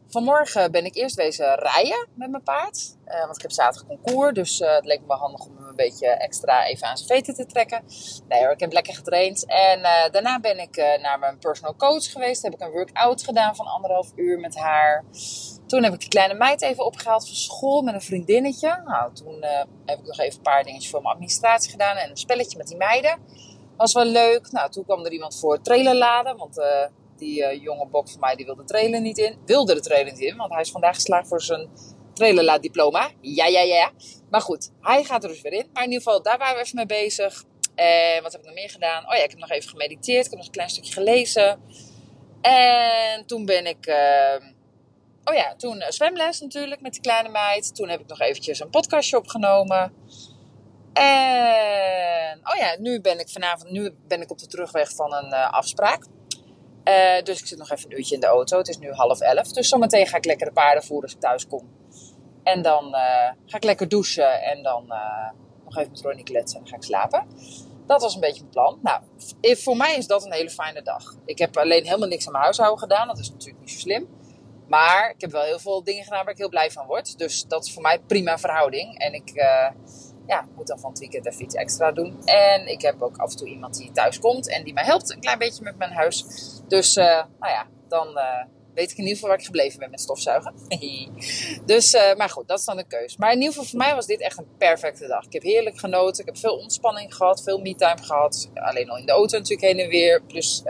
Vanmorgen 0.07 0.71
ben 0.71 0.85
ik 0.85 0.95
eerst 0.95 1.15
wezen 1.15 1.55
rijden 1.55 2.07
met 2.15 2.29
mijn 2.29 2.43
paard. 2.43 2.95
Want 3.05 3.35
ik 3.35 3.41
heb 3.41 3.51
zaterdag 3.51 3.87
concours. 3.87 4.33
Dus 4.33 4.59
het 4.59 4.85
leek 4.85 5.01
me 5.07 5.13
handig 5.13 5.45
om 5.45 5.57
hem 5.57 5.67
een 5.67 5.75
beetje 5.75 6.07
extra 6.07 6.65
even 6.65 6.87
aan 6.87 6.97
zijn 6.97 7.09
veten 7.09 7.33
te 7.33 7.45
trekken. 7.45 7.83
Nee 8.27 8.39
hoor, 8.39 8.51
ik 8.51 8.59
heb 8.59 8.71
lekker 8.73 8.95
getraind. 8.95 9.45
En 9.45 9.81
daarna 10.11 10.39
ben 10.39 10.59
ik 10.59 10.75
naar 11.01 11.19
mijn 11.19 11.37
personal 11.37 11.75
coach 11.75 12.11
geweest. 12.11 12.43
Heb 12.43 12.53
ik 12.53 12.61
een 12.61 12.71
workout 12.71 13.23
gedaan 13.23 13.55
van 13.55 13.65
anderhalf 13.65 14.11
uur 14.15 14.39
met 14.39 14.55
haar. 14.55 15.03
Toen 15.69 15.83
heb 15.83 15.93
ik 15.93 15.99
de 15.99 16.07
kleine 16.07 16.33
meid 16.33 16.61
even 16.61 16.85
opgehaald 16.85 17.27
van 17.27 17.35
school 17.35 17.81
met 17.81 17.93
een 17.93 18.01
vriendinnetje. 18.01 18.81
Nou, 18.85 19.13
toen 19.13 19.43
heb 19.85 19.99
ik 19.99 20.05
nog 20.05 20.19
even 20.19 20.37
een 20.37 20.43
paar 20.43 20.63
dingetjes 20.63 20.91
voor 20.91 21.01
mijn 21.01 21.13
administratie 21.13 21.71
gedaan. 21.71 21.97
En 21.97 22.09
een 22.09 22.17
spelletje 22.17 22.57
met 22.57 22.67
die 22.67 22.77
meiden. 22.77 23.19
Was 23.77 23.93
wel 23.93 24.05
leuk. 24.05 24.51
Nou, 24.51 24.71
toen 24.71 24.83
kwam 24.83 25.05
er 25.05 25.11
iemand 25.11 25.39
voor 25.39 25.61
trailer 25.61 25.95
laden. 25.95 26.37
Want 26.37 26.61
die 27.17 27.39
uh, 27.39 27.61
jonge 27.61 27.87
bok 27.87 28.09
van 28.09 28.19
mij 28.19 28.35
die 28.35 28.45
wilde 28.45 28.61
de 28.61 28.67
trailer 28.67 29.01
niet 29.01 29.17
in. 29.17 29.37
Wilde 29.45 29.73
de 29.73 29.79
trailer 29.79 30.11
niet 30.13 30.21
in, 30.21 30.37
want 30.37 30.51
hij 30.51 30.61
is 30.61 30.71
vandaag 30.71 30.95
geslaagd 30.95 31.27
voor 31.27 31.41
zijn 31.41 31.69
trailerlaat 32.13 32.61
diploma. 32.61 33.09
Ja, 33.21 33.45
ja, 33.45 33.61
ja. 33.61 33.91
Maar 34.29 34.41
goed, 34.41 34.71
hij 34.81 35.03
gaat 35.03 35.23
er 35.23 35.29
dus 35.29 35.41
weer 35.41 35.53
in. 35.53 35.69
Maar 35.73 35.83
in 35.83 35.91
ieder 35.91 36.03
geval, 36.03 36.21
daar 36.21 36.37
waren 36.37 36.55
we 36.55 36.61
even 36.61 36.75
mee 36.75 36.85
bezig. 36.85 37.43
En 37.75 38.23
wat 38.23 38.31
heb 38.31 38.41
ik 38.41 38.47
nog 38.47 38.55
meer 38.55 38.69
gedaan? 38.69 39.03
Oh 39.05 39.15
ja, 39.15 39.23
ik 39.23 39.29
heb 39.29 39.39
nog 39.39 39.49
even 39.49 39.69
gemediteerd. 39.69 40.25
Ik 40.25 40.29
heb 40.29 40.39
nog 40.39 40.47
een 40.47 40.53
klein 40.53 40.69
stukje 40.69 40.93
gelezen. 40.93 41.61
En 42.41 43.25
toen 43.25 43.45
ben 43.45 43.65
ik... 43.65 43.93
Oh 45.23 45.35
ja, 45.35 45.55
toen 45.55 45.83
zwemles 45.87 46.39
natuurlijk 46.39 46.81
met 46.81 46.93
die 46.93 47.01
kleine 47.01 47.29
meid. 47.29 47.75
Toen 47.75 47.89
heb 47.89 47.99
ik 47.99 48.07
nog 48.07 48.19
eventjes 48.19 48.59
een 48.59 48.69
podcastje 48.69 49.17
opgenomen. 49.17 49.93
En... 50.93 52.39
Oh 52.43 52.57
ja, 52.57 52.75
nu 52.79 53.01
ben 53.01 53.19
ik 53.19 53.29
vanavond... 53.29 53.71
Nu 53.71 53.95
ben 54.07 54.21
ik 54.21 54.31
op 54.31 54.37
de 54.37 54.47
terugweg 54.47 54.91
van 54.95 55.13
een 55.13 55.33
uh, 55.33 55.51
afspraak. 55.51 56.05
Uh, 56.83 57.21
dus 57.23 57.39
ik 57.39 57.47
zit 57.47 57.57
nog 57.57 57.71
even 57.71 57.91
een 57.91 57.97
uurtje 57.97 58.15
in 58.15 58.21
de 58.21 58.27
auto. 58.27 58.57
Het 58.57 58.67
is 58.67 58.77
nu 58.77 58.91
half 58.91 59.19
elf. 59.19 59.51
Dus 59.51 59.69
zometeen 59.69 60.07
ga 60.07 60.17
ik 60.17 60.25
lekker 60.25 60.47
de 60.47 60.53
paarden 60.53 60.83
voeren 60.83 61.03
als 61.03 61.13
ik 61.13 61.19
thuis 61.19 61.47
kom. 61.47 61.69
En 62.43 62.61
dan 62.61 62.91
ga 63.45 63.57
ik 63.57 63.63
lekker 63.63 63.89
douchen. 63.89 64.41
En 64.41 64.63
dan 64.63 64.87
nog 65.63 65.77
even 65.77 65.91
met 65.91 66.01
Ronnie 66.01 66.23
kletsen. 66.23 66.59
En 66.59 66.67
ga 66.67 66.75
ik 66.75 66.83
slapen. 66.83 67.27
Dat 67.87 68.01
was 68.01 68.13
een 68.13 68.19
beetje 68.19 68.41
mijn 68.41 68.51
plan. 68.51 68.79
Nou, 68.81 69.01
voor 69.41 69.77
mij 69.77 69.95
is 69.95 70.07
dat 70.07 70.25
een 70.25 70.33
hele 70.33 70.49
fijne 70.49 70.81
dag. 70.81 71.15
Ik 71.25 71.37
heb 71.37 71.57
alleen 71.57 71.83
helemaal 71.83 72.07
niks 72.07 72.25
aan 72.25 72.31
mijn 72.31 72.43
huishouden 72.43 72.79
gedaan. 72.79 73.07
Dat 73.07 73.19
is 73.19 73.31
natuurlijk 73.31 73.59
niet 73.59 73.71
zo 73.71 73.79
slim. 73.79 74.18
Maar 74.69 75.09
ik 75.09 75.21
heb 75.21 75.31
wel 75.31 75.43
heel 75.43 75.59
veel 75.59 75.83
dingen 75.83 76.03
gedaan 76.03 76.23
waar 76.23 76.33
ik 76.33 76.39
heel 76.39 76.49
blij 76.49 76.71
van 76.71 76.85
word. 76.85 77.17
Dus 77.17 77.43
dat 77.47 77.65
is 77.65 77.73
voor 77.73 77.81
mij 77.81 77.99
prima 77.99 78.37
verhouding. 78.37 78.99
En 78.99 79.13
ik 79.13 79.31
ja, 80.29 80.47
moet 80.55 80.67
dan 80.67 80.79
van 80.79 80.89
het 80.89 80.99
weekend 80.99 81.25
even 81.25 81.43
iets 81.43 81.55
extra 81.55 81.91
doen. 81.91 82.21
En 82.25 82.67
ik 82.67 82.81
heb 82.81 83.01
ook 83.01 83.17
af 83.17 83.31
en 83.31 83.37
toe 83.37 83.47
iemand 83.47 83.77
die 83.77 83.91
thuis 83.91 84.19
komt 84.19 84.49
en 84.49 84.63
die 84.63 84.73
mij 84.73 84.83
helpt 84.83 85.11
een 85.11 85.19
klein 85.19 85.37
beetje 85.37 85.63
met 85.63 85.77
mijn 85.77 85.91
huis. 85.91 86.25
Dus, 86.67 86.97
uh, 86.97 87.05
nou 87.39 87.53
ja, 87.53 87.67
dan 87.87 88.07
uh, 88.07 88.43
weet 88.73 88.91
ik 88.91 88.97
in 88.97 89.03
ieder 89.03 89.13
geval 89.13 89.29
waar 89.29 89.37
ik 89.37 89.45
gebleven 89.45 89.79
ben 89.79 89.89
met 89.89 90.01
stofzuigen. 90.01 90.53
dus, 91.65 91.93
maar 92.17 92.29
goed, 92.29 92.47
dat 92.47 92.59
is 92.59 92.65
dan 92.65 92.77
de 92.77 92.87
keus. 92.87 93.17
Maar 93.17 93.31
in 93.31 93.37
ieder 93.37 93.53
geval 93.53 93.69
voor 93.69 93.79
mij 93.79 93.95
was 93.95 94.05
dit 94.05 94.21
echt 94.21 94.37
een 94.37 94.57
perfecte 94.57 95.07
dag. 95.07 95.25
Ik 95.25 95.33
heb 95.33 95.43
heerlijk 95.43 95.79
genoten. 95.79 96.19
Ik 96.19 96.25
heb 96.25 96.37
veel 96.37 96.57
ontspanning 96.57 97.15
gehad, 97.15 97.43
veel 97.43 97.59
me-time 97.59 98.03
gehad. 98.03 98.49
Alleen 98.53 98.89
al 98.89 98.97
in 98.97 99.05
de 99.05 99.11
auto 99.11 99.37
natuurlijk 99.37 99.67
heen 99.67 99.79
en 99.79 99.89
weer. 99.89 100.21
Plus 100.23 100.63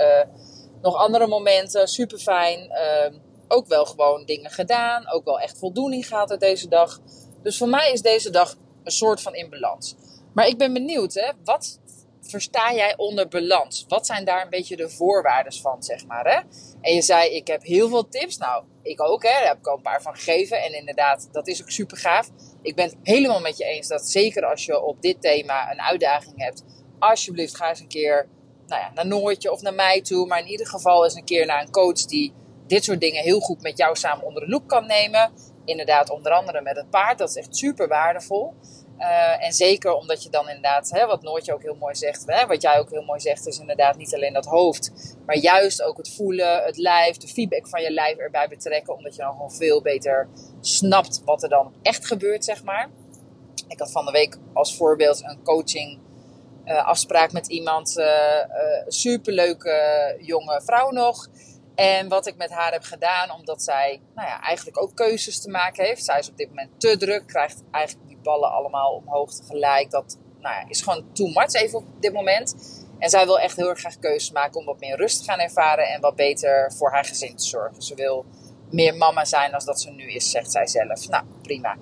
nog 0.82 0.96
andere 0.96 1.28
momenten, 1.28 1.88
super 1.88 2.20
fijn. 2.20 2.72
Ook 3.52 3.68
wel 3.68 3.86
gewoon 3.86 4.26
dingen 4.26 4.52
gedaan. 4.52 5.12
Ook 5.12 5.26
wel 5.26 5.40
echt 5.40 5.58
voldoening 5.58 6.08
gehad 6.08 6.32
uit 6.32 6.40
deze 6.40 6.68
dag. 6.68 7.00
Dus 7.44 7.58
voor 7.58 7.70
mij 7.70 7.92
is 7.92 8.02
deze 8.02 8.30
dag 8.30 8.58
een 8.84 8.92
soort 8.92 9.22
van 9.22 9.36
in 9.36 9.50
balans. 9.50 9.96
Maar 10.34 10.48
ik 10.48 10.58
ben 10.58 10.74
benieuwd, 10.74 11.14
hè, 11.14 11.32
wat 11.44 11.80
versta 12.22 12.74
jij 12.74 12.94
onder 12.98 13.28
balans? 13.28 13.86
Wat 13.88 14.06
zijn 14.06 14.26
daar 14.26 14.44
een 14.44 14.50
beetje 14.50 14.76
de 14.76 14.90
voorwaarden 14.90 15.54
van, 15.54 15.84
zeg 15.84 16.06
maar? 16.06 16.26
Hè? 16.26 16.40
En 16.82 16.94
je 16.94 17.02
zei, 17.02 17.30
ik 17.30 17.48
heb 17.48 17.64
heel 17.64 17.90
veel 17.90 18.08
tips. 18.08 18.38
Nou, 18.38 18.64
ik 18.82 19.02
ook, 19.02 19.24
hè. 19.24 19.30
daar 19.30 19.48
heb 19.48 19.58
ik 19.58 19.68
al 19.68 19.76
een 19.76 19.82
paar 19.82 20.02
van 20.02 20.16
gegeven. 20.16 20.64
En 20.64 20.74
inderdaad, 20.74 21.30
dat 21.32 21.48
is 21.48 21.62
ook 21.62 21.70
super 21.70 21.98
gaaf. 21.98 22.30
Ik 22.62 22.76
ben 22.76 22.86
het 22.86 22.96
helemaal 23.04 23.42
met 23.42 23.58
je 23.58 23.64
eens 23.64 23.88
dat 23.88 24.10
zeker 24.10 24.46
als 24.46 24.66
je 24.66 24.82
op 24.82 25.02
dit 25.02 25.22
thema 25.22 25.72
een 25.72 25.82
uitdaging 25.82 26.44
hebt, 26.44 26.64
alsjeblieft 27.00 27.56
ga 27.56 27.70
eens 27.70 27.80
een 27.80 27.88
keer 27.88 28.28
nou 28.68 28.82
ja, 28.82 28.92
naar 28.94 29.08
Noortje 29.08 29.52
of 29.52 29.62
naar 29.62 29.74
mij 29.74 30.02
toe. 30.02 30.28
Maar 30.28 30.40
in 30.40 30.48
ieder 30.48 30.68
geval 30.68 31.04
eens 31.04 31.16
een 31.16 31.26
keer 31.26 31.46
naar 31.46 31.62
een 31.62 31.72
coach 31.72 32.06
die 32.06 32.34
dit 32.70 32.84
soort 32.84 33.00
dingen 33.00 33.24
heel 33.24 33.40
goed 33.40 33.62
met 33.62 33.78
jou 33.78 33.96
samen 33.96 34.26
onder 34.26 34.42
de 34.42 34.50
loep 34.50 34.68
kan 34.68 34.88
nemen 34.88 35.32
inderdaad 35.66 36.10
onder 36.10 36.32
andere 36.32 36.62
met 36.62 36.76
het 36.76 36.90
paard. 36.90 37.18
Dat 37.18 37.30
is 37.30 37.36
echt 37.36 37.56
super 37.56 37.88
waardevol. 37.88 38.54
Uh, 39.00 39.46
en 39.46 39.54
zeker 39.54 39.94
omdat 39.94 40.24
je 40.24 40.30
dan 40.30 40.48
inderdaad, 40.48 40.90
hè, 40.90 41.06
wat 41.06 41.22
Noortje 41.22 41.54
ook 41.54 41.62
heel 41.62 41.76
mooi 41.76 41.96
zegt, 41.96 42.24
hè, 42.26 42.48
wat 42.48 42.62
jij 42.62 42.80
ook 42.80 42.90
heel 42.90 43.04
mooi 43.04 43.20
zegt, 43.20 43.48
is 43.48 43.60
inderdaad 43.60 43.98
niet 43.98 44.14
alleen 44.14 44.34
dat 44.34 44.46
hoofd, 44.46 45.16
maar 45.26 45.38
juist 45.38 45.82
ook 45.82 45.98
het 45.98 46.10
voelen, 46.10 46.64
het 46.64 46.78
lijf, 46.78 47.18
de 47.18 47.28
feedback 47.28 47.68
van 47.68 47.82
je 47.82 47.92
lijf 47.92 48.18
erbij 48.18 48.48
betrekken, 48.48 48.96
omdat 48.96 49.16
je 49.16 49.22
dan 49.22 49.32
gewoon 49.32 49.52
veel 49.52 49.82
beter 49.82 50.28
snapt 50.62 51.22
wat 51.26 51.44
er 51.44 51.50
dan 51.50 51.74
echt 51.82 52.08
gebeurt, 52.08 52.46
zeg 52.46 52.64
maar. 52.64 52.90
Ik 53.68 53.80
had 53.80 53.92
van 53.92 54.06
de 54.06 54.12
week 54.12 54.38
als 54.54 54.76
voorbeeld 54.76 55.24
een 55.24 55.44
coaching 55.44 56.00
uh, 56.66 56.86
afspraak 56.86 57.32
met 57.32 57.48
iemand, 57.48 57.98
uh, 57.98 58.08
superleuke 58.88 60.16
jonge 60.20 60.62
vrouw 60.66 60.92
nog. 60.92 61.28
En 61.80 62.08
wat 62.08 62.28
ik 62.28 62.36
met 62.36 62.52
haar 62.52 62.72
heb 62.72 62.84
gedaan, 62.84 63.32
omdat 63.32 63.64
zij 63.64 64.02
nou 64.16 64.28
ja, 64.28 64.42
eigenlijk 64.42 64.82
ook 64.82 64.96
keuzes 64.96 65.42
te 65.42 65.50
maken 65.50 65.86
heeft. 65.86 66.06
Zij 66.06 66.20
is 66.20 66.30
op 66.30 66.38
dit 66.38 66.48
moment 66.48 66.80
te 66.80 66.98
druk, 66.98 67.28
krijgt 67.28 67.64
eigenlijk 67.72 68.08
die 68.08 68.18
ballen 68.24 68.52
allemaal 68.52 68.92
omhoog 68.92 69.34
tegelijk. 69.34 69.92
Dat 69.92 70.18
nou 70.40 70.56
ja, 70.56 70.70
is 70.70 70.82
gewoon 70.82 71.14
too 71.14 71.28
much 71.28 71.54
even 71.54 71.78
op 71.78 71.86
dit 72.00 72.14
moment. 72.14 72.56
En 72.98 73.10
zij 73.10 73.26
wil 73.26 73.40
echt 73.40 73.56
heel 73.56 73.70
erg 73.70 73.80
graag 73.80 74.00
keuzes 74.00 74.32
maken 74.32 74.60
om 74.60 74.66
wat 74.66 74.80
meer 74.80 74.98
rust 74.98 75.18
te 75.18 75.24
gaan 75.24 75.40
ervaren 75.40 75.88
en 75.90 76.02
wat 76.02 76.16
beter 76.16 76.74
voor 76.74 76.92
haar 76.92 77.06
gezin 77.06 77.36
te 77.36 77.46
zorgen. 77.46 77.82
Ze 77.82 77.96
wil 77.96 78.26
meer 78.72 78.96
mama 78.96 79.26
zijn 79.26 79.52
dan 79.52 79.62
dat 79.66 79.82
ze 79.82 79.92
nu 79.92 80.12
is, 80.12 80.32
zegt 80.32 80.52
zij 80.52 80.68
zelf. 80.68 81.08
Nou, 81.08 81.24
prima. 81.42 81.78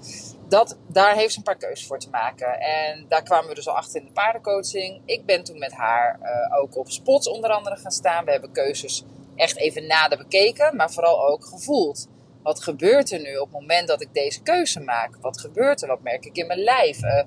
Dat, 0.48 0.78
daar 0.88 1.16
heeft 1.16 1.32
ze 1.32 1.38
een 1.38 1.44
paar 1.44 1.58
keuzes 1.58 1.88
voor 1.88 2.00
te 2.00 2.10
maken. 2.10 2.60
En 2.60 3.06
daar 3.08 3.24
kwamen 3.24 3.50
we 3.50 3.56
dus 3.56 3.68
al 3.68 3.76
achter 3.76 4.00
in 4.00 4.06
de 4.06 4.12
paardencoaching. 4.12 5.02
Ik 5.06 5.26
ben 5.26 5.44
toen 5.44 5.58
met 5.60 5.74
haar 5.74 6.20
uh, 6.22 6.60
ook 6.62 6.78
op 6.78 6.92
spots 6.92 7.30
onder 7.30 7.50
andere 7.50 7.76
gaan 7.76 7.92
staan. 7.92 8.26
We 8.26 8.32
hebben 8.32 8.52
keuzes 8.52 9.04
echt 9.38 9.58
even 9.58 9.88
nader 9.88 10.18
bekeken, 10.18 10.76
maar 10.76 10.92
vooral 10.92 11.28
ook 11.28 11.46
gevoeld. 11.46 12.08
Wat 12.44 12.64
gebeurt 12.64 13.12
er 13.12 13.22
nu 13.22 13.38
op 13.38 13.52
het 13.52 13.60
moment 13.60 13.88
dat 13.88 14.02
ik 14.02 14.14
deze 14.14 14.42
keuze 14.42 14.80
maak? 14.80 15.18
Wat 15.22 15.40
gebeurt 15.40 15.82
er? 15.82 15.88
Wat 15.88 16.02
merk 16.02 16.26
ik 16.26 16.38
in 16.38 16.48
mijn 16.48 16.60
lijf? 16.60 17.04
Uh, 17.04 17.24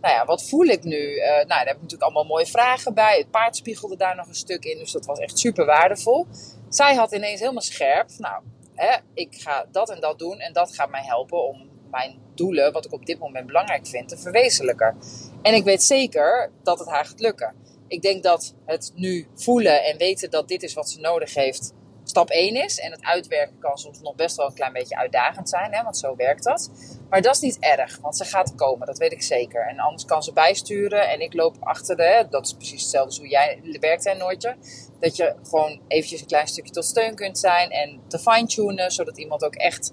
nou 0.00 0.14
ja, 0.14 0.24
wat 0.24 0.48
voel 0.48 0.64
ik 0.64 0.84
nu? 0.84 0.96
Uh, 0.96 1.26
nou, 1.26 1.46
daar 1.46 1.66
heb 1.66 1.74
ik 1.74 1.82
natuurlijk 1.82 2.02
allemaal 2.02 2.24
mooie 2.24 2.46
vragen 2.46 2.94
bij. 2.94 3.18
Het 3.18 3.30
paard 3.30 3.56
spiegelde 3.56 3.96
daar 3.96 4.16
nog 4.16 4.26
een 4.26 4.34
stuk 4.34 4.64
in, 4.64 4.78
dus 4.78 4.92
dat 4.92 5.06
was 5.06 5.18
echt 5.18 5.38
super 5.38 5.66
waardevol. 5.66 6.26
Zij 6.68 6.94
had 6.94 7.12
ineens 7.12 7.40
helemaal 7.40 7.62
scherp. 7.62 8.08
Nou, 8.18 8.42
hè, 8.74 8.96
ik 9.14 9.34
ga 9.34 9.66
dat 9.72 9.90
en 9.90 10.00
dat 10.00 10.18
doen 10.18 10.38
en 10.38 10.52
dat 10.52 10.74
gaat 10.74 10.90
mij 10.90 11.04
helpen 11.04 11.48
om 11.48 11.68
mijn 11.90 12.18
doelen, 12.34 12.72
wat 12.72 12.84
ik 12.84 12.92
op 12.92 13.06
dit 13.06 13.18
moment 13.18 13.46
belangrijk 13.46 13.86
vind, 13.86 14.08
te 14.08 14.18
verwezenlijken. 14.18 14.96
En 15.42 15.54
ik 15.54 15.64
weet 15.64 15.82
zeker 15.82 16.50
dat 16.62 16.78
het 16.78 16.88
haar 16.88 17.04
gaat 17.04 17.20
lukken. 17.20 17.54
Ik 17.90 18.02
denk 18.02 18.22
dat 18.22 18.54
het 18.66 18.92
nu 18.94 19.26
voelen 19.34 19.84
en 19.84 19.98
weten 19.98 20.30
dat 20.30 20.48
dit 20.48 20.62
is 20.62 20.74
wat 20.74 20.90
ze 20.90 21.00
nodig 21.00 21.34
heeft, 21.34 21.72
stap 22.04 22.30
1 22.30 22.64
is. 22.64 22.78
En 22.78 22.90
het 22.90 23.02
uitwerken 23.02 23.58
kan 23.58 23.78
soms 23.78 24.00
nog 24.00 24.14
best 24.14 24.36
wel 24.36 24.46
een 24.46 24.54
klein 24.54 24.72
beetje 24.72 24.96
uitdagend 24.96 25.48
zijn, 25.48 25.74
hè, 25.74 25.82
want 25.82 25.96
zo 25.98 26.16
werkt 26.16 26.44
dat. 26.44 26.70
Maar 27.08 27.22
dat 27.22 27.34
is 27.34 27.40
niet 27.40 27.58
erg, 27.58 27.98
want 28.00 28.16
ze 28.16 28.24
gaat 28.24 28.54
komen, 28.54 28.86
dat 28.86 28.98
weet 28.98 29.12
ik 29.12 29.22
zeker. 29.22 29.66
En 29.66 29.78
anders 29.78 30.04
kan 30.04 30.22
ze 30.22 30.32
bijsturen 30.32 31.08
en 31.08 31.20
ik 31.20 31.34
loop 31.34 31.56
achter 31.60 31.96
de, 31.96 32.26
dat 32.30 32.46
is 32.46 32.54
precies 32.54 32.80
hetzelfde 32.82 33.08
als 33.08 33.18
hoe 33.18 33.28
jij 33.28 33.60
werkt 33.80 34.06
en 34.06 34.18
Noortje. 34.18 34.56
Dat 35.00 35.16
je 35.16 35.34
gewoon 35.42 35.80
eventjes 35.88 36.20
een 36.20 36.26
klein 36.26 36.46
stukje 36.46 36.72
tot 36.72 36.84
steun 36.84 37.14
kunt 37.14 37.38
zijn 37.38 37.70
en 37.70 38.00
te 38.08 38.18
fine-tunen, 38.18 38.90
zodat 38.90 39.18
iemand 39.18 39.44
ook 39.44 39.54
echt 39.54 39.92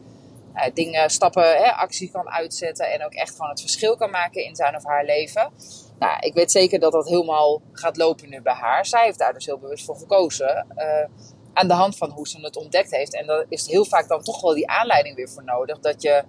uh, 0.55 0.63
dingen, 0.73 1.09
stappen, 1.09 1.57
hè, 1.57 1.71
actie 1.71 2.11
kan 2.11 2.29
uitzetten 2.29 2.91
en 2.91 3.05
ook 3.05 3.13
echt 3.13 3.35
gewoon 3.35 3.49
het 3.49 3.61
verschil 3.61 3.95
kan 3.95 4.09
maken 4.09 4.43
in 4.43 4.55
zijn 4.55 4.75
of 4.75 4.83
haar 4.83 5.05
leven. 5.05 5.51
Nou, 5.99 6.19
ik 6.19 6.33
weet 6.33 6.51
zeker 6.51 6.79
dat 6.79 6.91
dat 6.91 7.07
helemaal 7.07 7.61
gaat 7.71 7.97
lopen 7.97 8.29
nu 8.29 8.41
bij 8.41 8.53
haar. 8.53 8.85
Zij 8.85 9.05
heeft 9.05 9.19
daar 9.19 9.33
dus 9.33 9.45
heel 9.45 9.57
bewust 9.57 9.85
voor 9.85 9.95
gekozen. 9.95 10.67
Uh, 10.77 11.05
aan 11.53 11.67
de 11.67 11.73
hand 11.73 11.97
van 11.97 12.09
hoe 12.09 12.27
ze 12.27 12.39
het 12.41 12.57
ontdekt 12.57 12.91
heeft. 12.91 13.13
En 13.13 13.27
daar 13.27 13.45
is 13.49 13.67
heel 13.67 13.85
vaak 13.85 14.07
dan 14.07 14.23
toch 14.23 14.41
wel 14.41 14.53
die 14.53 14.69
aanleiding 14.69 15.15
weer 15.15 15.29
voor 15.29 15.43
nodig. 15.43 15.79
Dat 15.79 16.01
je 16.01 16.23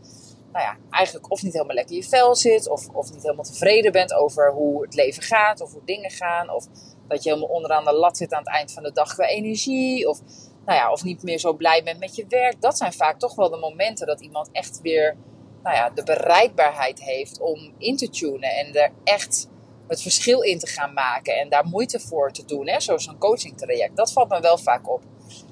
nou 0.53 0.65
ja, 0.65 0.77
eigenlijk 0.91 1.31
of 1.31 1.43
niet 1.43 1.53
helemaal 1.53 1.75
lekker 1.75 1.95
in 1.95 2.01
je 2.03 2.09
vel 2.09 2.37
zit. 2.37 2.69
Of, 2.69 2.89
of 2.89 3.13
niet 3.13 3.23
helemaal 3.23 3.45
tevreden 3.45 3.93
bent 3.93 4.15
over 4.15 4.53
hoe 4.53 4.83
het 4.83 4.95
leven 4.95 5.23
gaat. 5.23 5.61
Of 5.61 5.73
hoe 5.73 5.85
dingen 5.85 6.11
gaan. 6.11 6.51
Of 6.51 6.67
dat 7.09 7.23
je 7.23 7.31
helemaal 7.31 7.55
onderaan 7.55 7.85
de 7.85 7.93
lat 7.93 8.17
zit 8.17 8.33
aan 8.33 8.43
het 8.45 8.53
eind 8.53 8.73
van 8.73 8.83
de 8.83 8.93
dag 8.93 9.15
qua 9.15 9.27
energie. 9.27 10.09
Of, 10.09 10.21
nou 10.65 10.79
ja, 10.79 10.93
of 10.93 11.05
niet 11.05 11.23
meer 11.23 11.39
zo 11.39 11.53
blij 11.53 11.83
bent 11.83 11.99
met 11.99 12.17
je 12.17 12.25
werk. 12.29 12.61
Dat 12.61 12.79
zijn 12.79 12.93
vaak 12.93 13.19
toch 13.19 13.35
wel 13.35 13.51
de 13.51 13.57
momenten 13.57 14.07
dat 14.07 14.21
iemand 14.21 14.49
echt 14.53 14.81
weer 14.81 15.17
nou 15.63 15.77
ja, 15.77 15.91
de 15.91 16.03
bereikbaarheid 16.03 17.03
heeft 17.03 17.41
om 17.41 17.73
in 17.79 17.97
te 17.97 18.11
tunen. 18.11 18.51
En 18.51 18.75
er 18.75 18.93
echt 19.05 19.49
het 19.89 20.03
verschil 20.03 20.41
in 20.41 20.59
te 20.59 20.67
gaan 20.67 20.93
maken 20.93 21.37
en 21.37 21.49
daar 21.49 21.67
moeite 21.67 22.01
voor 22.01 22.33
te 22.33 22.45
doen, 22.45 22.69
hè, 22.69 22.81
zoals 22.81 23.07
een 23.07 23.19
coaching 23.19 23.59
traject. 23.59 23.97
Dat 23.97 24.13
valt 24.13 24.29
me 24.29 24.41
wel 24.41 24.59
vaak 24.59 24.91
op. 24.91 25.03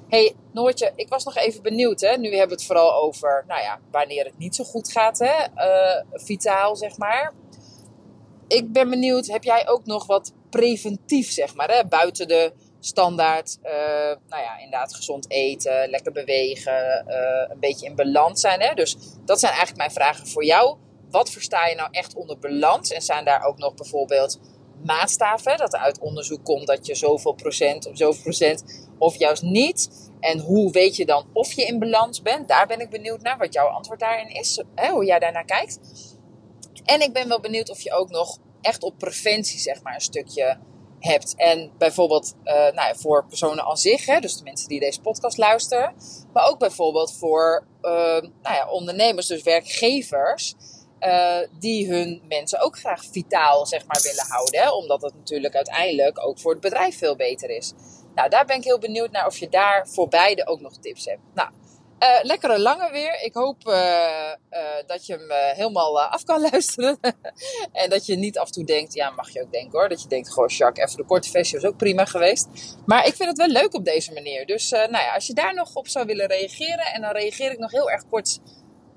hey, 0.07 0.35
Noortje, 0.51 0.91
ik 0.95 1.09
was 1.09 1.23
nog 1.23 1.35
even 1.35 1.61
benieuwd. 1.61 2.01
Hè? 2.01 2.17
Nu 2.17 2.29
hebben 2.29 2.47
we 2.47 2.53
het 2.53 2.65
vooral 2.65 2.93
over 2.93 3.43
nou 3.47 3.61
ja, 3.61 3.79
wanneer 3.91 4.25
het 4.25 4.37
niet 4.37 4.55
zo 4.55 4.63
goed 4.63 4.91
gaat. 4.91 5.19
Hè? 5.19 5.45
Uh, 5.55 6.03
vitaal, 6.11 6.75
zeg 6.75 6.97
maar. 6.97 7.33
Ik 8.47 8.71
ben 8.71 8.89
benieuwd, 8.89 9.27
heb 9.27 9.43
jij 9.43 9.67
ook 9.67 9.85
nog 9.85 10.05
wat 10.05 10.33
preventief, 10.49 11.31
zeg 11.31 11.55
maar? 11.55 11.71
Hè? 11.71 11.85
Buiten 11.85 12.27
de 12.27 12.53
standaard, 12.79 13.57
uh, 13.63 13.71
nou 14.27 14.41
ja, 14.43 14.57
inderdaad 14.57 14.95
gezond 14.95 15.31
eten, 15.31 15.89
lekker 15.89 16.11
bewegen, 16.11 17.05
uh, 17.07 17.49
een 17.49 17.59
beetje 17.59 17.85
in 17.85 17.95
balans 17.95 18.41
zijn. 18.41 18.61
Hè? 18.61 18.73
Dus 18.73 18.97
dat 19.25 19.39
zijn 19.39 19.51
eigenlijk 19.51 19.79
mijn 19.79 19.91
vragen 19.91 20.27
voor 20.27 20.45
jou. 20.45 20.77
Wat 21.09 21.29
versta 21.29 21.67
je 21.67 21.75
nou 21.75 21.89
echt 21.91 22.15
onder 22.15 22.39
balans? 22.39 22.91
En 22.91 23.01
zijn 23.01 23.25
daar 23.25 23.43
ook 23.43 23.57
nog 23.57 23.73
bijvoorbeeld 23.73 24.39
maatstaven? 24.83 25.57
Dat 25.57 25.73
er 25.73 25.79
uit 25.79 25.99
onderzoek 25.99 26.43
komt 26.43 26.67
dat 26.67 26.85
je 26.85 26.95
zoveel 26.95 27.33
procent 27.33 27.87
of 27.87 27.97
zoveel 27.97 28.21
procent 28.21 28.87
of 28.97 29.15
juist 29.15 29.43
niet. 29.43 30.09
En 30.19 30.39
hoe 30.39 30.71
weet 30.71 30.95
je 30.95 31.05
dan 31.05 31.25
of 31.33 31.53
je 31.53 31.65
in 31.65 31.79
balans 31.79 32.21
bent? 32.21 32.47
Daar 32.47 32.67
ben 32.67 32.79
ik 32.79 32.89
benieuwd 32.89 33.21
naar, 33.21 33.37
wat 33.37 33.53
jouw 33.53 33.67
antwoord 33.67 33.99
daarin 33.99 34.29
is. 34.29 34.63
Hè? 34.75 34.89
Hoe 34.89 35.05
jij 35.05 35.19
daarnaar 35.19 35.45
kijkt. 35.45 35.79
En 36.83 37.01
ik 37.01 37.13
ben 37.13 37.27
wel 37.27 37.39
benieuwd 37.39 37.69
of 37.69 37.81
je 37.81 37.93
ook 37.93 38.09
nog 38.09 38.37
echt 38.61 38.83
op 38.83 38.97
preventie, 38.97 39.59
zeg 39.59 39.81
maar, 39.81 39.93
een 39.93 40.01
stukje 40.01 40.57
hebt. 40.99 41.35
En 41.35 41.71
bijvoorbeeld 41.77 42.35
uh, 42.43 42.53
nou 42.53 42.73
ja, 42.73 42.95
voor 42.95 43.25
personen 43.25 43.63
als 43.63 43.81
zich, 43.81 44.05
hè, 44.05 44.19
dus 44.19 44.37
de 44.37 44.43
mensen 44.43 44.69
die 44.69 44.79
deze 44.79 45.01
podcast 45.01 45.37
luisteren. 45.37 45.93
Maar 46.33 46.49
ook 46.49 46.59
bijvoorbeeld 46.59 47.13
voor 47.13 47.67
uh, 47.81 47.91
nou 48.21 48.55
ja, 48.55 48.69
ondernemers, 48.69 49.27
dus 49.27 49.43
werkgevers. 49.43 50.55
Uh, 50.99 51.37
die 51.59 51.89
hun 51.89 52.21
mensen 52.27 52.59
ook 52.59 52.79
graag 52.79 53.03
vitaal 53.11 53.65
zeg 53.65 53.85
maar, 53.85 54.01
willen 54.03 54.25
houden. 54.27 54.61
Hè, 54.61 54.69
omdat 54.69 55.01
het 55.01 55.15
natuurlijk 55.15 55.55
uiteindelijk 55.55 56.27
ook 56.27 56.39
voor 56.39 56.51
het 56.51 56.61
bedrijf 56.61 56.97
veel 56.97 57.15
beter 57.15 57.49
is. 57.49 57.73
Nou, 58.15 58.29
daar 58.29 58.45
ben 58.45 58.57
ik 58.57 58.63
heel 58.63 58.79
benieuwd 58.79 59.11
naar 59.11 59.25
of 59.25 59.37
je 59.37 59.49
daar 59.49 59.87
voor 59.87 60.07
beide 60.07 60.47
ook 60.47 60.59
nog 60.59 60.77
tips 60.77 61.05
hebt. 61.05 61.21
Nou, 61.33 61.49
uh, 61.99 62.19
lekkere 62.21 62.59
lange 62.59 62.91
weer. 62.91 63.21
Ik 63.23 63.33
hoop 63.33 63.67
uh, 63.67 64.31
dat 64.85 65.05
je 65.05 65.13
hem 65.13 65.55
helemaal 65.55 66.01
af 66.01 66.23
kan 66.23 66.41
luisteren. 66.51 66.99
en 67.71 67.89
dat 67.89 68.05
je 68.05 68.15
niet 68.15 68.37
af 68.37 68.45
en 68.45 68.51
toe 68.51 68.63
denkt, 68.63 68.93
ja, 68.93 69.09
mag 69.09 69.29
je 69.29 69.41
ook 69.41 69.51
denken 69.51 69.79
hoor. 69.79 69.89
Dat 69.89 70.01
je 70.01 70.07
denkt, 70.07 70.29
goh, 70.29 70.47
Jacques, 70.47 70.85
even 70.85 70.97
de 70.97 71.07
korte 71.07 71.29
versie 71.29 71.59
was 71.59 71.69
ook 71.69 71.77
prima 71.77 72.05
geweest. 72.05 72.47
Maar 72.85 73.07
ik 73.07 73.15
vind 73.15 73.29
het 73.29 73.37
wel 73.37 73.47
leuk 73.47 73.73
op 73.73 73.85
deze 73.85 74.13
manier. 74.13 74.45
Dus 74.45 74.69
nou 74.69 74.91
ja, 74.91 75.13
als 75.13 75.27
je 75.27 75.33
daar 75.33 75.53
nog 75.53 75.75
op 75.75 75.87
zou 75.87 76.05
willen 76.05 76.27
reageren. 76.27 76.85
En 76.93 77.01
dan 77.01 77.11
reageer 77.11 77.51
ik 77.51 77.59
nog 77.59 77.71
heel 77.71 77.89
erg 77.89 78.03
kort. 78.09 78.39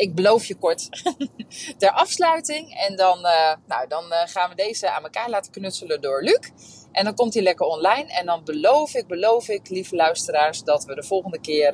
Ik 0.00 0.14
beloof 0.14 0.44
je 0.44 0.54
kort. 0.54 0.88
ter 1.78 1.90
afsluiting. 1.90 2.74
En 2.74 2.96
dan, 2.96 3.20
nou, 3.66 3.88
dan 3.88 4.04
gaan 4.10 4.48
we 4.50 4.54
deze 4.56 4.90
aan 4.90 5.02
elkaar 5.02 5.30
laten 5.30 5.52
knutselen 5.52 6.00
door 6.00 6.22
Luc. 6.22 6.50
En 6.92 7.04
dan 7.04 7.14
komt 7.14 7.34
hij 7.34 7.42
lekker 7.42 7.66
online. 7.66 8.12
En 8.12 8.26
dan 8.26 8.44
beloof 8.44 8.94
ik, 8.94 9.06
beloof 9.06 9.48
ik, 9.48 9.68
lieve 9.68 9.96
luisteraars, 9.96 10.62
dat 10.62 10.84
we 10.84 10.94
de 10.94 11.02
volgende 11.02 11.40
keer 11.40 11.70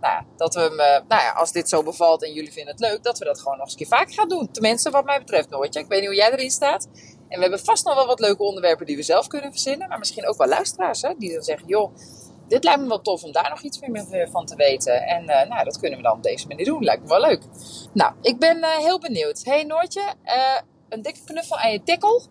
nou 0.00 0.16
ja, 0.16 0.26
dat 0.36 0.54
we 0.54 0.60
hem, 0.60 0.76
nou 1.08 1.22
ja, 1.22 1.30
als 1.30 1.52
dit 1.52 1.68
zo 1.68 1.82
bevalt 1.82 2.22
en 2.22 2.32
jullie 2.32 2.52
vinden 2.52 2.72
het 2.72 2.82
leuk, 2.82 3.02
dat 3.02 3.18
we 3.18 3.24
dat 3.24 3.38
gewoon 3.38 3.56
nog 3.56 3.62
eens 3.62 3.72
een 3.72 3.78
keer 3.78 3.98
vaak 3.98 4.12
gaan 4.12 4.28
doen. 4.28 4.50
Tenminste, 4.50 4.90
wat 4.90 5.04
mij 5.04 5.18
betreft, 5.18 5.50
Noortje. 5.50 5.80
Ik 5.80 5.86
weet 5.86 5.98
niet 5.98 6.08
hoe 6.08 6.16
jij 6.16 6.32
erin 6.32 6.50
staat. 6.50 6.88
En 7.28 7.40
we 7.40 7.40
hebben 7.40 7.64
vast 7.64 7.84
nog 7.84 7.94
wel 7.94 8.06
wat 8.06 8.20
leuke 8.20 8.42
onderwerpen 8.42 8.86
die 8.86 8.96
we 8.96 9.02
zelf 9.02 9.26
kunnen 9.26 9.50
verzinnen. 9.50 9.88
Maar 9.88 9.98
misschien 9.98 10.28
ook 10.28 10.36
wel 10.36 10.48
luisteraars, 10.48 11.02
hè, 11.02 11.14
die 11.18 11.32
dan 11.32 11.42
zeggen, 11.42 11.68
joh, 11.68 11.94
dit 12.54 12.64
lijkt 12.64 12.80
me 12.80 12.88
wel 12.88 13.00
tof 13.00 13.22
om 13.22 13.32
daar 13.32 13.50
nog 13.50 13.62
iets 13.62 13.80
meer 13.80 14.28
van 14.30 14.46
te 14.46 14.56
weten. 14.56 15.02
En 15.02 15.22
uh, 15.22 15.48
nou, 15.48 15.64
dat 15.64 15.78
kunnen 15.78 15.98
we 15.98 16.04
dan 16.04 16.16
op 16.16 16.22
deze 16.22 16.46
manier 16.46 16.64
doen. 16.64 16.84
Lijkt 16.84 17.02
me 17.02 17.08
wel 17.08 17.20
leuk. 17.20 17.42
Nou, 17.92 18.12
ik 18.20 18.38
ben 18.38 18.56
uh, 18.56 18.76
heel 18.76 18.98
benieuwd. 18.98 19.44
Hey 19.44 19.64
Noortje, 19.64 20.14
een 20.88 21.02
dikke 21.02 21.20
knuffel 21.24 21.58
aan 21.58 21.72
je 21.72 21.82
tikkel. 21.82 22.22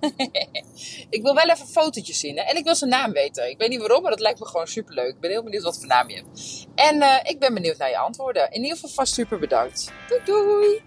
ik 1.16 1.22
wil 1.22 1.34
wel 1.34 1.50
even 1.50 1.68
fotootjes 1.68 2.20
zien. 2.20 2.38
Hè? 2.38 2.44
En 2.44 2.56
ik 2.56 2.64
wil 2.64 2.76
zijn 2.76 2.90
naam 2.90 3.12
weten. 3.12 3.50
Ik 3.50 3.58
weet 3.58 3.70
niet 3.70 3.80
waarom, 3.80 4.02
maar 4.02 4.12
dat 4.12 4.20
lijkt 4.20 4.40
me 4.40 4.46
gewoon 4.46 4.68
superleuk. 4.68 5.08
Ik 5.08 5.20
ben 5.20 5.30
heel 5.30 5.44
benieuwd 5.44 5.64
wat 5.64 5.78
voor 5.78 5.88
naam 5.88 6.10
je 6.10 6.16
hebt. 6.16 6.68
En 6.76 7.24
ik 7.24 7.40
ben 7.40 7.54
benieuwd 7.54 7.78
naar 7.78 7.90
je 7.90 7.98
antwoorden. 7.98 8.52
In 8.52 8.62
ieder 8.62 8.76
geval 8.76 8.90
vast 8.90 9.14
super 9.14 9.40
bedankt. 9.40 9.92
Doei 10.08 10.22
doei! 10.26 10.82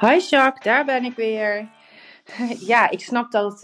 Hi 0.00 0.18
Jacques, 0.30 0.64
daar 0.64 0.84
ben 0.84 1.04
ik 1.04 1.14
weer. 1.16 1.68
Ja, 2.72 2.90
ik 2.90 3.00
snap 3.00 3.30
dat 3.30 3.62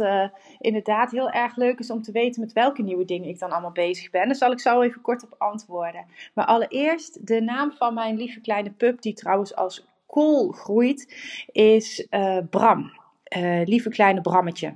inderdaad 0.61 1.11
heel 1.11 1.31
erg 1.31 1.57
leuk 1.57 1.79
is 1.79 1.91
om 1.91 2.03
te 2.03 2.13
weten 2.13 2.41
met 2.41 2.53
welke 2.53 2.83
nieuwe 2.83 3.05
dingen 3.05 3.29
ik 3.29 3.39
dan 3.39 3.51
allemaal 3.51 3.73
bezig 3.73 4.11
ben. 4.11 4.27
Daar 4.27 4.35
zal 4.35 4.53
ik 4.53 4.61
zo 4.61 4.81
even 4.81 5.01
kort 5.01 5.23
op 5.23 5.35
antwoorden. 5.39 6.05
Maar 6.35 6.47
allereerst 6.47 7.27
de 7.27 7.41
naam 7.41 7.73
van 7.73 7.95
mijn 7.95 8.17
lieve 8.17 8.41
kleine 8.41 8.71
pup, 8.71 9.03
die 9.03 9.15
trouwens 9.15 9.55
als 9.55 9.87
kool 10.07 10.51
groeit, 10.51 11.15
is 11.53 12.07
uh, 12.11 12.39
Bram. 12.51 12.93
Uh, 13.37 13.61
lieve 13.65 13.89
kleine 13.89 14.21
Brammetje. 14.21 14.67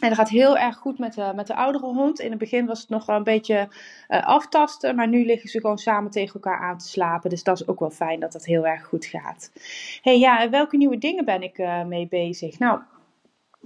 En 0.00 0.08
dat 0.08 0.18
gaat 0.18 0.28
heel 0.28 0.58
erg 0.58 0.76
goed 0.76 0.98
met 0.98 1.14
de, 1.14 1.32
met 1.34 1.46
de 1.46 1.54
oudere 1.54 1.86
hond. 1.86 2.20
In 2.20 2.30
het 2.30 2.38
begin 2.38 2.66
was 2.66 2.80
het 2.80 2.88
nog 2.88 3.06
wel 3.06 3.16
een 3.16 3.22
beetje 3.22 3.68
uh, 4.08 4.22
aftasten. 4.26 4.96
Maar 4.96 5.08
nu 5.08 5.24
liggen 5.24 5.48
ze 5.48 5.60
gewoon 5.60 5.78
samen 5.78 6.10
tegen 6.10 6.34
elkaar 6.34 6.60
aan 6.60 6.78
te 6.78 6.88
slapen. 6.88 7.30
Dus 7.30 7.42
dat 7.42 7.60
is 7.60 7.68
ook 7.68 7.80
wel 7.80 7.90
fijn 7.90 8.20
dat 8.20 8.32
dat 8.32 8.44
heel 8.44 8.66
erg 8.66 8.84
goed 8.84 9.06
gaat. 9.06 9.50
hey, 10.02 10.18
ja, 10.18 10.50
welke 10.50 10.76
nieuwe 10.76 10.98
dingen 10.98 11.24
ben 11.24 11.42
ik 11.42 11.58
mee 11.86 12.06
bezig? 12.08 12.58
Nou, 12.58 12.80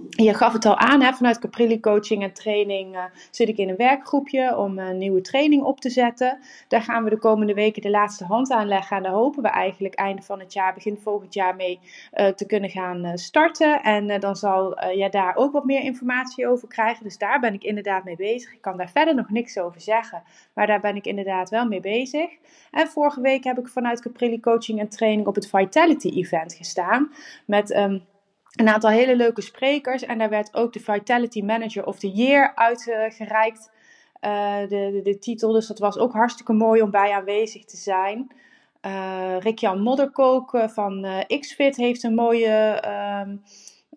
je 0.09 0.33
gaf 0.33 0.53
het 0.53 0.65
al 0.65 0.77
aan, 0.77 1.01
hè, 1.01 1.13
vanuit 1.13 1.39
Caprilli 1.39 1.79
Coaching 1.79 2.23
en 2.23 2.33
Training 2.33 2.95
uh, 2.95 3.03
zit 3.31 3.47
ik 3.47 3.57
in 3.57 3.69
een 3.69 3.75
werkgroepje 3.75 4.57
om 4.57 4.79
een 4.79 4.97
nieuwe 4.97 5.21
training 5.21 5.63
op 5.63 5.79
te 5.79 5.89
zetten. 5.89 6.39
Daar 6.67 6.81
gaan 6.81 7.03
we 7.03 7.09
de 7.09 7.17
komende 7.17 7.53
weken 7.53 7.81
de 7.81 7.89
laatste 7.89 8.25
hand 8.25 8.51
aan 8.51 8.67
leggen. 8.67 8.97
En 8.97 9.03
daar 9.03 9.11
hopen 9.11 9.41
we 9.41 9.49
eigenlijk 9.49 9.95
einde 9.95 10.21
van 10.21 10.39
het 10.39 10.53
jaar, 10.53 10.73
begin 10.73 10.97
volgend 10.97 11.33
jaar 11.33 11.55
mee 11.55 11.79
uh, 12.13 12.27
te 12.27 12.45
kunnen 12.45 12.69
gaan 12.69 13.05
uh, 13.05 13.11
starten. 13.13 13.81
En 13.81 14.19
dan 14.19 14.35
zal 14.35 14.89
je 14.89 15.09
daar 15.09 15.35
ook 15.35 15.51
wat 15.51 15.65
meer 15.65 15.81
informatie 15.81 16.47
over 16.47 16.67
krijgen. 16.67 17.03
Dus 17.03 17.17
daar 17.17 17.39
ben 17.39 17.53
ik 17.53 17.63
inderdaad 17.63 18.03
mee 18.03 18.15
bezig. 18.15 18.53
Ik 18.53 18.61
kan 18.61 18.77
daar 18.77 18.89
verder 18.89 19.15
nog 19.15 19.29
niks 19.29 19.57
over 19.57 19.81
zeggen, 19.81 20.23
maar 20.53 20.67
daar 20.67 20.81
ben 20.81 20.95
ik 20.95 21.05
inderdaad 21.05 21.49
wel 21.49 21.65
mee 21.67 21.81
bezig. 21.81 22.29
En 22.71 22.87
vorige 22.87 23.21
week 23.21 23.43
heb 23.43 23.57
ik 23.57 23.67
vanuit 23.67 24.01
Caprilli 24.01 24.39
Coaching 24.39 24.79
en 24.79 24.89
Training 24.89 25.27
op 25.27 25.35
het 25.35 25.49
Vitality 25.49 26.09
Event 26.09 26.53
gestaan 26.53 27.11
met... 27.45 27.75
Um, 27.75 28.01
een 28.55 28.69
aantal 28.69 28.89
hele 28.89 29.15
leuke 29.15 29.41
sprekers. 29.41 30.03
En 30.03 30.17
daar 30.17 30.29
werd 30.29 30.55
ook 30.55 30.73
de 30.73 30.79
Vitality 30.79 31.41
Manager 31.41 31.85
of 31.85 31.99
the 31.99 32.11
Year 32.11 32.51
uitgereikt. 32.55 33.71
Uh, 34.21 34.59
de, 34.59 34.67
de, 34.67 35.01
de, 35.03 35.17
titel. 35.17 35.51
Dus 35.51 35.67
dat 35.67 35.79
was 35.79 35.97
ook 35.97 36.13
hartstikke 36.13 36.53
mooi 36.53 36.81
om 36.81 36.91
bij 36.91 37.11
aanwezig 37.11 37.65
te 37.65 37.77
zijn. 37.77 38.31
Uh, 38.81 39.39
Rick-Jan 39.39 39.81
Modderkook 39.81 40.53
uh, 40.53 40.67
van 40.67 41.05
XFIT 41.39 41.75
heeft 41.75 42.03
een 42.03 42.13
mooie 42.13 42.83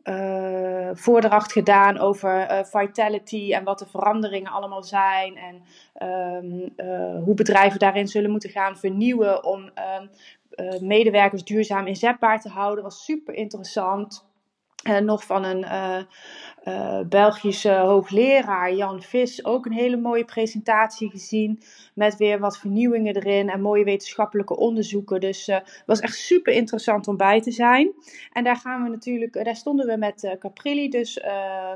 uh, 0.05 0.91
voordracht 0.93 1.53
gedaan 1.53 1.99
over 1.99 2.65
vitality 2.71 3.53
en 3.53 3.65
wat 3.65 3.79
de 3.79 3.87
veranderingen 3.87 4.53
allemaal 4.53 4.83
zijn. 4.83 5.37
En 5.37 5.63
um, 6.09 6.73
hoe 7.25 7.35
bedrijven 7.35 7.79
daarin 7.79 8.09
zullen 8.09 8.31
moeten 8.31 8.51
gaan 8.51 8.79
vernieuwen 8.79 9.45
om 9.45 9.71
medewerkers 10.81 11.45
duurzaam 11.45 11.87
inzetbaar 11.87 12.41
te 12.41 12.49
houden. 12.49 12.85
Was 12.85 13.05
super 13.05 13.35
interessant. 13.35 14.30
Uh, 14.89 14.99
nog 14.99 15.25
van 15.25 15.45
een 15.45 15.67
uh, 16.65 16.91
uh, 17.01 17.01
Belgische 17.09 17.73
hoogleraar, 17.73 18.75
Jan 18.75 19.03
Vis, 19.03 19.45
ook 19.45 19.67
een 19.67 19.73
hele 19.73 19.97
mooie 19.97 20.25
presentatie 20.25 21.11
gezien. 21.11 21.63
Met 21.95 22.17
weer 22.17 22.39
wat 22.39 22.59
vernieuwingen 22.59 23.17
erin 23.17 23.51
en 23.51 23.61
mooie 23.61 23.85
wetenschappelijke 23.85 24.57
onderzoeken. 24.57 25.21
Dus 25.21 25.47
het 25.47 25.83
was 25.87 26.01
echt 26.01 26.17
super 26.17 26.53
interessant 26.53 27.09
om 27.09 27.17
bij 27.17 27.41
te 27.41 27.51
zijn. 27.51 27.93
En 28.33 28.45
daar 28.45 28.57
gaan 28.57 28.83
we 28.83 28.89
natuurlijk, 28.89 29.45
daar 29.45 29.57
stonden 29.57 29.87
we 29.87 29.97
met 29.97 30.37
Caprilli, 30.39 30.89
dus 30.89 31.21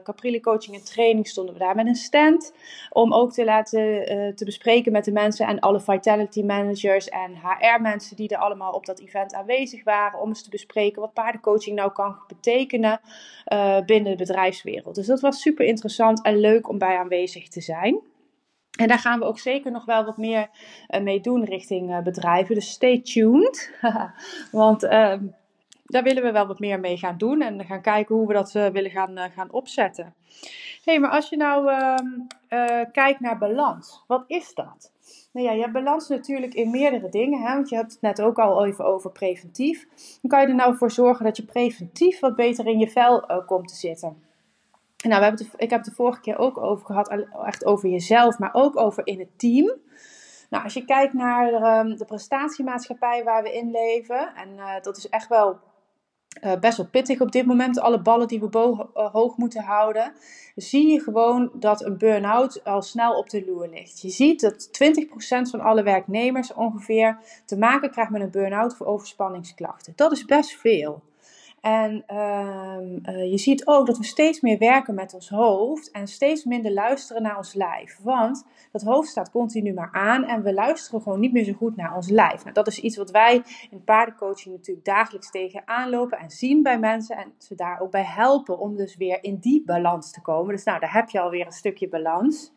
Caprilli 0.03 0.41
Coaching 0.41 0.77
en 0.77 0.85
Training, 0.85 1.29
stonden 1.29 1.55
we 1.55 1.61
daar 1.61 1.75
met 1.75 1.87
een 1.87 1.95
stand. 1.95 2.53
Om 2.91 3.15
ook 3.15 3.33
te 3.33 3.45
laten 3.45 4.05
te 4.35 4.45
bespreken 4.45 4.93
met 4.93 5.05
de 5.05 5.13
mensen 5.13 5.47
en 5.47 5.61
alle 5.61 5.81
Vitality 5.81 6.43
Managers 6.43 7.09
en 7.09 7.35
HR-mensen 7.35 8.17
die 8.17 8.29
er 8.29 8.39
allemaal 8.39 8.73
op 8.73 8.87
dat 8.87 9.01
event 9.01 9.35
aanwezig 9.35 9.85
waren. 9.85 10.21
Om 10.21 10.29
eens 10.29 10.43
te 10.43 10.51
bespreken 10.51 11.01
wat 11.01 11.13
paardencoaching 11.13 11.77
nou 11.77 11.93
kan 11.93 12.17
betekenen 12.27 13.01
uh, 13.53 13.81
binnen 13.81 14.11
de 14.11 14.25
bedrijfswereld. 14.25 14.74
Dus 14.83 15.07
dat 15.07 15.21
was 15.21 15.41
super 15.41 15.67
interessant 15.67 16.23
en 16.23 16.41
leuk 16.41 16.69
om 16.69 16.79
bij 16.79 16.97
aanwezig 16.97 17.49
te 17.49 17.61
zijn. 17.61 18.01
En 18.79 18.89
daar 18.89 18.99
gaan 18.99 19.19
we 19.19 19.25
ook 19.25 19.39
zeker 19.39 19.71
nog 19.71 19.85
wel 19.85 20.05
wat 20.05 20.17
meer 20.17 20.49
uh, 20.89 21.01
mee 21.01 21.21
doen 21.21 21.45
richting 21.45 21.91
uh, 21.91 22.03
bedrijven. 22.03 22.55
Dus 22.55 22.71
stay 22.71 23.01
tuned. 23.01 23.71
Want 24.53 24.83
ehm, 24.83 25.27
daar 25.85 26.03
willen 26.03 26.23
we 26.23 26.33
wel 26.33 26.47
wat 26.47 26.59
meer 26.59 26.81
mee 26.81 26.97
gaan 26.97 27.19
doen. 27.19 27.43
En 27.43 27.65
gaan 27.65 27.81
kijken 27.81 28.15
hoe 28.15 28.27
we 28.27 28.33
dat 28.33 28.53
willen 28.53 28.91
gaan, 28.91 29.19
gaan 29.35 29.53
opzetten. 29.53 30.15
Hey, 30.85 31.01
maar 31.01 31.11
als 31.11 31.29
je 31.29 31.37
nou 31.37 31.69
ehm, 31.69 32.91
kijkt 32.93 33.21
naar 33.21 33.39
balans, 33.39 34.05
wat 34.07 34.25
is 34.27 34.55
dat? 34.55 34.93
Nou 35.33 35.47
ja, 35.47 35.53
je 35.53 35.61
hebt 35.61 35.73
balans 35.73 36.09
natuurlijk 36.09 36.55
in 36.55 36.71
meerdere 36.71 37.09
dingen. 37.09 37.41
Hè? 37.41 37.55
Want 37.55 37.69
je 37.69 37.77
hebt 37.77 37.93
het 37.93 38.01
net 38.01 38.23
ook 38.23 38.39
al 38.39 38.67
even 38.67 38.85
over 38.85 39.11
preventief. 39.11 39.87
Dan 40.21 40.31
kan 40.31 40.41
je 40.41 40.47
er 40.47 40.55
nou 40.55 40.77
voor 40.77 40.91
zorgen 40.91 41.25
dat 41.25 41.37
je 41.37 41.45
preventief 41.45 42.21
wat 42.21 42.37
beter 42.37 42.67
in 42.67 42.79
je 42.79 42.91
vel 42.91 43.43
komt 43.47 43.69
te 43.69 43.75
zitten. 43.75 44.23
Nou, 45.09 45.21
we 45.21 45.27
hebben 45.27 45.47
ik 45.57 45.71
heb 45.71 45.79
het 45.79 45.89
de 45.89 45.95
vorige 45.95 46.21
keer 46.21 46.39
ook 46.39 46.59
over 46.59 46.87
gehad, 46.87 47.27
echt 47.45 47.65
over 47.65 47.89
jezelf, 47.89 48.39
maar 48.39 48.55
ook 48.55 48.77
over 48.77 49.07
in 49.07 49.19
het 49.19 49.39
team. 49.39 49.73
Nou, 50.51 50.65
als 50.65 50.75
je 50.75 50.85
kijkt 50.85 51.13
naar 51.13 51.51
de, 51.51 51.89
um, 51.89 51.97
de 51.97 52.05
prestatiemaatschappij 52.05 53.25
waar 53.25 53.43
we 53.43 53.53
in 53.53 53.71
leven, 53.71 54.35
en 54.35 54.49
uh, 54.57 54.81
dat 54.83 54.97
is 54.97 55.09
echt 55.09 55.29
wel 55.29 55.59
uh, 56.43 56.53
best 56.61 56.77
wel 56.77 56.87
pittig 56.87 57.21
op 57.21 57.33
dit 57.33 57.47
moment, 57.47 57.81
alle 57.81 58.03
ballen 58.03 58.29
die 58.29 58.41
we 58.41 58.87
uh, 58.95 59.13
hoog 59.13 59.37
moeten 59.37 59.63
houden, 59.63 60.13
zie 60.55 60.93
je 60.93 61.01
gewoon 61.01 61.51
dat 61.55 61.85
een 61.85 61.99
burn-out 61.99 62.65
al 62.65 62.83
snel 62.83 63.19
op 63.19 63.31
de 63.31 63.45
loer 63.47 63.69
ligt. 63.69 64.01
Je 64.01 64.09
ziet 64.11 64.41
dat 64.41 64.69
20% 65.47 65.51
van 65.51 65.61
alle 65.61 65.83
werknemers 65.83 66.53
ongeveer 66.53 67.19
te 67.45 67.57
maken 67.57 67.91
krijgt 67.91 68.11
met 68.11 68.21
een 68.21 68.31
burn-out 68.31 68.73
of 68.73 68.83
overspanningsklachten. 68.83 69.93
Dat 69.97 70.13
is 70.13 70.25
best 70.25 70.51
veel. 70.51 71.03
En 71.65 72.05
uh, 72.13 73.31
je 73.31 73.39
ziet 73.39 73.67
ook 73.67 73.87
dat 73.87 73.99
we 73.99 74.05
steeds 74.05 74.41
meer 74.41 74.59
werken 74.59 74.95
met 74.95 75.15
ons 75.15 75.29
hoofd 75.29 75.91
en 75.91 76.07
steeds 76.07 76.45
minder 76.45 76.73
luisteren 76.73 77.23
naar 77.23 77.37
ons 77.37 77.55
lijf. 77.55 77.99
Want 78.03 78.47
dat 78.73 78.83
hoofd 78.83 79.09
staat 79.09 79.31
continu 79.31 79.73
maar 79.73 79.89
aan 79.93 80.25
en 80.25 80.43
we 80.43 80.55
luisteren 80.55 81.03
gewoon 81.03 81.21
niet 81.21 81.33
meer 81.33 81.45
zo 81.45 81.53
goed 81.53 81.77
naar 81.77 81.97
ons 81.97 82.09
lijf. 82.09 82.43
Nou, 82.43 82.55
dat 82.55 82.67
is 82.67 82.79
iets 82.79 82.97
wat 82.97 83.11
wij 83.11 83.43
in 83.71 83.85
paardencoaching 83.85 84.55
natuurlijk 84.55 84.87
dagelijks 84.87 85.31
tegen 85.31 85.63
aanlopen 85.65 86.19
en 86.19 86.31
zien 86.31 86.63
bij 86.63 86.79
mensen 86.79 87.17
en 87.17 87.33
ze 87.39 87.55
daar 87.55 87.81
ook 87.81 87.91
bij 87.91 88.05
helpen 88.05 88.59
om 88.59 88.77
dus 88.77 88.97
weer 88.97 89.19
in 89.25 89.37
die 89.37 89.63
balans 89.65 90.11
te 90.11 90.21
komen. 90.21 90.55
Dus 90.55 90.65
nou, 90.65 90.81
daar 90.81 90.93
heb 90.93 91.09
je 91.09 91.21
alweer 91.21 91.47
een 91.47 91.53
stukje 91.53 91.89
balans. 91.89 92.53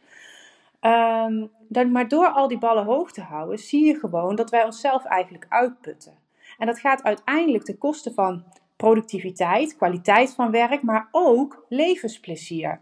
Um, 0.81 1.51
dan, 1.67 1.91
maar 1.91 2.07
door 2.07 2.27
al 2.27 2.47
die 2.47 2.57
ballen 2.57 2.85
hoog 2.85 3.11
te 3.11 3.21
houden, 3.21 3.59
zie 3.59 3.85
je 3.85 3.95
gewoon 3.95 4.35
dat 4.35 4.49
wij 4.49 4.65
onszelf 4.65 5.05
eigenlijk 5.05 5.45
uitputten. 5.49 6.13
En 6.57 6.67
dat 6.67 6.79
gaat 6.79 7.03
uiteindelijk 7.03 7.63
ten 7.63 7.77
koste 7.77 8.13
van 8.13 8.43
productiviteit, 8.77 9.75
kwaliteit 9.75 10.33
van 10.33 10.51
werk, 10.51 10.83
maar 10.83 11.07
ook 11.11 11.65
levensplezier. 11.69 12.79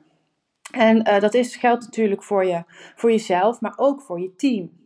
En 0.71 1.07
uh, 1.07 1.19
dat 1.19 1.33
is, 1.33 1.55
geldt 1.55 1.83
natuurlijk 1.83 2.23
voor, 2.23 2.45
je, 2.45 2.63
voor 2.95 3.11
jezelf, 3.11 3.61
maar 3.61 3.73
ook 3.75 4.01
voor 4.01 4.19
je 4.19 4.35
team. 4.35 4.83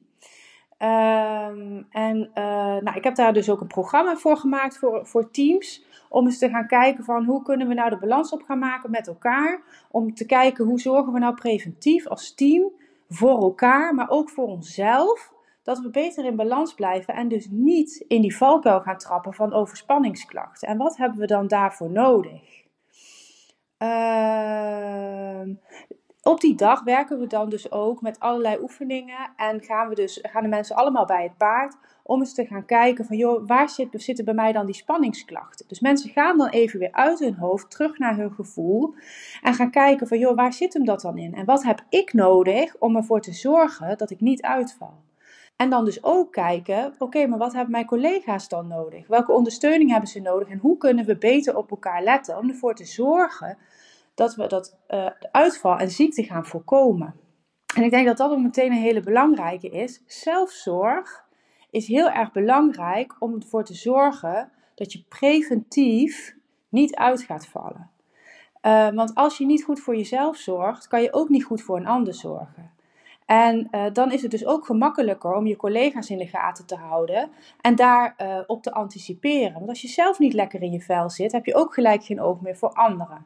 Um, 0.82 1.88
en 1.90 2.30
uh, 2.36 2.44
nou, 2.78 2.98
ik 2.98 3.04
heb 3.04 3.16
daar 3.16 3.34
dus 3.34 3.50
ook 3.50 3.62
een 3.62 3.68
programma 3.68 4.16
voor 4.16 4.38
gemaakt 4.38 4.78
voor, 4.78 5.06
voor 5.06 5.32
teams. 5.32 5.86
Om 6.10 6.26
eens 6.26 6.38
te 6.38 6.50
gaan 6.50 6.68
kijken 6.68 7.04
van 7.04 7.26
hoe 7.26 7.44
kunnen 7.44 7.68
we 7.68 7.74
nou 7.74 7.90
de 7.90 7.98
balans 7.98 8.32
op 8.32 8.42
gaan 8.42 8.60
maken 8.60 8.92
met 8.92 9.08
elkaar. 9.08 9.62
Om 9.92 10.14
te 10.14 10.26
kijken 10.26 10.66
hoe 10.66 10.80
zorgen 10.80 11.14
we 11.14 11.20
nou 11.20 11.34
preventief 11.36 12.08
als 12.08 12.34
team 12.34 12.72
voor 13.10 13.42
elkaar, 13.42 13.96
maar 13.96 14.10
ook 14.10 14.30
voor 14.30 14.48
onszelf 14.48 15.32
dat 15.70 15.80
we 15.80 15.90
beter 15.90 16.26
in 16.26 16.36
balans 16.36 16.74
blijven 16.74 17.14
en 17.14 17.28
dus 17.28 17.48
niet 17.50 18.06
in 18.08 18.22
die 18.22 18.38
valkuil 18.38 18.82
gaan 18.82 18.98
trappen 18.98 19.34
van 19.34 19.54
overspanningsklachten. 19.54 20.68
En 20.68 20.78
wat 20.78 20.98
hebben 20.98 21.20
we 21.20 21.26
dan 21.26 21.48
daarvoor 21.48 21.90
nodig? 21.90 22.64
Uh, 23.84 25.42
op 26.22 26.42
die 26.42 26.56
dag 26.56 26.84
werken 26.84 27.20
we 27.20 27.28
dan 27.28 27.50
dus 27.50 27.72
ook 27.72 28.02
met 28.02 28.20
allerlei 28.20 28.58
oefeningen 28.62 29.32
en 29.36 29.62
gaan, 29.62 29.90
we 29.90 29.96
dus, 29.96 30.20
gaan 30.22 30.44
de 30.44 30.50
mensen 30.50 30.76
allemaal 30.76 31.06
bij 31.06 31.24
het 31.24 31.38
paard 31.38 31.78
om 32.04 32.20
eens 32.20 32.34
te 32.34 32.46
gaan 32.46 32.66
kijken 32.66 33.06
van 33.06 33.18
joh, 33.18 33.48
waar 33.48 33.70
zit, 33.70 33.88
zitten 33.92 34.26
bij 34.26 34.34
mij 34.34 34.52
dan 34.52 34.66
die 34.66 34.76
spanningsklachten? 34.76 35.68
Dus 35.68 35.80
mensen 35.80 36.10
gaan 36.10 36.38
dan 36.38 36.50
even 36.50 36.80
weer 36.80 36.92
uit 36.92 37.20
hun 37.20 37.36
hoofd 37.36 37.72
terug 37.72 37.98
naar 37.98 38.16
hun 38.16 38.32
gevoel 38.32 38.94
en 39.42 39.54
gaan 39.54 39.72
kijken 39.72 40.08
van 40.08 40.20
joh, 40.20 40.36
waar 40.36 40.54
zit 40.54 40.74
hem 40.74 40.86
dat 40.86 41.02
dan 41.02 41.18
in? 41.18 41.34
En 41.34 41.46
wat 41.46 41.64
heb 41.64 41.86
ik 41.90 42.14
nodig 42.14 42.76
om 42.80 42.96
ervoor 42.96 43.22
te 43.22 43.34
zorgen 43.34 43.98
dat 43.98 44.10
ik 44.10 44.20
niet 44.20 44.42
uitval? 44.42 45.08
En 45.60 45.70
dan 45.70 45.86
dus 45.86 46.04
ook 46.04 46.32
kijken, 46.32 46.96
oké, 46.98 47.28
maar 47.28 47.38
wat 47.38 47.54
hebben 47.54 47.72
mijn 47.72 47.86
collega's 47.86 48.48
dan 48.48 48.68
nodig? 48.68 49.08
Welke 49.08 49.32
ondersteuning 49.32 49.92
hebben 49.92 50.10
ze 50.10 50.22
nodig? 50.22 50.50
En 50.50 50.58
hoe 50.58 50.78
kunnen 50.78 51.06
we 51.06 51.18
beter 51.18 51.58
op 51.58 51.72
elkaar 51.72 52.04
letten 52.04 52.38
om 52.38 52.50
ervoor 52.50 52.76
te 52.76 52.86
zorgen 52.86 53.58
dat 54.14 54.36
we 54.36 54.48
dat 54.48 54.78
uh, 54.90 55.10
uitval 55.32 55.78
en 55.78 55.90
ziekte 55.90 56.24
gaan 56.24 56.46
voorkomen? 56.46 57.16
En 57.76 57.84
ik 57.84 57.92
denk 57.92 58.08
dat 58.08 58.18
dat 58.18 58.32
ook 58.32 58.40
meteen 58.40 58.72
een 58.72 58.78
hele 58.78 59.02
belangrijke 59.02 59.70
is. 59.70 60.02
Zelfzorg 60.06 61.26
is 61.70 61.88
heel 61.88 62.10
erg 62.10 62.32
belangrijk 62.32 63.16
om 63.20 63.34
ervoor 63.34 63.64
te 63.64 63.74
zorgen 63.74 64.52
dat 64.76 64.94
je 64.94 65.04
preventief 65.10 66.36
niet 66.70 66.96
uit 66.96 67.22
gaat 67.22 67.48
vallen. 67.48 67.90
Uh, 68.62 68.90
want 68.90 69.16
als 69.16 69.38
je 69.38 69.46
niet 69.46 69.64
goed 69.64 69.80
voor 69.80 69.96
jezelf 69.96 70.38
zorgt, 70.38 70.88
kan 70.88 71.02
je 71.02 71.14
ook 71.14 71.30
niet 71.30 71.44
goed 71.44 71.62
voor 71.62 71.78
een 71.78 71.88
ander 71.88 72.14
zorgen. 72.14 72.78
En 73.30 73.68
uh, 73.72 73.86
dan 73.94 74.12
is 74.12 74.22
het 74.22 74.32
dus 74.32 74.46
ook 74.46 74.66
gemakkelijker 74.66 75.34
om 75.34 75.48
je 75.48 75.56
collega's 75.56 76.10
in 76.10 76.18
de 76.18 76.28
gaten 76.28 76.66
te 76.66 76.76
houden 76.76 77.30
en 77.62 77.76
daar 77.76 78.16
uh, 78.22 78.40
op 78.48 78.64
te 78.64 78.72
anticiperen. 78.72 79.54
Want 79.54 79.70
als 79.70 79.82
je 79.82 79.88
zelf 79.88 80.20
niet 80.20 80.34
lekker 80.34 80.62
in 80.62 80.72
je 80.72 80.82
vel 80.82 81.10
zit, 81.10 81.32
heb 81.32 81.46
je 81.46 81.56
ook 81.56 81.74
gelijk 81.74 82.04
geen 82.04 82.22
oog 82.22 82.42
meer 82.42 82.58
voor 82.58 82.70
anderen. 82.70 83.26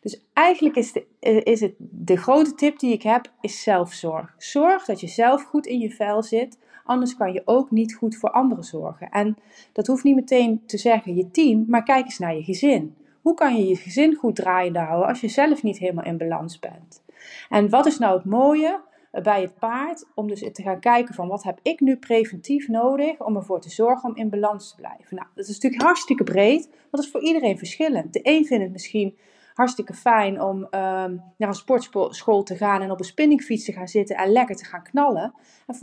Dus 0.00 0.22
eigenlijk 0.32 0.76
is, 0.76 0.92
de, 0.92 1.06
is 1.42 1.60
het 1.60 1.74
de 1.78 2.16
grote 2.16 2.54
tip 2.54 2.78
die 2.78 2.92
ik 2.92 3.02
heb, 3.02 3.32
is 3.40 3.62
zelfzorg. 3.62 4.34
Zorg 4.38 4.84
dat 4.84 5.00
je 5.00 5.06
zelf 5.08 5.42
goed 5.42 5.66
in 5.66 5.78
je 5.78 5.90
vel 5.90 6.22
zit, 6.22 6.58
anders 6.84 7.16
kan 7.16 7.32
je 7.32 7.42
ook 7.44 7.70
niet 7.70 7.94
goed 7.94 8.16
voor 8.16 8.30
anderen 8.30 8.64
zorgen. 8.64 9.10
En 9.10 9.36
dat 9.72 9.86
hoeft 9.86 10.04
niet 10.04 10.14
meteen 10.14 10.62
te 10.66 10.78
zeggen 10.78 11.14
je 11.14 11.30
team, 11.30 11.64
maar 11.68 11.82
kijk 11.82 12.04
eens 12.04 12.18
naar 12.18 12.34
je 12.34 12.42
gezin. 12.42 12.96
Hoe 13.22 13.34
kan 13.34 13.56
je 13.56 13.68
je 13.68 13.76
gezin 13.76 14.14
goed 14.14 14.36
draaiende 14.36 14.78
houden 14.78 15.08
als 15.08 15.20
je 15.20 15.28
zelf 15.28 15.62
niet 15.62 15.78
helemaal 15.78 16.04
in 16.04 16.18
balans 16.18 16.58
bent? 16.58 17.02
En 17.48 17.70
wat 17.70 17.86
is 17.86 17.98
nou 17.98 18.16
het 18.16 18.24
mooie? 18.24 18.86
Bij 19.10 19.40
het 19.40 19.58
paard. 19.58 20.04
Om 20.14 20.28
dus 20.28 20.40
te 20.52 20.62
gaan 20.62 20.80
kijken 20.80 21.14
van 21.14 21.28
wat 21.28 21.42
heb 21.42 21.58
ik 21.62 21.80
nu 21.80 21.96
preventief 21.96 22.68
nodig 22.68 23.20
om 23.20 23.36
ervoor 23.36 23.60
te 23.60 23.70
zorgen 23.70 24.08
om 24.08 24.16
in 24.16 24.30
balans 24.30 24.70
te 24.70 24.76
blijven. 24.76 25.16
Nou, 25.16 25.26
dat 25.34 25.48
is 25.48 25.54
natuurlijk 25.54 25.82
hartstikke 25.82 26.24
breed, 26.24 26.68
maar 26.68 26.88
dat 26.90 27.04
is 27.04 27.10
voor 27.10 27.22
iedereen 27.22 27.58
verschillend. 27.58 28.12
De 28.12 28.20
een 28.22 28.44
vindt 28.44 28.64
het 28.64 28.72
misschien 28.72 29.18
hartstikke 29.54 29.94
fijn 29.94 30.42
om 30.42 30.56
um, 30.56 30.70
naar 30.70 31.48
een 31.48 31.54
sportschool 31.54 32.42
te 32.42 32.56
gaan 32.56 32.82
en 32.82 32.90
op 32.90 32.98
een 32.98 33.04
spinningfiets 33.04 33.64
te 33.64 33.72
gaan 33.72 33.88
zitten 33.88 34.16
en 34.16 34.32
lekker 34.32 34.56
te 34.56 34.64
gaan 34.64 34.82
knallen. 34.82 35.34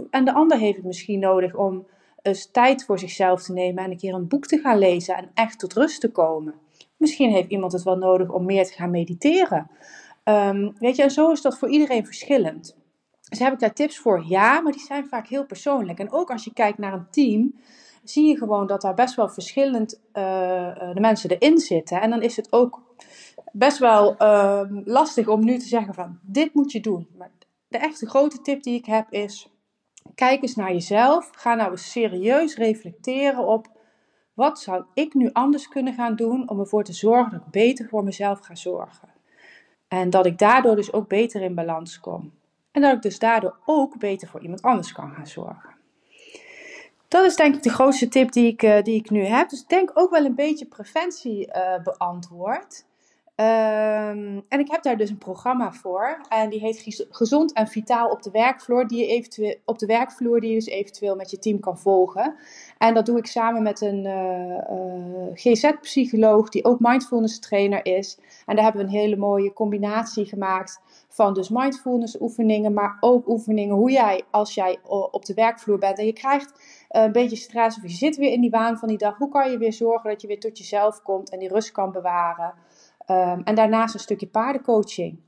En 0.09 0.25
de 0.25 0.33
ander 0.33 0.57
heeft 0.57 0.75
het 0.75 0.85
misschien 0.85 1.19
nodig 1.19 1.55
om 1.55 1.87
eens 2.21 2.51
tijd 2.51 2.85
voor 2.85 2.99
zichzelf 2.99 3.43
te 3.43 3.53
nemen 3.53 3.83
en 3.83 3.91
een 3.91 3.97
keer 3.97 4.13
een 4.13 4.27
boek 4.27 4.45
te 4.45 4.57
gaan 4.57 4.77
lezen 4.77 5.15
en 5.15 5.29
echt 5.33 5.59
tot 5.59 5.73
rust 5.73 6.01
te 6.01 6.11
komen. 6.11 6.53
Misschien 6.97 7.31
heeft 7.31 7.49
iemand 7.49 7.71
het 7.71 7.83
wel 7.83 7.97
nodig 7.97 8.29
om 8.29 8.45
meer 8.45 8.65
te 8.65 8.73
gaan 8.73 8.91
mediteren. 8.91 9.69
Um, 10.23 10.75
weet 10.79 10.95
je, 10.95 11.03
en 11.03 11.11
zo 11.11 11.31
is 11.31 11.41
dat 11.41 11.57
voor 11.57 11.69
iedereen 11.69 12.05
verschillend. 12.05 12.77
Dus 13.35 13.43
heb 13.43 13.53
ik 13.53 13.59
daar 13.59 13.73
tips 13.73 13.97
voor? 13.97 14.23
Ja, 14.27 14.61
maar 14.61 14.71
die 14.71 14.81
zijn 14.81 15.07
vaak 15.07 15.27
heel 15.27 15.45
persoonlijk. 15.45 15.99
En 15.99 16.11
ook 16.11 16.31
als 16.31 16.43
je 16.43 16.53
kijkt 16.53 16.77
naar 16.77 16.93
een 16.93 17.09
team, 17.09 17.55
zie 18.03 18.27
je 18.27 18.37
gewoon 18.37 18.67
dat 18.67 18.81
daar 18.81 18.93
best 18.93 19.15
wel 19.15 19.29
verschillend 19.29 20.01
uh, 20.13 20.13
de 20.93 20.99
mensen 20.99 21.29
erin 21.29 21.57
zitten. 21.57 22.01
En 22.01 22.09
dan 22.09 22.21
is 22.21 22.35
het 22.35 22.53
ook 22.53 22.95
best 23.51 23.77
wel 23.77 24.15
uh, 24.21 24.61
lastig 24.83 25.27
om 25.27 25.45
nu 25.45 25.57
te 25.57 25.67
zeggen 25.67 25.93
van 25.93 26.19
dit 26.21 26.53
moet 26.53 26.71
je 26.71 26.79
doen. 26.79 27.07
Maar 27.17 27.31
de 27.67 27.77
echte 27.77 28.07
grote 28.09 28.41
tip 28.41 28.63
die 28.63 28.77
ik 28.77 28.85
heb 28.85 29.11
is, 29.11 29.49
kijk 30.15 30.41
eens 30.41 30.55
naar 30.55 30.71
jezelf. 30.71 31.29
Ga 31.31 31.55
nou 31.55 31.71
eens 31.71 31.91
serieus 31.91 32.55
reflecteren 32.55 33.47
op 33.47 33.67
wat 34.33 34.59
zou 34.59 34.85
ik 34.93 35.13
nu 35.13 35.29
anders 35.33 35.67
kunnen 35.67 35.93
gaan 35.93 36.15
doen 36.15 36.49
om 36.49 36.59
ervoor 36.59 36.83
te 36.83 36.93
zorgen 36.93 37.31
dat 37.31 37.41
ik 37.45 37.51
beter 37.51 37.87
voor 37.87 38.03
mezelf 38.03 38.39
ga 38.39 38.55
zorgen. 38.55 39.09
En 39.87 40.09
dat 40.09 40.25
ik 40.25 40.37
daardoor 40.37 40.75
dus 40.75 40.93
ook 40.93 41.07
beter 41.07 41.41
in 41.41 41.55
balans 41.55 41.99
kom. 41.99 42.31
En 42.75 42.81
dat 42.81 42.93
ik 42.93 43.01
dus 43.01 43.19
daardoor 43.19 43.57
ook 43.65 43.97
beter 43.97 44.27
voor 44.27 44.41
iemand 44.41 44.61
anders 44.61 44.91
kan 44.91 45.11
gaan 45.11 45.27
zorgen. 45.27 45.73
Dat 47.07 47.25
is 47.25 47.35
denk 47.35 47.55
ik 47.55 47.63
de 47.63 47.69
grootste 47.69 48.07
tip 48.07 48.31
die 48.31 48.47
ik, 48.47 48.63
uh, 48.63 48.81
die 48.81 48.95
ik 48.95 49.09
nu 49.09 49.23
heb. 49.23 49.49
Dus 49.49 49.61
ik 49.61 49.69
denk 49.69 49.91
ook 49.93 50.11
wel 50.11 50.25
een 50.25 50.35
beetje 50.35 50.65
preventie 50.65 51.47
uh, 51.47 51.83
beantwoord. 51.83 52.85
Um, 53.37 54.43
en 54.49 54.59
ik 54.59 54.71
heb 54.71 54.83
daar 54.83 54.97
dus 54.97 55.09
een 55.09 55.17
programma 55.17 55.73
voor. 55.73 56.21
En 56.29 56.49
die 56.49 56.59
heet 56.59 57.05
Gezond 57.09 57.53
en 57.53 57.67
Vitaal 57.67 58.09
op 58.09 58.23
de 58.23 58.31
werkvloer. 58.31 58.87
Die 58.87 58.99
je 58.99 59.07
eventueel, 59.07 59.55
op 59.65 59.79
de 59.79 59.85
werkvloer 59.85 60.39
die 60.39 60.49
je 60.49 60.55
dus 60.55 60.65
eventueel 60.65 61.15
met 61.15 61.31
je 61.31 61.39
team 61.39 61.59
kan 61.59 61.77
volgen. 61.77 62.35
En 62.77 62.93
dat 62.93 63.05
doe 63.05 63.17
ik 63.17 63.25
samen 63.25 63.63
met 63.63 63.81
een 63.81 64.05
uh, 64.05 64.57
uh, 64.71 65.27
GZ-psycholoog 65.33 66.49
die 66.49 66.65
ook 66.65 66.79
mindfulness 66.79 67.39
trainer 67.39 67.85
is. 67.85 68.19
En 68.45 68.55
daar 68.55 68.63
hebben 68.63 68.81
we 68.81 68.87
een 68.87 68.99
hele 68.99 69.15
mooie 69.15 69.53
combinatie 69.53 70.25
gemaakt 70.25 70.81
van 71.15 71.33
dus 71.33 71.49
mindfulness 71.49 72.21
oefeningen, 72.21 72.73
maar 72.73 72.97
ook 72.99 73.27
oefeningen 73.27 73.75
hoe 73.75 73.91
jij 73.91 74.23
als 74.31 74.53
jij 74.53 74.79
op 75.11 75.25
de 75.25 75.33
werkvloer 75.33 75.77
bent 75.77 75.97
en 75.99 76.05
je 76.05 76.13
krijgt 76.13 76.53
eh, 76.89 77.03
een 77.03 77.11
beetje 77.11 77.35
stress 77.35 77.77
of 77.77 77.83
je 77.83 77.89
zit 77.89 78.15
weer 78.15 78.31
in 78.31 78.41
die 78.41 78.49
waan 78.49 78.77
van 78.77 78.87
die 78.87 78.97
dag, 78.97 79.17
hoe 79.17 79.29
kan 79.29 79.51
je 79.51 79.57
weer 79.57 79.73
zorgen 79.73 80.09
dat 80.09 80.21
je 80.21 80.27
weer 80.27 80.39
tot 80.39 80.57
jezelf 80.57 81.01
komt 81.01 81.29
en 81.29 81.39
die 81.39 81.49
rust 81.49 81.71
kan 81.71 81.91
bewaren. 81.91 82.53
Um, 83.07 83.41
en 83.43 83.55
daarnaast 83.55 83.93
een 83.93 83.99
stukje 83.99 84.27
paardencoaching. 84.27 85.19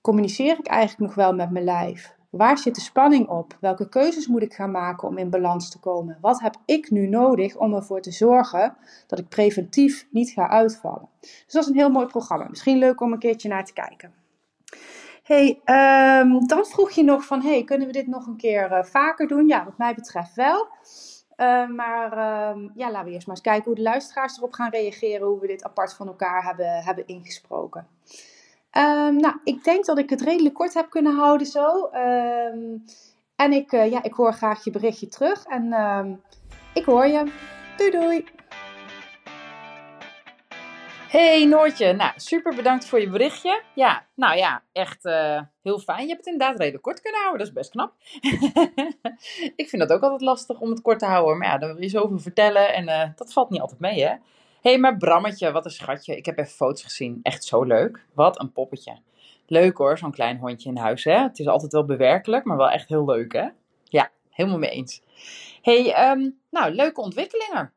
Communiceer 0.00 0.58
ik 0.58 0.66
eigenlijk 0.66 1.00
nog 1.00 1.14
wel 1.14 1.34
met 1.34 1.50
mijn 1.50 1.64
lijf? 1.64 2.14
Waar 2.30 2.58
zit 2.58 2.74
de 2.74 2.80
spanning 2.80 3.28
op? 3.28 3.56
Welke 3.60 3.88
keuzes 3.88 4.26
moet 4.26 4.42
ik 4.42 4.54
gaan 4.54 4.70
maken 4.70 5.08
om 5.08 5.18
in 5.18 5.30
balans 5.30 5.70
te 5.70 5.78
komen? 5.78 6.18
Wat 6.20 6.40
heb 6.40 6.56
ik 6.64 6.90
nu 6.90 7.06
nodig 7.06 7.56
om 7.56 7.74
ervoor 7.74 8.00
te 8.00 8.12
zorgen 8.12 8.76
dat 9.06 9.18
ik 9.18 9.28
preventief 9.28 10.06
niet 10.10 10.30
ga 10.30 10.48
uitvallen? 10.48 11.08
Dus 11.20 11.44
dat 11.52 11.62
is 11.62 11.68
een 11.68 11.76
heel 11.76 11.90
mooi 11.90 12.06
programma. 12.06 12.46
Misschien 12.48 12.78
leuk 12.78 13.00
om 13.00 13.12
een 13.12 13.18
keertje 13.18 13.48
naar 13.48 13.64
te 13.64 13.72
kijken 13.72 14.20
hey, 15.30 15.60
um, 16.20 16.46
dan 16.46 16.66
vroeg 16.66 16.90
je 16.90 17.04
nog 17.04 17.24
van, 17.24 17.42
hey, 17.42 17.64
kunnen 17.64 17.86
we 17.86 17.92
dit 17.92 18.06
nog 18.06 18.26
een 18.26 18.36
keer 18.36 18.70
uh, 18.70 18.82
vaker 18.82 19.28
doen? 19.28 19.46
Ja, 19.46 19.64
wat 19.64 19.78
mij 19.78 19.94
betreft 19.94 20.34
wel. 20.34 20.68
Uh, 21.36 21.68
maar 21.68 22.12
uh, 22.16 22.68
ja, 22.74 22.90
laten 22.90 23.04
we 23.04 23.12
eerst 23.12 23.26
maar 23.26 23.36
eens 23.36 23.44
kijken 23.44 23.64
hoe 23.64 23.74
de 23.74 23.82
luisteraars 23.82 24.36
erop 24.36 24.52
gaan 24.52 24.70
reageren, 24.70 25.26
hoe 25.26 25.40
we 25.40 25.46
dit 25.46 25.64
apart 25.64 25.94
van 25.94 26.06
elkaar 26.06 26.44
hebben, 26.44 26.82
hebben 26.82 27.06
ingesproken. 27.06 27.86
Nou, 28.72 29.34
ik 29.44 29.64
denk 29.64 29.84
dat 29.84 29.98
ik 29.98 30.10
het 30.10 30.20
redelijk 30.20 30.54
kort 30.54 30.74
heb 30.74 30.90
kunnen 30.90 31.14
houden 31.14 31.46
zo. 31.46 31.86
en 33.36 33.52
ik, 33.52 33.72
uh, 33.72 33.90
ja, 33.90 34.02
ik 34.02 34.12
hoor 34.12 34.32
graag 34.32 34.64
je 34.64 34.70
berichtje 34.70 35.08
terug 35.08 35.44
en 35.44 35.72
ik 36.74 36.84
hoor 36.84 37.06
je. 37.06 37.32
Doei 37.76 37.90
doei! 37.90 38.39
Hey 41.10 41.44
Noortje, 41.44 41.92
nou 41.92 42.12
super 42.16 42.54
bedankt 42.54 42.86
voor 42.86 43.00
je 43.00 43.10
berichtje. 43.10 43.62
Ja, 43.74 44.06
nou 44.14 44.36
ja, 44.36 44.62
echt 44.72 45.04
uh, 45.04 45.40
heel 45.62 45.78
fijn. 45.78 46.02
Je 46.02 46.06
hebt 46.06 46.24
het 46.24 46.32
inderdaad 46.32 46.58
redelijk 46.58 46.82
kort 46.82 47.00
kunnen 47.00 47.20
houden, 47.20 47.38
dat 47.38 47.48
is 47.48 47.54
best 47.54 47.70
knap. 47.70 47.92
ik 49.62 49.68
vind 49.68 49.82
dat 49.82 49.92
ook 49.92 50.02
altijd 50.02 50.20
lastig 50.20 50.60
om 50.60 50.70
het 50.70 50.80
kort 50.80 50.98
te 50.98 51.06
houden, 51.06 51.38
maar 51.38 51.48
ja, 51.48 51.58
dan 51.58 51.72
wil 51.72 51.82
je 51.82 51.88
zoveel 51.88 52.18
vertellen 52.18 52.74
en 52.74 52.88
uh, 52.88 53.16
dat 53.16 53.32
valt 53.32 53.50
niet 53.50 53.60
altijd 53.60 53.80
mee 53.80 54.02
hè. 54.02 54.14
Hey, 54.60 54.78
maar 54.78 54.96
Brammetje, 54.96 55.52
wat 55.52 55.64
een 55.64 55.70
schatje. 55.70 56.16
Ik 56.16 56.26
heb 56.26 56.38
even 56.38 56.52
foto's 56.52 56.82
gezien, 56.82 57.20
echt 57.22 57.44
zo 57.44 57.62
leuk. 57.62 58.06
Wat 58.14 58.40
een 58.40 58.52
poppetje. 58.52 58.98
Leuk 59.46 59.76
hoor, 59.76 59.98
zo'n 59.98 60.12
klein 60.12 60.38
hondje 60.38 60.68
in 60.68 60.76
huis 60.76 61.04
hè. 61.04 61.18
Het 61.18 61.38
is 61.38 61.46
altijd 61.46 61.72
wel 61.72 61.84
bewerkelijk, 61.84 62.44
maar 62.44 62.56
wel 62.56 62.70
echt 62.70 62.88
heel 62.88 63.04
leuk 63.04 63.32
hè. 63.32 63.48
Ja, 63.84 64.10
helemaal 64.30 64.58
mee 64.58 64.70
eens. 64.70 65.02
hey, 65.62 66.10
um, 66.10 66.38
nou, 66.50 66.74
leuke 66.74 67.00
ontwikkelingen 67.00 67.72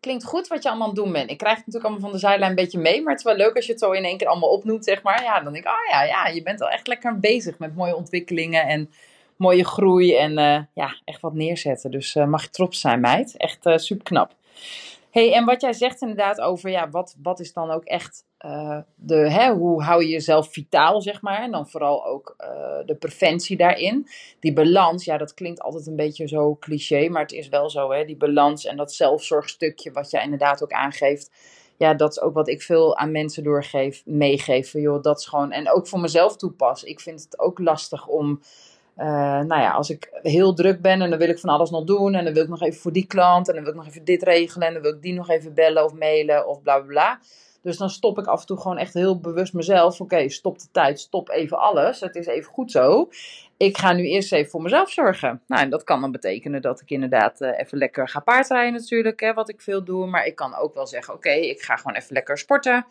klinkt 0.00 0.24
goed 0.24 0.48
wat 0.48 0.62
je 0.62 0.68
allemaal 0.68 0.88
aan 0.88 0.94
het 0.94 1.04
doen 1.04 1.12
bent. 1.12 1.30
Ik 1.30 1.38
krijg 1.38 1.56
het 1.56 1.66
natuurlijk 1.66 1.92
allemaal 1.92 2.10
van 2.10 2.20
de 2.20 2.26
zijlijn 2.26 2.50
een 2.50 2.56
beetje 2.56 2.78
mee. 2.78 3.02
Maar 3.02 3.10
het 3.10 3.18
is 3.18 3.32
wel 3.32 3.36
leuk 3.36 3.56
als 3.56 3.66
je 3.66 3.72
het 3.72 3.80
zo 3.80 3.90
in 3.90 4.04
één 4.04 4.16
keer 4.16 4.26
allemaal 4.26 4.50
opnoemt, 4.50 4.84
zeg 4.84 5.02
maar. 5.02 5.22
Ja, 5.22 5.40
dan 5.40 5.52
denk 5.52 5.64
ik, 5.64 5.70
oh 5.70 5.90
ja, 5.90 6.02
ja, 6.02 6.26
je 6.26 6.42
bent 6.42 6.58
wel 6.58 6.70
echt 6.70 6.86
lekker 6.86 7.18
bezig 7.20 7.58
met 7.58 7.76
mooie 7.76 7.96
ontwikkelingen 7.96 8.66
en 8.66 8.90
mooie 9.36 9.64
groei. 9.64 10.16
En 10.16 10.38
uh, 10.38 10.60
ja, 10.74 11.00
echt 11.04 11.20
wat 11.20 11.34
neerzetten. 11.34 11.90
Dus 11.90 12.14
uh, 12.14 12.26
mag 12.26 12.42
je 12.42 12.50
trots 12.50 12.80
zijn, 12.80 13.00
meid. 13.00 13.36
Echt 13.36 13.66
uh, 13.66 13.76
super 13.76 14.04
knap 14.04 14.36
hey, 15.10 15.34
en 15.34 15.44
wat 15.44 15.60
jij 15.60 15.72
zegt 15.72 16.00
inderdaad 16.00 16.40
over, 16.40 16.70
ja, 16.70 16.90
wat, 16.90 17.16
wat 17.22 17.40
is 17.40 17.52
dan 17.52 17.70
ook 17.70 17.84
echt 17.84 18.24
uh, 18.44 18.78
de, 18.94 19.30
hè, 19.30 19.52
hoe 19.52 19.82
hou 19.82 20.02
je 20.02 20.08
jezelf 20.08 20.52
vitaal, 20.52 21.02
zeg 21.02 21.22
maar. 21.22 21.42
En 21.42 21.50
dan 21.50 21.68
vooral 21.68 22.06
ook 22.06 22.34
uh, 22.38 22.86
de 22.86 22.94
preventie 22.94 23.56
daarin. 23.56 24.08
Die 24.40 24.52
balans, 24.52 25.04
ja, 25.04 25.16
dat 25.16 25.34
klinkt 25.34 25.60
altijd 25.60 25.86
een 25.86 25.96
beetje 25.96 26.28
zo 26.28 26.56
cliché, 26.60 27.08
maar 27.08 27.22
het 27.22 27.32
is 27.32 27.48
wel 27.48 27.70
zo, 27.70 27.92
hè. 27.92 28.04
Die 28.04 28.16
balans 28.16 28.64
en 28.64 28.76
dat 28.76 28.92
zelfzorgstukje 28.92 29.92
wat 29.92 30.10
jij 30.10 30.22
inderdaad 30.22 30.62
ook 30.62 30.72
aangeeft. 30.72 31.30
Ja, 31.76 31.94
dat 31.94 32.10
is 32.10 32.20
ook 32.20 32.34
wat 32.34 32.48
ik 32.48 32.62
veel 32.62 32.96
aan 32.96 33.12
mensen 33.12 33.42
doorgeef, 33.44 34.02
meegeef. 34.06 34.72
Joh, 34.72 35.02
dat 35.02 35.18
is 35.18 35.26
gewoon, 35.26 35.52
en 35.52 35.70
ook 35.72 35.86
voor 35.86 36.00
mezelf 36.00 36.36
toepas. 36.36 36.84
Ik 36.84 37.00
vind 37.00 37.22
het 37.22 37.38
ook 37.38 37.58
lastig 37.58 38.06
om 38.06 38.40
uh, 38.96 39.04
nou 39.40 39.60
ja, 39.60 39.70
als 39.70 39.90
ik 39.90 40.10
heel 40.22 40.54
druk 40.54 40.80
ben 40.80 41.02
en 41.02 41.10
dan 41.10 41.18
wil 41.18 41.28
ik 41.28 41.38
van 41.38 41.50
alles 41.50 41.70
nog 41.70 41.84
doen. 41.84 42.14
En 42.14 42.24
dan 42.24 42.32
wil 42.34 42.42
ik 42.42 42.48
nog 42.48 42.62
even 42.62 42.80
voor 42.80 42.92
die 42.92 43.06
klant. 43.06 43.48
En 43.48 43.54
dan 43.54 43.62
wil 43.62 43.72
ik 43.72 43.78
nog 43.78 43.88
even 43.88 44.04
dit 44.04 44.22
regelen. 44.22 44.66
En 44.66 44.72
dan 44.72 44.82
wil 44.82 44.94
ik 44.94 45.02
die 45.02 45.14
nog 45.14 45.28
even 45.28 45.54
bellen 45.54 45.84
of 45.84 45.92
mailen 45.92 46.48
of 46.48 46.62
bla 46.62 46.78
bla 46.78 46.86
bla. 46.86 47.20
Dus 47.62 47.76
dan 47.76 47.90
stop 47.90 48.18
ik 48.18 48.26
af 48.26 48.40
en 48.40 48.46
toe 48.46 48.60
gewoon 48.60 48.78
echt 48.78 48.94
heel 48.94 49.20
bewust 49.20 49.52
mezelf. 49.52 50.00
Oké, 50.00 50.28
stop 50.28 50.58
de 50.58 50.68
tijd, 50.72 51.00
stop 51.00 51.30
even 51.30 51.58
alles. 51.58 52.00
Het 52.00 52.16
is 52.16 52.26
even 52.26 52.52
goed 52.52 52.70
zo. 52.70 53.08
Ik 53.56 53.78
ga 53.78 53.92
nu 53.92 54.04
eerst 54.04 54.32
even 54.32 54.50
voor 54.50 54.62
mezelf 54.62 54.90
zorgen. 54.90 55.42
Nou, 55.46 55.62
en 55.62 55.70
dat 55.70 55.84
kan 55.84 56.00
dan 56.00 56.12
betekenen 56.12 56.62
dat 56.62 56.80
ik 56.80 56.90
inderdaad 56.90 57.40
uh, 57.40 57.58
even 57.58 57.78
lekker 57.78 58.08
ga 58.08 58.20
paardrijden 58.20 58.72
natuurlijk. 58.72 59.20
Hè, 59.20 59.34
wat 59.34 59.48
ik 59.48 59.60
veel 59.60 59.84
doe. 59.84 60.06
Maar 60.06 60.26
ik 60.26 60.34
kan 60.34 60.56
ook 60.56 60.74
wel 60.74 60.86
zeggen, 60.86 61.14
oké, 61.14 61.30
ik 61.30 61.60
ga 61.60 61.76
gewoon 61.76 61.96
even 61.96 62.12
lekker 62.12 62.38
sporten. 62.38 62.86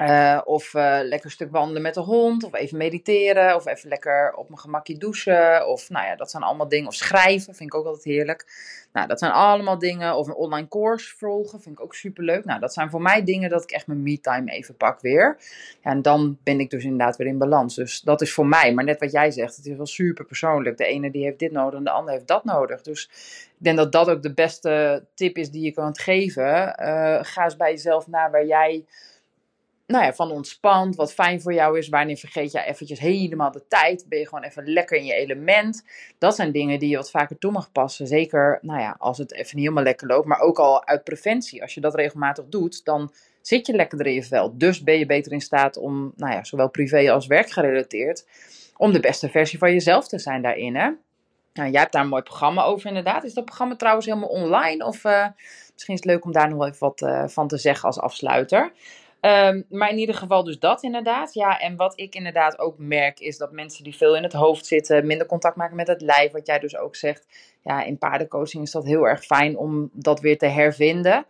Uh, 0.00 0.40
of 0.44 0.74
uh, 0.74 0.98
lekker 1.02 1.24
een 1.24 1.30
stuk 1.30 1.50
wandelen 1.50 1.82
met 1.82 1.94
de 1.94 2.00
hond, 2.00 2.44
of 2.44 2.54
even 2.54 2.78
mediteren, 2.78 3.54
of 3.54 3.66
even 3.66 3.88
lekker 3.88 4.34
op 4.34 4.48
mijn 4.48 4.60
gemakje 4.60 4.96
douchen. 4.96 5.68
Of 5.68 5.90
nou 5.90 6.06
ja, 6.06 6.16
dat 6.16 6.30
zijn 6.30 6.42
allemaal 6.42 6.68
dingen. 6.68 6.88
Of 6.88 6.94
schrijven, 6.94 7.54
vind 7.54 7.72
ik 7.72 7.74
ook 7.74 7.86
altijd 7.86 8.04
heerlijk. 8.04 8.46
Nou, 8.92 9.08
dat 9.08 9.18
zijn 9.18 9.32
allemaal 9.32 9.78
dingen. 9.78 10.16
Of 10.16 10.26
een 10.26 10.34
online 10.34 10.68
course 10.68 11.16
volgen, 11.16 11.60
vind 11.60 11.78
ik 11.78 11.84
ook 11.84 11.94
super 11.94 12.24
leuk. 12.24 12.44
Nou, 12.44 12.60
dat 12.60 12.72
zijn 12.72 12.90
voor 12.90 13.02
mij 13.02 13.24
dingen 13.24 13.50
dat 13.50 13.62
ik 13.62 13.70
echt 13.70 13.86
mijn 13.86 14.02
me-time 14.02 14.50
even 14.50 14.76
pak 14.76 15.00
weer. 15.00 15.36
Ja, 15.82 15.90
en 15.90 16.02
dan 16.02 16.38
ben 16.42 16.60
ik 16.60 16.70
dus 16.70 16.84
inderdaad 16.84 17.16
weer 17.16 17.26
in 17.26 17.38
balans. 17.38 17.74
Dus 17.74 18.00
dat 18.00 18.20
is 18.20 18.32
voor 18.32 18.46
mij. 18.46 18.74
Maar 18.74 18.84
net 18.84 19.00
wat 19.00 19.12
jij 19.12 19.30
zegt, 19.30 19.56
het 19.56 19.66
is 19.66 19.76
wel 19.76 19.86
super 19.86 20.24
persoonlijk. 20.24 20.76
De 20.76 20.84
ene 20.84 21.10
die 21.10 21.24
heeft 21.24 21.38
dit 21.38 21.52
nodig 21.52 21.78
en 21.78 21.84
de 21.84 21.90
ander 21.90 22.12
heeft 22.12 22.26
dat 22.26 22.44
nodig. 22.44 22.82
Dus 22.82 23.10
ik 23.58 23.64
denk 23.64 23.76
dat 23.76 23.92
dat 23.92 24.10
ook 24.10 24.22
de 24.22 24.34
beste 24.34 25.04
tip 25.14 25.36
is 25.36 25.50
die 25.50 25.62
je 25.62 25.72
kan 25.72 25.96
geven. 25.96 26.66
Uh, 26.82 27.18
ga 27.22 27.44
eens 27.44 27.56
bij 27.56 27.70
jezelf 27.70 28.06
na 28.06 28.30
waar 28.30 28.46
jij 28.46 28.84
nou 29.88 30.04
ja, 30.04 30.14
van 30.14 30.30
ontspant, 30.30 30.96
wat 30.96 31.12
fijn 31.12 31.40
voor 31.40 31.52
jou 31.52 31.78
is. 31.78 31.88
Wanneer 31.88 32.16
vergeet 32.16 32.52
je 32.52 32.64
eventjes 32.64 32.98
helemaal 32.98 33.50
de 33.50 33.66
tijd? 33.68 34.04
Ben 34.08 34.18
je 34.18 34.28
gewoon 34.28 34.44
even 34.44 34.72
lekker 34.72 34.96
in 34.96 35.04
je 35.04 35.14
element? 35.14 35.84
Dat 36.18 36.34
zijn 36.34 36.52
dingen 36.52 36.78
die 36.78 36.88
je 36.88 36.96
wat 36.96 37.10
vaker 37.10 37.38
toe 37.38 37.52
mag 37.52 37.72
passen. 37.72 38.06
Zeker, 38.06 38.58
nou 38.62 38.80
ja, 38.80 38.96
als 38.98 39.18
het 39.18 39.32
even 39.32 39.56
niet 39.56 39.64
helemaal 39.64 39.84
lekker 39.84 40.06
loopt. 40.06 40.26
Maar 40.26 40.40
ook 40.40 40.58
al 40.58 40.86
uit 40.86 41.04
preventie. 41.04 41.62
Als 41.62 41.74
je 41.74 41.80
dat 41.80 41.94
regelmatig 41.94 42.44
doet, 42.48 42.84
dan 42.84 43.12
zit 43.40 43.66
je 43.66 43.72
lekkerder 43.72 44.06
in 44.06 44.14
je 44.14 44.22
vel. 44.22 44.58
Dus 44.58 44.82
ben 44.82 44.98
je 44.98 45.06
beter 45.06 45.32
in 45.32 45.40
staat 45.40 45.76
om, 45.76 46.12
nou 46.16 46.32
ja, 46.32 46.44
zowel 46.44 46.70
privé 46.70 47.12
als 47.12 47.26
werkgerelateerd, 47.26 48.26
om 48.76 48.92
de 48.92 49.00
beste 49.00 49.28
versie 49.28 49.58
van 49.58 49.72
jezelf 49.72 50.08
te 50.08 50.18
zijn 50.18 50.42
daarin, 50.42 50.76
hè? 50.76 50.90
Nou, 51.52 51.70
jij 51.70 51.80
hebt 51.80 51.92
daar 51.92 52.02
een 52.02 52.08
mooi 52.08 52.22
programma 52.22 52.62
over, 52.62 52.88
inderdaad. 52.88 53.24
Is 53.24 53.34
dat 53.34 53.44
programma 53.44 53.76
trouwens 53.76 54.06
helemaal 54.06 54.28
online? 54.28 54.84
Of 54.84 55.04
uh, 55.04 55.26
misschien 55.72 55.94
is 55.94 56.00
het 56.00 56.04
leuk 56.04 56.24
om 56.24 56.32
daar 56.32 56.48
nog 56.48 56.66
even 56.66 56.78
wat 56.78 57.00
uh, 57.00 57.28
van 57.28 57.48
te 57.48 57.58
zeggen 57.58 57.86
als 57.86 57.98
afsluiter. 57.98 58.72
Um, 59.20 59.64
maar 59.68 59.90
in 59.90 59.98
ieder 59.98 60.14
geval 60.14 60.44
dus 60.44 60.58
dat 60.58 60.82
inderdaad. 60.82 61.34
Ja, 61.34 61.58
en 61.58 61.76
wat 61.76 62.00
ik 62.00 62.14
inderdaad 62.14 62.58
ook 62.58 62.78
merk 62.78 63.20
is 63.20 63.38
dat 63.38 63.52
mensen 63.52 63.84
die 63.84 63.96
veel 63.96 64.16
in 64.16 64.22
het 64.22 64.32
hoofd 64.32 64.66
zitten, 64.66 65.06
minder 65.06 65.26
contact 65.26 65.56
maken 65.56 65.76
met 65.76 65.88
het 65.88 66.00
lijf, 66.00 66.32
wat 66.32 66.46
jij 66.46 66.58
dus 66.58 66.76
ook 66.76 66.96
zegt. 66.96 67.26
Ja, 67.62 67.84
in 67.84 67.98
paardencoaching 67.98 68.62
is 68.62 68.70
dat 68.70 68.84
heel 68.84 69.08
erg 69.08 69.24
fijn 69.24 69.56
om 69.56 69.90
dat 69.92 70.20
weer 70.20 70.38
te 70.38 70.46
hervinden. 70.46 71.26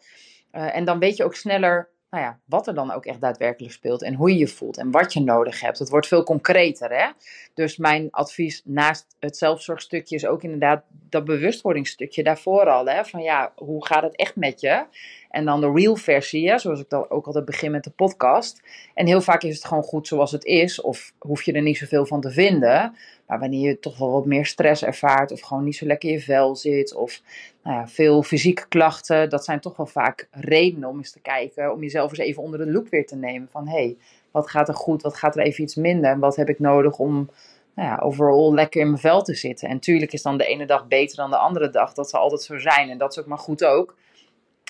Uh, 0.53 0.77
en 0.77 0.85
dan 0.85 0.99
weet 0.99 1.17
je 1.17 1.25
ook 1.25 1.35
sneller 1.35 1.89
nou 2.11 2.25
ja, 2.25 2.39
wat 2.45 2.67
er 2.67 2.75
dan 2.75 2.93
ook 2.93 3.07
echt 3.07 3.21
daadwerkelijk 3.21 3.73
speelt 3.73 4.03
en 4.03 4.15
hoe 4.15 4.31
je 4.31 4.39
je 4.39 4.49
voelt 4.49 4.77
en 4.77 4.91
wat 4.91 5.13
je 5.13 5.21
nodig 5.21 5.61
hebt. 5.61 5.79
Het 5.79 5.89
wordt 5.89 6.07
veel 6.07 6.23
concreter. 6.23 6.91
Hè? 6.91 7.11
Dus 7.55 7.77
mijn 7.77 8.09
advies 8.11 8.63
naast 8.65 9.07
het 9.19 9.37
zelfzorgstukje 9.37 10.15
is 10.15 10.27
ook 10.27 10.43
inderdaad 10.43 10.83
dat 10.89 11.25
bewustwordingsstukje 11.25 12.23
daarvoor 12.23 12.69
al. 12.69 12.87
Hè? 12.87 13.05
Van 13.05 13.23
ja, 13.23 13.53
hoe 13.57 13.87
gaat 13.87 14.03
het 14.03 14.17
echt 14.17 14.37
met 14.37 14.61
je? 14.61 14.85
En 15.31 15.45
dan 15.45 15.61
de 15.61 15.73
real 15.73 15.97
versie, 15.97 16.51
hè? 16.51 16.59
zoals 16.59 16.81
ik 16.81 16.89
dan 16.89 17.11
ook 17.11 17.27
altijd 17.27 17.45
begin 17.45 17.71
met 17.71 17.85
de 17.85 17.91
podcast. 17.91 18.63
En 18.95 19.07
heel 19.07 19.21
vaak 19.21 19.43
is 19.43 19.55
het 19.55 19.65
gewoon 19.65 19.83
goed 19.83 20.07
zoals 20.07 20.33
het 20.33 20.45
is, 20.45 20.81
of 20.81 21.13
hoef 21.19 21.43
je 21.43 21.53
er 21.53 21.63
niet 21.63 21.79
zoveel 21.79 22.07
van 22.07 22.21
te 22.21 22.31
vinden. 22.31 22.97
Maar 23.27 23.39
wanneer 23.39 23.69
je 23.69 23.79
toch 23.79 23.99
wel 23.99 24.11
wat 24.11 24.27
meer 24.27 24.47
stress 24.47 24.85
ervaart, 24.85 25.33
of 25.33 25.41
gewoon 25.41 25.65
niet 25.65 25.77
zo 25.77 25.87
lekker 25.87 26.09
in 26.09 26.15
je 26.15 26.21
vel 26.21 26.57
zit, 26.57 26.95
of 26.95 27.23
nou 27.69 27.89
veel 27.89 28.23
fysieke 28.23 28.69
klachten, 28.69 29.29
dat 29.29 29.45
zijn 29.45 29.61
toch 29.61 29.77
wel 29.77 29.87
vaak 29.87 30.29
redenen 30.31 30.89
om 30.89 30.97
eens 30.97 31.13
te 31.13 31.21
kijken, 31.21 31.73
om 31.73 31.83
jezelf 31.83 32.11
eens 32.11 32.19
even 32.19 32.43
onder 32.43 32.59
de 32.59 32.71
loep 32.71 32.89
weer 32.89 33.07
te 33.07 33.17
nemen. 33.17 33.49
Van 33.51 33.69
hé, 33.69 33.75
hey, 33.75 33.97
wat 34.31 34.51
gaat 34.51 34.69
er 34.69 34.75
goed, 34.75 35.03
wat 35.03 35.17
gaat 35.17 35.37
er 35.37 35.43
even 35.43 35.65
iets 35.65 35.75
minder, 35.75 36.11
en 36.11 36.19
wat 36.19 36.37
heb 36.37 36.49
ik 36.49 36.59
nodig 36.59 36.99
om 36.99 37.31
nou 37.75 37.89
ja, 37.89 37.99
overal 38.03 38.55
lekker 38.55 38.81
in 38.81 38.87
mijn 38.87 39.01
vel 39.01 39.23
te 39.23 39.35
zitten. 39.35 39.69
En 39.69 39.79
tuurlijk 39.79 40.13
is 40.13 40.23
dan 40.23 40.39
de 40.39 40.47
ene 40.47 40.67
dag 40.67 40.87
beter 40.87 41.17
dan 41.17 41.31
de 41.31 41.37
andere 41.37 41.71
dag, 41.71 41.93
dat 41.93 42.11
zal 42.11 42.21
altijd 42.21 42.43
zo 42.43 42.59
zijn 42.59 42.91
en 42.91 42.99
dat 42.99 43.11
is 43.11 43.19
ook 43.19 43.27
maar 43.27 43.39
goed 43.39 43.65
ook 43.65 43.97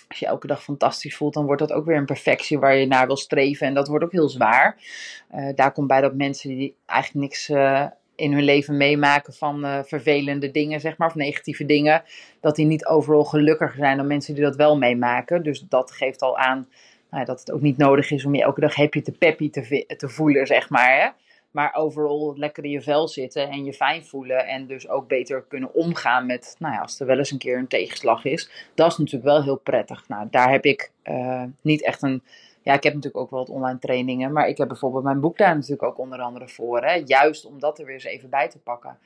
als 0.08 0.18
je 0.18 0.26
elke 0.26 0.46
dag 0.46 0.62
fantastisch 0.62 1.16
voelt, 1.16 1.34
dan 1.34 1.44
wordt 1.44 1.60
dat 1.60 1.72
ook 1.72 1.84
weer 1.84 1.96
een 1.96 2.04
perfectie 2.04 2.58
waar 2.58 2.76
je 2.76 2.86
naar 2.86 3.06
wil 3.06 3.16
streven. 3.16 3.66
En 3.66 3.74
dat 3.74 3.88
wordt 3.88 4.04
ook 4.04 4.12
heel 4.12 4.28
zwaar. 4.28 4.76
Uh, 5.34 5.48
daar 5.54 5.72
komt 5.72 5.86
bij 5.86 6.00
dat 6.00 6.14
mensen 6.14 6.48
die 6.48 6.76
eigenlijk 6.86 7.24
niks 7.24 7.48
uh, 7.48 7.86
in 8.18 8.32
hun 8.32 8.42
leven 8.42 8.76
meemaken 8.76 9.32
van 9.32 9.64
uh, 9.64 9.78
vervelende 9.82 10.50
dingen, 10.50 10.80
zeg 10.80 10.96
maar, 10.96 11.08
of 11.08 11.14
negatieve 11.14 11.64
dingen, 11.64 12.02
dat 12.40 12.56
die 12.56 12.66
niet 12.66 12.86
overal 12.86 13.24
gelukkiger 13.24 13.76
zijn 13.76 13.96
dan 13.96 14.06
mensen 14.06 14.34
die 14.34 14.42
dat 14.42 14.56
wel 14.56 14.78
meemaken. 14.78 15.42
Dus 15.42 15.60
dat 15.60 15.90
geeft 15.90 16.22
al 16.22 16.38
aan 16.38 16.68
nou, 17.10 17.24
dat 17.24 17.40
het 17.40 17.52
ook 17.52 17.60
niet 17.60 17.76
nodig 17.76 18.10
is 18.10 18.24
om 18.24 18.34
je 18.34 18.42
elke 18.42 18.60
dag 18.60 18.74
happy 18.74 19.02
te 19.02 19.12
peppy 19.12 19.50
te, 19.50 19.84
te 19.96 20.08
voelen, 20.08 20.46
zeg 20.46 20.68
maar. 20.68 21.00
Hè? 21.00 21.08
Maar 21.50 21.74
overal 21.74 22.34
lekker 22.36 22.64
in 22.64 22.70
je 22.70 22.82
vel 22.82 23.08
zitten 23.08 23.50
en 23.50 23.64
je 23.64 23.72
fijn 23.72 24.04
voelen. 24.04 24.46
En 24.46 24.66
dus 24.66 24.88
ook 24.88 25.08
beter 25.08 25.44
kunnen 25.48 25.74
omgaan 25.74 26.26
met, 26.26 26.56
nou 26.58 26.74
ja, 26.74 26.80
als 26.80 27.00
er 27.00 27.06
wel 27.06 27.18
eens 27.18 27.30
een 27.30 27.38
keer 27.38 27.58
een 27.58 27.68
tegenslag 27.68 28.24
is. 28.24 28.50
Dat 28.74 28.92
is 28.92 28.98
natuurlijk 28.98 29.24
wel 29.24 29.42
heel 29.42 29.56
prettig. 29.56 30.08
Nou, 30.08 30.26
daar 30.30 30.50
heb 30.50 30.64
ik 30.64 30.90
uh, 31.04 31.42
niet 31.62 31.84
echt 31.84 32.02
een 32.02 32.22
ja, 32.68 32.74
ik 32.74 32.82
heb 32.82 32.94
natuurlijk 32.94 33.22
ook 33.22 33.30
wel 33.30 33.38
wat 33.38 33.48
online 33.48 33.78
trainingen, 33.78 34.32
maar 34.32 34.48
ik 34.48 34.58
heb 34.58 34.68
bijvoorbeeld 34.68 35.04
mijn 35.04 35.20
boek 35.20 35.38
daar 35.38 35.54
natuurlijk 35.54 35.82
ook 35.82 35.98
onder 35.98 36.20
andere 36.20 36.48
voor. 36.48 36.84
Hè? 36.84 37.02
Juist 37.04 37.44
om 37.44 37.60
dat 37.60 37.78
er 37.78 37.84
weer 37.84 37.94
eens 37.94 38.04
even 38.04 38.30
bij 38.30 38.48
te 38.48 38.58
pakken. 38.58 38.98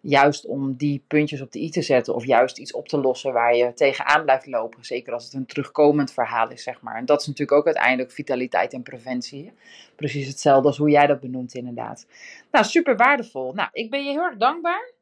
Juist 0.00 0.46
om 0.46 0.74
die 0.76 1.04
puntjes 1.06 1.40
op 1.40 1.52
de 1.52 1.60
i 1.60 1.70
te 1.70 1.82
zetten 1.82 2.14
of 2.14 2.24
juist 2.24 2.58
iets 2.58 2.72
op 2.72 2.88
te 2.88 2.98
lossen 2.98 3.32
waar 3.32 3.56
je 3.56 3.72
tegenaan 3.74 4.22
blijft 4.22 4.46
lopen. 4.46 4.84
Zeker 4.84 5.12
als 5.12 5.24
het 5.24 5.32
een 5.32 5.46
terugkomend 5.46 6.12
verhaal 6.12 6.50
is, 6.50 6.62
zeg 6.62 6.80
maar. 6.80 6.96
En 6.96 7.04
dat 7.04 7.20
is 7.20 7.26
natuurlijk 7.26 7.58
ook 7.58 7.66
uiteindelijk 7.66 8.12
vitaliteit 8.12 8.72
en 8.72 8.82
preventie. 8.82 9.52
Precies 9.96 10.26
hetzelfde 10.26 10.68
als 10.68 10.78
hoe 10.78 10.90
jij 10.90 11.06
dat 11.06 11.20
benoemt, 11.20 11.54
inderdaad. 11.54 12.06
Nou, 12.50 12.64
super 12.64 12.96
waardevol. 12.96 13.52
Nou, 13.52 13.68
ik 13.72 13.90
ben 13.90 14.04
je 14.04 14.10
heel 14.10 14.24
erg 14.24 14.36
dankbaar. 14.36 14.92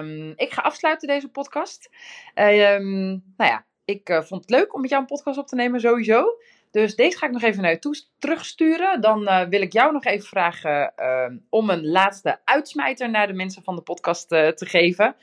Um, 0.00 0.32
ik 0.36 0.52
ga 0.52 0.62
afsluiten 0.62 1.08
deze 1.08 1.28
podcast. 1.28 1.90
Um, 2.34 3.08
nou 3.36 3.50
ja, 3.50 3.64
ik 3.84 4.08
uh, 4.08 4.22
vond 4.22 4.40
het 4.40 4.50
leuk 4.50 4.74
om 4.74 4.80
met 4.80 4.90
jou 4.90 5.02
een 5.02 5.08
podcast 5.08 5.38
op 5.38 5.46
te 5.46 5.54
nemen, 5.54 5.80
sowieso. 5.80 6.36
Dus 6.70 6.94
deze 6.96 7.18
ga 7.18 7.26
ik 7.26 7.32
nog 7.32 7.42
even 7.42 7.62
naar 7.62 7.70
je 7.70 7.78
terugsturen, 8.18 9.00
dan 9.00 9.22
uh, 9.22 9.40
wil 9.40 9.62
ik 9.62 9.72
jou 9.72 9.92
nog 9.92 10.04
even 10.04 10.26
vragen 10.26 10.92
uh, 10.98 11.24
om 11.48 11.70
een 11.70 11.86
laatste 11.86 12.38
uitsmijter 12.44 13.10
naar 13.10 13.26
de 13.26 13.32
mensen 13.32 13.62
van 13.62 13.76
de 13.76 13.82
podcast 13.82 14.32
uh, 14.32 14.48
te 14.48 14.66
geven. 14.66 15.14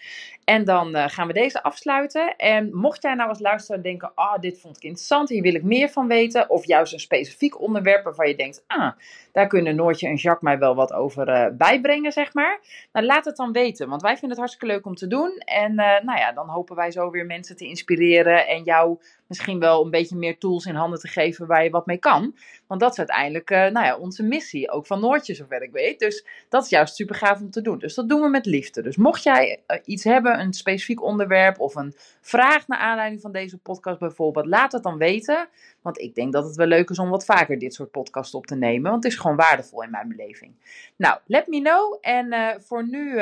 En 0.44 0.64
dan 0.64 1.10
gaan 1.10 1.28
we 1.28 1.34
deze 1.34 1.64
afsluiten. 1.64 2.36
En 2.36 2.70
mocht 2.74 3.02
jij 3.02 3.14
nou 3.14 3.30
als 3.30 3.40
luisteraar 3.40 3.82
denken, 3.82 4.12
ah, 4.16 4.40
dit 4.40 4.60
vond 4.60 4.76
ik 4.76 4.84
interessant, 4.84 5.30
hier 5.30 5.42
wil 5.42 5.56
ik 5.56 5.64
meer 5.64 5.90
van 5.90 6.08
weten. 6.08 6.50
Of 6.50 6.66
juist 6.66 6.94
een 6.94 7.00
specifiek 7.00 7.62
onderwerp 7.62 8.04
waarvan 8.04 8.28
je 8.28 8.36
denkt, 8.36 8.64
ah, 8.68 8.92
daar 9.32 9.48
kunnen 9.48 9.76
Noortje 9.76 10.08
en 10.08 10.16
Jacques 10.16 10.44
mij 10.44 10.60
wel 10.60 10.76
wat 10.76 10.94
over 10.94 11.56
bijbrengen, 11.56 12.12
zeg 12.12 12.34
maar. 12.34 12.60
Nou, 12.92 13.06
laat 13.06 13.26
het 13.26 13.36
dan 13.36 13.52
weten, 13.52 13.90
want 13.90 14.02
wij 14.02 14.12
vinden 14.12 14.30
het 14.30 14.38
hartstikke 14.38 14.74
leuk 14.74 14.86
om 14.86 14.96
te 14.96 15.08
doen. 15.08 15.38
En 15.38 15.76
nou 15.76 16.18
ja, 16.18 16.32
dan 16.32 16.50
hopen 16.50 16.76
wij 16.76 16.92
zo 16.92 17.10
weer 17.10 17.26
mensen 17.26 17.58
te 17.58 17.66
inspireren 17.66 18.48
en 18.48 18.64
jou 18.64 18.98
misschien 19.28 19.60
wel 19.60 19.84
een 19.84 19.92
beetje 19.92 20.16
meer 20.16 20.38
tools 20.38 20.66
in 20.66 20.76
handen 20.76 21.00
te 21.00 21.08
geven 21.08 21.48
waar 21.48 21.64
je 21.64 21.70
wat 21.70 21.86
mee 21.86 21.98
kan. 21.98 22.36
Want 22.68 22.80
dat 22.86 22.94
is 22.94 23.00
uiteindelijk 23.00 23.52
uh, 23.52 23.58
nou 23.58 23.86
ja, 23.86 23.98
onze 23.98 24.24
missie, 24.24 24.72
ook 24.72 24.86
van 24.86 25.00
Noortje, 25.00 25.34
zover 25.34 25.62
ik 25.62 25.72
weet. 25.72 26.00
Dus 26.00 26.26
dat 26.50 26.64
is 26.64 26.70
juist 26.70 26.96
super 26.96 27.16
gaaf 27.16 27.42
om 27.42 27.52
te 27.52 27.62
doen. 27.62 27.78
Dus 27.78 27.94
dat 27.94 28.10
doen 28.10 28.22
we 28.22 28.30
met 28.30 28.46
liefde. 28.46 28.82
Dus 28.82 28.98
mocht 28.98 29.24
jij 29.24 29.64
uh, 29.68 29.78
iets 29.86 30.04
hebben, 30.04 30.40
een 30.40 30.54
specifiek 30.54 31.04
onderwerp 31.04 31.60
of 31.60 31.76
een 31.76 31.94
vraag 32.22 32.68
naar 32.68 32.80
aanleiding 32.80 33.22
van 33.22 33.32
deze 33.32 33.58
podcast 33.58 34.00
bijvoorbeeld, 34.00 34.46
laat 34.46 34.72
het 34.72 34.84
dan 34.84 34.98
weten. 34.98 35.48
Want 35.82 36.00
ik 36.00 36.16
denk 36.16 36.34
dat 36.34 36.46
het 36.46 36.56
wel 36.56 36.68
leuk 36.68 36.90
is 36.90 37.00
om 37.00 37.10
wat 37.10 37.26
vaker 37.26 37.60
dit 37.60 37.74
soort 37.74 37.92
podcasts 37.92 38.34
op 38.34 38.46
te 38.46 38.56
nemen. 38.56 38.92
Want 38.92 39.04
het 39.04 39.14
is 39.14 39.20
gewoon 39.20 39.38
waardevol 39.38 39.84
in 39.84 39.90
mijn 39.90 40.08
beleving. 40.08 40.54
Nou, 40.96 41.20
let 41.26 41.48
me 41.48 41.62
know. 41.62 41.98
En 42.02 42.34
uh, 42.34 42.50
voor 42.60 42.88
nu, 42.88 43.22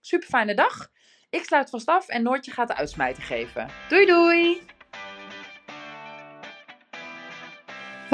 super 0.00 0.28
fijne 0.28 0.54
dag. 0.54 0.90
Ik 1.30 1.44
sluit 1.44 1.70
vast 1.70 1.88
af 1.88 2.08
en 2.08 2.22
Noortje 2.22 2.50
gaat 2.50 2.68
de 2.68 2.76
uitsmijter 2.76 3.22
geven. 3.22 3.68
Doei 3.88 4.06
doei! 4.06 4.71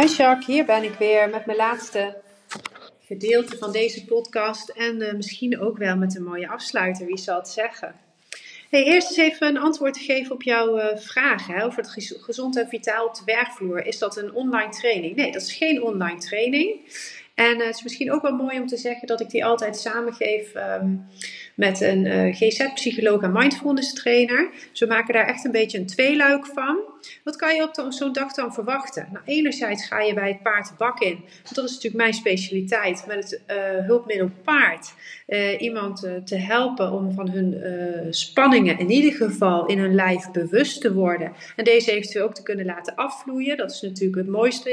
Hi 0.00 0.06
Jacques, 0.06 0.46
hier 0.46 0.64
ben 0.64 0.82
ik 0.82 0.94
weer 0.94 1.30
met 1.30 1.46
mijn 1.46 1.58
laatste 1.58 2.16
gedeelte 3.04 3.56
van 3.56 3.72
deze 3.72 4.04
podcast. 4.04 4.68
En 4.68 5.02
uh, 5.02 5.12
misschien 5.12 5.60
ook 5.60 5.78
wel 5.78 5.96
met 5.96 6.16
een 6.16 6.22
mooie 6.22 6.48
afsluiter, 6.48 7.06
wie 7.06 7.18
zal 7.18 7.36
het 7.36 7.48
zeggen. 7.48 7.94
Hey, 8.70 8.84
eerst 8.84 9.08
eens 9.08 9.32
even 9.32 9.46
een 9.46 9.58
antwoord 9.58 9.94
te 9.94 10.00
geven 10.00 10.34
op 10.34 10.42
jouw 10.42 10.78
uh, 10.78 10.96
vraag 10.96 11.46
hè, 11.46 11.64
over 11.64 11.78
het 11.78 12.14
gezond 12.20 12.58
en 12.58 12.68
vitaal 12.68 13.06
op 13.06 13.14
de 13.14 13.22
werkvloer. 13.24 13.86
Is 13.86 13.98
dat 13.98 14.16
een 14.16 14.32
online 14.32 14.70
training? 14.70 15.16
Nee, 15.16 15.32
dat 15.32 15.42
is 15.42 15.52
geen 15.52 15.82
online 15.82 16.18
training. 16.18 16.80
En 17.34 17.58
uh, 17.58 17.66
het 17.66 17.74
is 17.74 17.82
misschien 17.82 18.12
ook 18.12 18.22
wel 18.22 18.34
mooi 18.34 18.60
om 18.60 18.66
te 18.66 18.76
zeggen 18.76 19.06
dat 19.06 19.20
ik 19.20 19.30
die 19.30 19.44
altijd 19.44 19.76
samengeef 19.76 20.54
um, 20.54 21.06
met 21.58 21.80
een 21.80 22.04
uh, 22.04 22.34
GZ-psycholoog 22.34 23.22
en 23.22 23.32
mindfulness 23.32 23.92
trainer. 23.92 24.50
We 24.74 24.86
maken 24.86 25.14
daar 25.14 25.26
echt 25.26 25.44
een 25.44 25.50
beetje 25.50 25.78
een 25.78 25.86
tweeluik 25.86 26.46
van. 26.46 26.78
Wat 27.24 27.36
kan 27.36 27.54
je 27.54 27.62
op 27.62 27.92
zo'n 27.92 28.12
dag 28.12 28.32
dan 28.32 28.54
verwachten? 28.54 29.08
Nou, 29.12 29.24
enerzijds 29.24 29.86
ga 29.86 30.00
je 30.00 30.14
bij 30.14 30.28
het 30.28 30.42
paard 30.42 30.68
de 30.68 30.74
bak 30.78 31.00
in. 31.00 31.24
Dat 31.52 31.64
is 31.64 31.70
natuurlijk 31.70 32.02
mijn 32.02 32.14
specialiteit. 32.14 33.04
Met 33.06 33.16
het 33.16 33.40
uh, 33.50 33.86
hulpmiddel 33.86 34.30
paard. 34.44 34.92
Uh, 35.28 35.60
iemand 35.60 36.00
te 36.24 36.36
helpen 36.36 36.92
om 36.92 37.12
van 37.12 37.30
hun 37.30 37.56
spanningen 38.14 38.78
in 38.78 38.90
ieder 38.90 39.12
geval 39.12 39.66
in 39.66 39.78
hun 39.78 39.94
lijf 39.94 40.30
bewust 40.30 40.80
te 40.80 40.92
worden. 40.92 41.32
En 41.56 41.64
deze 41.64 41.92
eventueel 41.92 42.24
ook 42.24 42.34
te 42.34 42.42
kunnen 42.42 42.66
laten 42.66 42.94
afvloeien. 42.94 43.56
Dat 43.56 43.70
is 43.70 43.80
natuurlijk 43.80 44.18
het 44.18 44.28
mooiste 44.28 44.70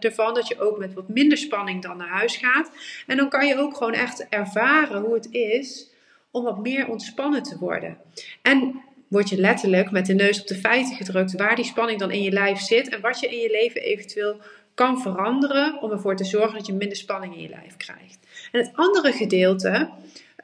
ervan. 0.00 0.34
Dat 0.34 0.48
je 0.48 0.60
ook 0.60 0.78
met 0.78 0.94
wat 0.94 1.08
minder 1.08 1.38
spanning 1.38 1.82
dan 1.82 1.96
naar 1.96 2.08
huis 2.08 2.36
gaat. 2.36 2.70
En 3.06 3.16
dan 3.16 3.28
kan 3.28 3.46
je 3.46 3.58
ook 3.58 3.76
gewoon 3.76 3.94
echt 3.94 4.26
ervaren 4.28 5.00
hoe 5.00 5.14
het 5.14 5.28
is 5.30 5.90
om 6.32 6.44
wat 6.44 6.58
meer 6.58 6.88
ontspannen 6.88 7.42
te 7.42 7.58
worden. 7.58 7.96
En 8.42 8.80
word 9.08 9.28
je 9.28 9.40
letterlijk 9.40 9.90
met 9.90 10.06
de 10.06 10.14
neus 10.14 10.40
op 10.40 10.46
de 10.46 10.54
feiten 10.54 10.96
gedrukt 10.96 11.36
waar 11.36 11.56
die 11.56 11.64
spanning 11.64 11.98
dan 11.98 12.10
in 12.10 12.22
je 12.22 12.32
lijf 12.32 12.58
zit 12.58 12.88
en 12.88 13.00
wat 13.00 13.20
je 13.20 13.28
in 13.28 13.38
je 13.38 13.50
leven 13.50 13.82
eventueel 13.82 14.40
kan 14.74 15.00
veranderen 15.00 15.82
om 15.82 15.90
ervoor 15.90 16.16
te 16.16 16.24
zorgen 16.24 16.56
dat 16.56 16.66
je 16.66 16.72
minder 16.72 16.96
spanning 16.96 17.34
in 17.34 17.42
je 17.42 17.48
lijf 17.48 17.76
krijgt. 17.76 18.18
En 18.52 18.60
het 18.60 18.70
andere 18.74 19.12
gedeelte, 19.12 19.90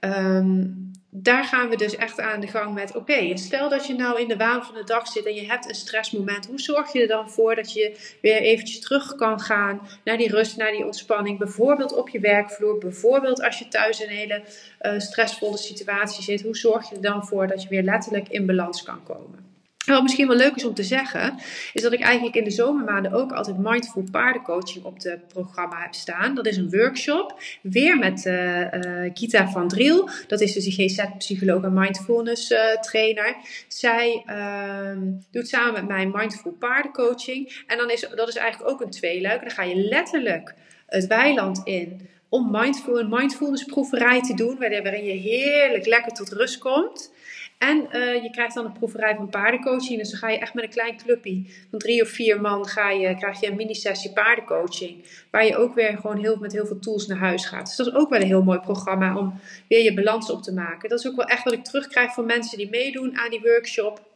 um, 0.01 0.88
daar 1.23 1.45
gaan 1.45 1.69
we 1.69 1.77
dus 1.77 1.97
echt 1.97 2.21
aan 2.21 2.41
de 2.41 2.47
gang 2.47 2.75
met: 2.75 2.97
oké, 2.97 3.37
stel 3.37 3.69
dat 3.69 3.87
je 3.87 3.95
nou 3.95 4.21
in 4.21 4.29
de 4.29 4.37
waan 4.37 4.65
van 4.65 4.75
de 4.75 4.85
dag 4.85 5.09
zit 5.09 5.27
en 5.27 5.35
je 5.35 5.47
hebt 5.47 5.69
een 5.69 5.75
stressmoment. 5.75 6.47
Hoe 6.47 6.61
zorg 6.61 6.93
je 6.93 7.01
er 7.01 7.09
dan 7.09 7.31
voor 7.31 7.55
dat 7.55 7.73
je 7.73 7.97
weer 8.21 8.41
eventjes 8.41 8.81
terug 8.81 9.15
kan 9.15 9.41
gaan 9.41 9.81
naar 10.05 10.17
die 10.17 10.31
rust, 10.31 10.57
naar 10.57 10.73
die 10.73 10.85
ontspanning? 10.85 11.39
Bijvoorbeeld 11.39 11.97
op 11.97 12.09
je 12.09 12.21
werkvloer, 12.21 12.79
bijvoorbeeld 12.79 13.43
als 13.43 13.59
je 13.59 13.69
thuis 13.69 14.01
in 14.01 14.09
een 14.09 14.17
hele 14.17 14.43
uh, 14.83 14.99
stressvolle 14.99 15.59
situatie 15.59 16.23
zit. 16.23 16.43
Hoe 16.43 16.57
zorg 16.57 16.89
je 16.89 16.95
er 16.95 17.03
dan 17.03 17.27
voor 17.27 17.47
dat 17.47 17.63
je 17.63 17.69
weer 17.69 17.83
letterlijk 17.83 18.29
in 18.29 18.47
balans 18.47 18.83
kan 18.83 19.03
komen? 19.03 19.48
Wat 19.89 20.03
misschien 20.03 20.29
wel 20.29 20.37
leuk 20.37 20.55
is 20.55 20.65
om 20.65 20.75
te 20.75 20.83
zeggen, 20.83 21.35
is 21.73 21.83
dat 21.83 21.93
ik 21.93 22.01
eigenlijk 22.01 22.37
in 22.37 22.45
de 22.45 22.51
zomermaanden 22.51 23.13
ook 23.13 23.33
altijd 23.33 23.59
mindful 23.59 24.05
paardencoaching 24.11 24.85
op 24.85 25.03
het 25.03 25.29
programma 25.29 25.81
heb 25.81 25.95
staan. 25.95 26.35
Dat 26.35 26.47
is 26.47 26.57
een 26.57 26.71
workshop, 26.71 27.43
weer 27.63 27.99
met 27.99 28.25
uh, 28.25 28.61
uh, 28.61 29.11
Gita 29.15 29.49
van 29.49 29.69
Driel. 29.69 30.09
Dat 30.27 30.41
is 30.41 30.53
dus 30.53 30.67
een 30.67 30.73
GZ-psycholoog 30.73 31.63
en 31.63 31.73
mindfulness 31.73 32.51
uh, 32.51 32.59
trainer. 32.81 33.37
Zij 33.69 34.23
ehm, 34.27 34.99
doet 35.31 35.49
samen 35.49 35.73
met 35.73 35.89
mij 35.89 36.07
mindful 36.07 36.53
paardencoaching. 36.53 37.65
En 37.67 37.77
dan 37.77 37.91
is, 37.91 38.09
dat 38.15 38.29
is 38.29 38.37
eigenlijk 38.37 38.71
ook 38.71 38.81
een 38.81 38.91
tweeluik. 38.91 39.41
Dan 39.41 39.51
ga 39.51 39.63
je 39.63 39.75
letterlijk 39.75 40.55
het 40.87 41.07
weiland 41.07 41.61
in 41.65 42.09
om 42.29 42.51
mindful, 42.51 42.99
een 42.99 43.09
mindfulness 43.09 43.65
proeverij 43.65 44.21
te 44.21 44.35
doen, 44.35 44.59
waarin 44.59 45.05
je 45.05 45.13
heerlijk 45.13 45.87
lekker 45.87 46.13
tot 46.13 46.33
rust 46.33 46.59
komt. 46.59 47.13
En 47.59 47.89
uh, 47.93 48.23
je 48.23 48.31
krijgt 48.31 48.55
dan 48.55 48.65
een 48.65 48.73
proeverij 48.73 49.15
van 49.15 49.29
paardencoaching. 49.29 49.99
Dus 49.99 50.11
dan 50.11 50.19
ga 50.19 50.29
je 50.29 50.39
echt 50.39 50.55
met 50.55 50.65
een 50.65 50.71
klein 50.71 50.97
clubje 50.97 51.43
van 51.71 51.79
drie 51.79 52.03
of 52.03 52.09
vier 52.09 52.41
man 52.41 52.67
ga 52.67 52.91
je, 52.91 53.17
krijg 53.17 53.41
je 53.41 53.47
een 53.47 53.57
mini-sessie 53.57 54.13
paardencoaching. 54.13 55.05
Waar 55.31 55.47
je 55.47 55.57
ook 55.57 55.75
weer 55.75 55.99
gewoon 56.01 56.19
heel, 56.19 56.37
met 56.37 56.53
heel 56.53 56.67
veel 56.67 56.79
tools 56.79 57.07
naar 57.07 57.19
huis 57.19 57.47
gaat. 57.47 57.67
Dus 57.67 57.77
dat 57.77 57.87
is 57.87 57.95
ook 57.95 58.09
wel 58.11 58.21
een 58.21 58.27
heel 58.27 58.43
mooi 58.43 58.59
programma 58.59 59.17
om 59.17 59.41
weer 59.69 59.83
je 59.83 59.95
balans 59.95 60.31
op 60.31 60.43
te 60.43 60.53
maken. 60.53 60.89
Dat 60.89 60.99
is 60.99 61.07
ook 61.07 61.17
wel 61.17 61.27
echt 61.27 61.45
wat 61.45 61.53
ik 61.53 61.65
terugkrijg 61.65 62.15
van 62.15 62.27
mensen 62.27 62.59
die 62.59 62.71
meedoen 62.71 63.19
aan 63.19 63.31
die 63.31 63.41
workshop. 63.41 64.07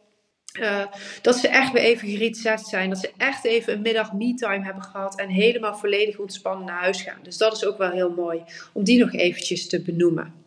Uh, 0.59 0.85
dat 1.21 1.35
ze 1.35 1.47
echt 1.47 1.71
weer 1.71 1.83
even 1.83 2.07
gereset 2.07 2.59
zijn. 2.59 2.89
Dat 2.89 2.99
ze 2.99 3.11
echt 3.17 3.45
even 3.45 3.73
een 3.73 3.81
middag 3.81 4.13
me-time 4.13 4.63
hebben 4.63 4.83
gehad. 4.83 5.19
En 5.19 5.29
helemaal 5.29 5.75
volledig 5.75 6.17
ontspannen 6.17 6.65
naar 6.65 6.81
huis 6.81 7.01
gaan. 7.01 7.19
Dus 7.23 7.37
dat 7.37 7.55
is 7.55 7.65
ook 7.65 7.77
wel 7.77 7.91
heel 7.91 8.11
mooi 8.11 8.43
om 8.73 8.83
die 8.83 8.99
nog 8.99 9.13
eventjes 9.13 9.67
te 9.67 9.81
benoemen. 9.81 10.42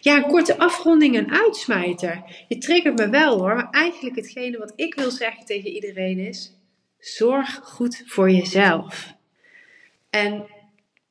Ja, 0.00 0.16
een 0.16 0.30
korte 0.30 0.58
afronding 0.58 1.16
en 1.16 1.30
uitsmijter. 1.30 2.44
Je 2.48 2.58
triggert 2.58 2.98
me 2.98 3.08
wel 3.08 3.38
hoor, 3.38 3.54
maar 3.54 3.70
eigenlijk 3.70 4.16
hetgene 4.16 4.58
wat 4.58 4.72
ik 4.76 4.94
wil 4.94 5.10
zeggen 5.10 5.44
tegen 5.44 5.70
iedereen 5.70 6.18
is: 6.18 6.52
zorg 6.98 7.60
goed 7.62 8.02
voor 8.06 8.30
jezelf. 8.30 9.14
En 10.10 10.46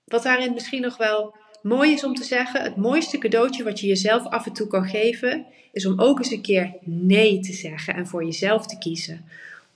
wat 0.06 0.24
daarin 0.24 0.54
misschien 0.54 0.82
nog 0.82 0.98
wel 0.98 1.36
mooi 1.62 1.92
is 1.92 2.04
om 2.04 2.16
te 2.16 2.24
zeggen: 2.24 2.62
het 2.62 2.76
mooiste 2.76 3.18
cadeautje 3.18 3.64
wat 3.64 3.80
je 3.80 3.88
jezelf 3.88 4.26
af 4.26 4.46
en 4.46 4.54
toe 4.54 4.68
kan 4.68 4.86
geven, 4.86 5.46
is 5.72 5.86
om 5.86 6.02
ook 6.02 6.18
eens 6.18 6.32
een 6.32 6.42
keer 6.42 6.74
nee 6.84 7.40
te 7.40 7.54
zeggen 7.54 7.94
en 7.94 8.08
voor 8.08 8.24
jezelf 8.24 8.68
te 8.68 8.78
kiezen. 8.78 9.26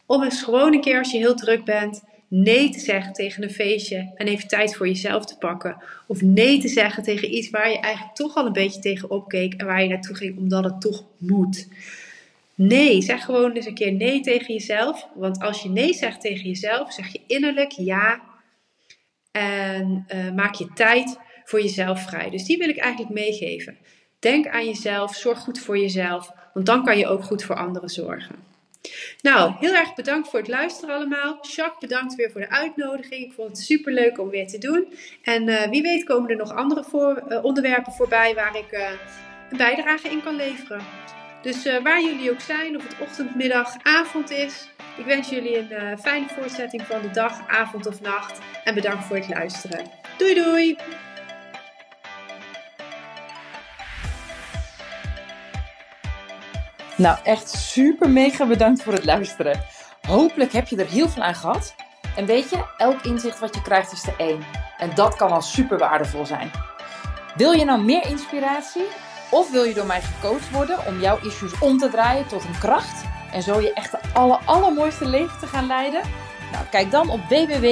Om 0.05 0.23
eens 0.23 0.43
gewoon 0.43 0.73
een 0.73 0.81
keer 0.81 0.97
als 0.97 1.11
je 1.11 1.17
heel 1.17 1.35
druk 1.35 1.65
bent, 1.65 2.03
nee 2.33 2.69
te 2.69 2.79
zeggen 2.79 3.13
tegen 3.13 3.43
een 3.43 3.51
feestje 3.51 4.11
en 4.15 4.27
even 4.27 4.47
tijd 4.47 4.75
voor 4.75 4.87
jezelf 4.87 5.25
te 5.25 5.37
pakken. 5.37 5.77
Of 6.07 6.21
nee 6.21 6.59
te 6.59 6.67
zeggen 6.67 7.03
tegen 7.03 7.33
iets 7.33 7.49
waar 7.49 7.69
je 7.69 7.79
eigenlijk 7.79 8.15
toch 8.15 8.35
al 8.35 8.45
een 8.45 8.53
beetje 8.53 8.81
tegen 8.81 9.09
opkeek 9.09 9.53
en 9.53 9.65
waar 9.65 9.83
je 9.83 9.89
naartoe 9.89 10.15
ging 10.15 10.37
omdat 10.37 10.63
het 10.63 10.81
toch 10.81 11.03
moet. 11.17 11.67
Nee, 12.55 13.01
zeg 13.01 13.25
gewoon 13.25 13.51
eens 13.51 13.65
een 13.65 13.73
keer 13.73 13.91
nee 13.91 14.19
tegen 14.19 14.53
jezelf. 14.53 15.07
Want 15.15 15.41
als 15.41 15.61
je 15.61 15.69
nee 15.69 15.93
zegt 15.93 16.21
tegen 16.21 16.47
jezelf, 16.47 16.93
zeg 16.93 17.11
je 17.11 17.21
innerlijk 17.27 17.71
ja. 17.71 18.21
En 19.31 20.05
uh, 20.13 20.31
maak 20.31 20.55
je 20.55 20.67
tijd 20.73 21.17
voor 21.43 21.61
jezelf 21.61 22.03
vrij. 22.03 22.29
Dus 22.29 22.43
die 22.43 22.57
wil 22.57 22.69
ik 22.69 22.77
eigenlijk 22.77 23.13
meegeven. 23.13 23.77
Denk 24.19 24.47
aan 24.47 24.65
jezelf, 24.65 25.15
zorg 25.15 25.39
goed 25.39 25.59
voor 25.59 25.77
jezelf, 25.77 26.31
want 26.53 26.65
dan 26.65 26.83
kan 26.83 26.97
je 26.97 27.07
ook 27.07 27.23
goed 27.23 27.43
voor 27.43 27.55
anderen 27.55 27.89
zorgen. 27.89 28.50
Nou, 29.21 29.53
heel 29.59 29.73
erg 29.73 29.95
bedankt 29.95 30.29
voor 30.29 30.39
het 30.39 30.47
luisteren 30.47 30.95
allemaal. 30.95 31.37
Jacques, 31.41 31.79
bedankt 31.79 32.15
weer 32.15 32.31
voor 32.31 32.41
de 32.41 32.49
uitnodiging. 32.49 33.25
Ik 33.25 33.33
vond 33.33 33.49
het 33.49 33.59
super 33.59 33.93
leuk 33.93 34.19
om 34.19 34.29
weer 34.29 34.47
te 34.47 34.57
doen. 34.57 34.93
En 35.23 35.47
uh, 35.47 35.63
wie 35.63 35.81
weet 35.81 36.03
komen 36.03 36.29
er 36.29 36.35
nog 36.35 36.55
andere 36.55 36.85
uh, 37.29 37.43
onderwerpen 37.43 37.93
voorbij 37.93 38.33
waar 38.33 38.57
ik 38.57 38.71
uh, 38.71 38.89
een 39.49 39.57
bijdrage 39.57 40.09
in 40.09 40.23
kan 40.23 40.35
leveren. 40.35 40.81
Dus 41.41 41.63
waar 41.83 42.03
jullie 42.03 42.31
ook 42.31 42.41
zijn, 42.41 42.75
of 42.75 42.83
het 42.83 42.99
ochtend, 42.99 43.35
middag, 43.35 43.75
avond 43.83 44.29
is. 44.29 44.69
Ik 44.97 45.05
wens 45.05 45.29
jullie 45.29 45.57
een 45.57 45.99
fijne 45.99 46.27
voortzetting 46.27 46.81
van 46.81 47.01
de 47.01 47.11
dag, 47.11 47.47
avond 47.47 47.87
of 47.87 48.01
nacht. 48.01 48.39
En 48.63 48.73
bedankt 48.73 49.05
voor 49.05 49.15
het 49.15 49.29
luisteren. 49.29 49.91
Doei 50.17 50.33
doei! 50.33 50.77
Nou, 57.01 57.17
echt 57.23 57.49
super 57.49 58.09
mega 58.09 58.45
bedankt 58.45 58.83
voor 58.83 58.93
het 58.93 59.05
luisteren. 59.05 59.63
Hopelijk 60.07 60.51
heb 60.51 60.67
je 60.67 60.75
er 60.75 60.87
heel 60.87 61.09
veel 61.09 61.23
aan 61.23 61.35
gehad. 61.35 61.75
En 62.15 62.25
weet 62.25 62.49
je, 62.49 62.65
elk 62.77 63.01
inzicht 63.01 63.39
wat 63.39 63.55
je 63.55 63.61
krijgt 63.61 63.91
is 63.91 64.01
de 64.01 64.13
één. 64.17 64.43
En 64.77 64.91
dat 64.95 65.15
kan 65.15 65.31
al 65.31 65.41
super 65.41 65.77
waardevol 65.77 66.25
zijn. 66.25 66.51
Wil 67.35 67.51
je 67.51 67.65
nou 67.65 67.83
meer 67.83 68.05
inspiratie? 68.05 68.85
Of 69.31 69.51
wil 69.51 69.63
je 69.63 69.73
door 69.73 69.85
mij 69.85 70.01
gecoacht 70.01 70.51
worden 70.51 70.85
om 70.85 70.99
jouw 70.99 71.19
issues 71.23 71.59
om 71.59 71.77
te 71.77 71.89
draaien 71.89 72.27
tot 72.27 72.43
een 72.43 72.59
kracht? 72.59 73.03
En 73.31 73.41
zo 73.41 73.61
je 73.61 73.73
echt 73.73 73.91
de 73.91 73.99
aller, 74.13 74.39
allermooiste 74.45 75.05
leven 75.05 75.39
te 75.39 75.47
gaan 75.47 75.67
leiden? 75.67 76.01
Nou, 76.51 76.65
kijk 76.71 76.91
dan 76.91 77.09
op 77.09 77.19
www 77.29 77.67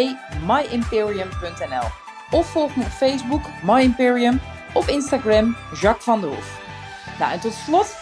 myimperium.nl 0.45 1.87
of 2.31 2.51
volg 2.51 2.75
me 2.75 2.83
op 2.83 2.89
Facebook, 2.89 3.41
My 3.63 3.81
Imperium, 3.81 4.41
of 4.73 4.87
Instagram, 4.87 5.55
Jacques 5.81 6.03
van 6.03 6.21
der 6.21 6.29
Hoef. 6.29 6.61
Nou, 7.19 7.31
en 7.31 7.39
tot 7.39 7.53
slot, 7.53 7.95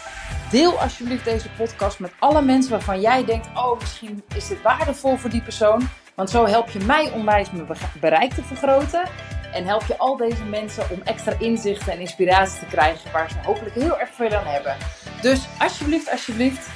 deel 0.50 0.80
alsjeblieft 0.80 1.24
deze 1.24 1.50
podcast 1.50 1.98
met 1.98 2.12
alle 2.18 2.42
mensen 2.42 2.70
waarvan 2.70 3.00
jij 3.00 3.24
denkt: 3.24 3.48
oh, 3.54 3.78
misschien 3.78 4.22
is 4.34 4.48
dit 4.48 4.62
waardevol 4.62 5.16
voor 5.16 5.30
die 5.30 5.42
persoon. 5.42 5.88
Want 6.14 6.30
zo 6.30 6.46
help 6.46 6.70
je 6.70 6.78
mij 6.78 7.10
onwijs 7.12 7.50
mijn 7.50 7.68
bereik 8.00 8.32
te 8.32 8.42
vergroten. 8.42 9.08
En 9.52 9.64
help 9.64 9.82
je 9.82 9.98
al 9.98 10.16
deze 10.16 10.44
mensen 10.44 10.90
om 10.90 11.00
extra 11.04 11.32
inzichten 11.38 11.92
en 11.92 12.00
inspiratie 12.00 12.58
te 12.58 12.66
krijgen 12.66 13.12
waar 13.12 13.30
ze 13.30 13.36
hopelijk 13.44 13.74
heel 13.74 13.98
erg 13.98 14.10
veel 14.12 14.34
aan 14.34 14.46
hebben. 14.46 14.76
Dus 15.22 15.46
alsjeblieft, 15.58 16.10
alsjeblieft, 16.10 16.68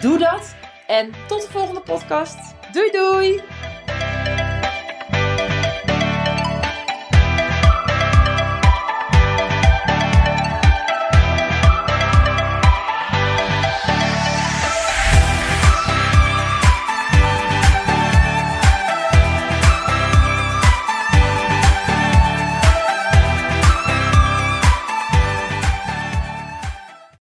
doe 0.00 0.18
dat. 0.18 0.54
En 0.86 1.12
tot 1.26 1.42
de 1.42 1.48
volgende 1.50 1.80
podcast. 1.80 2.38
Doei 2.72 2.90
doei! 2.90 3.42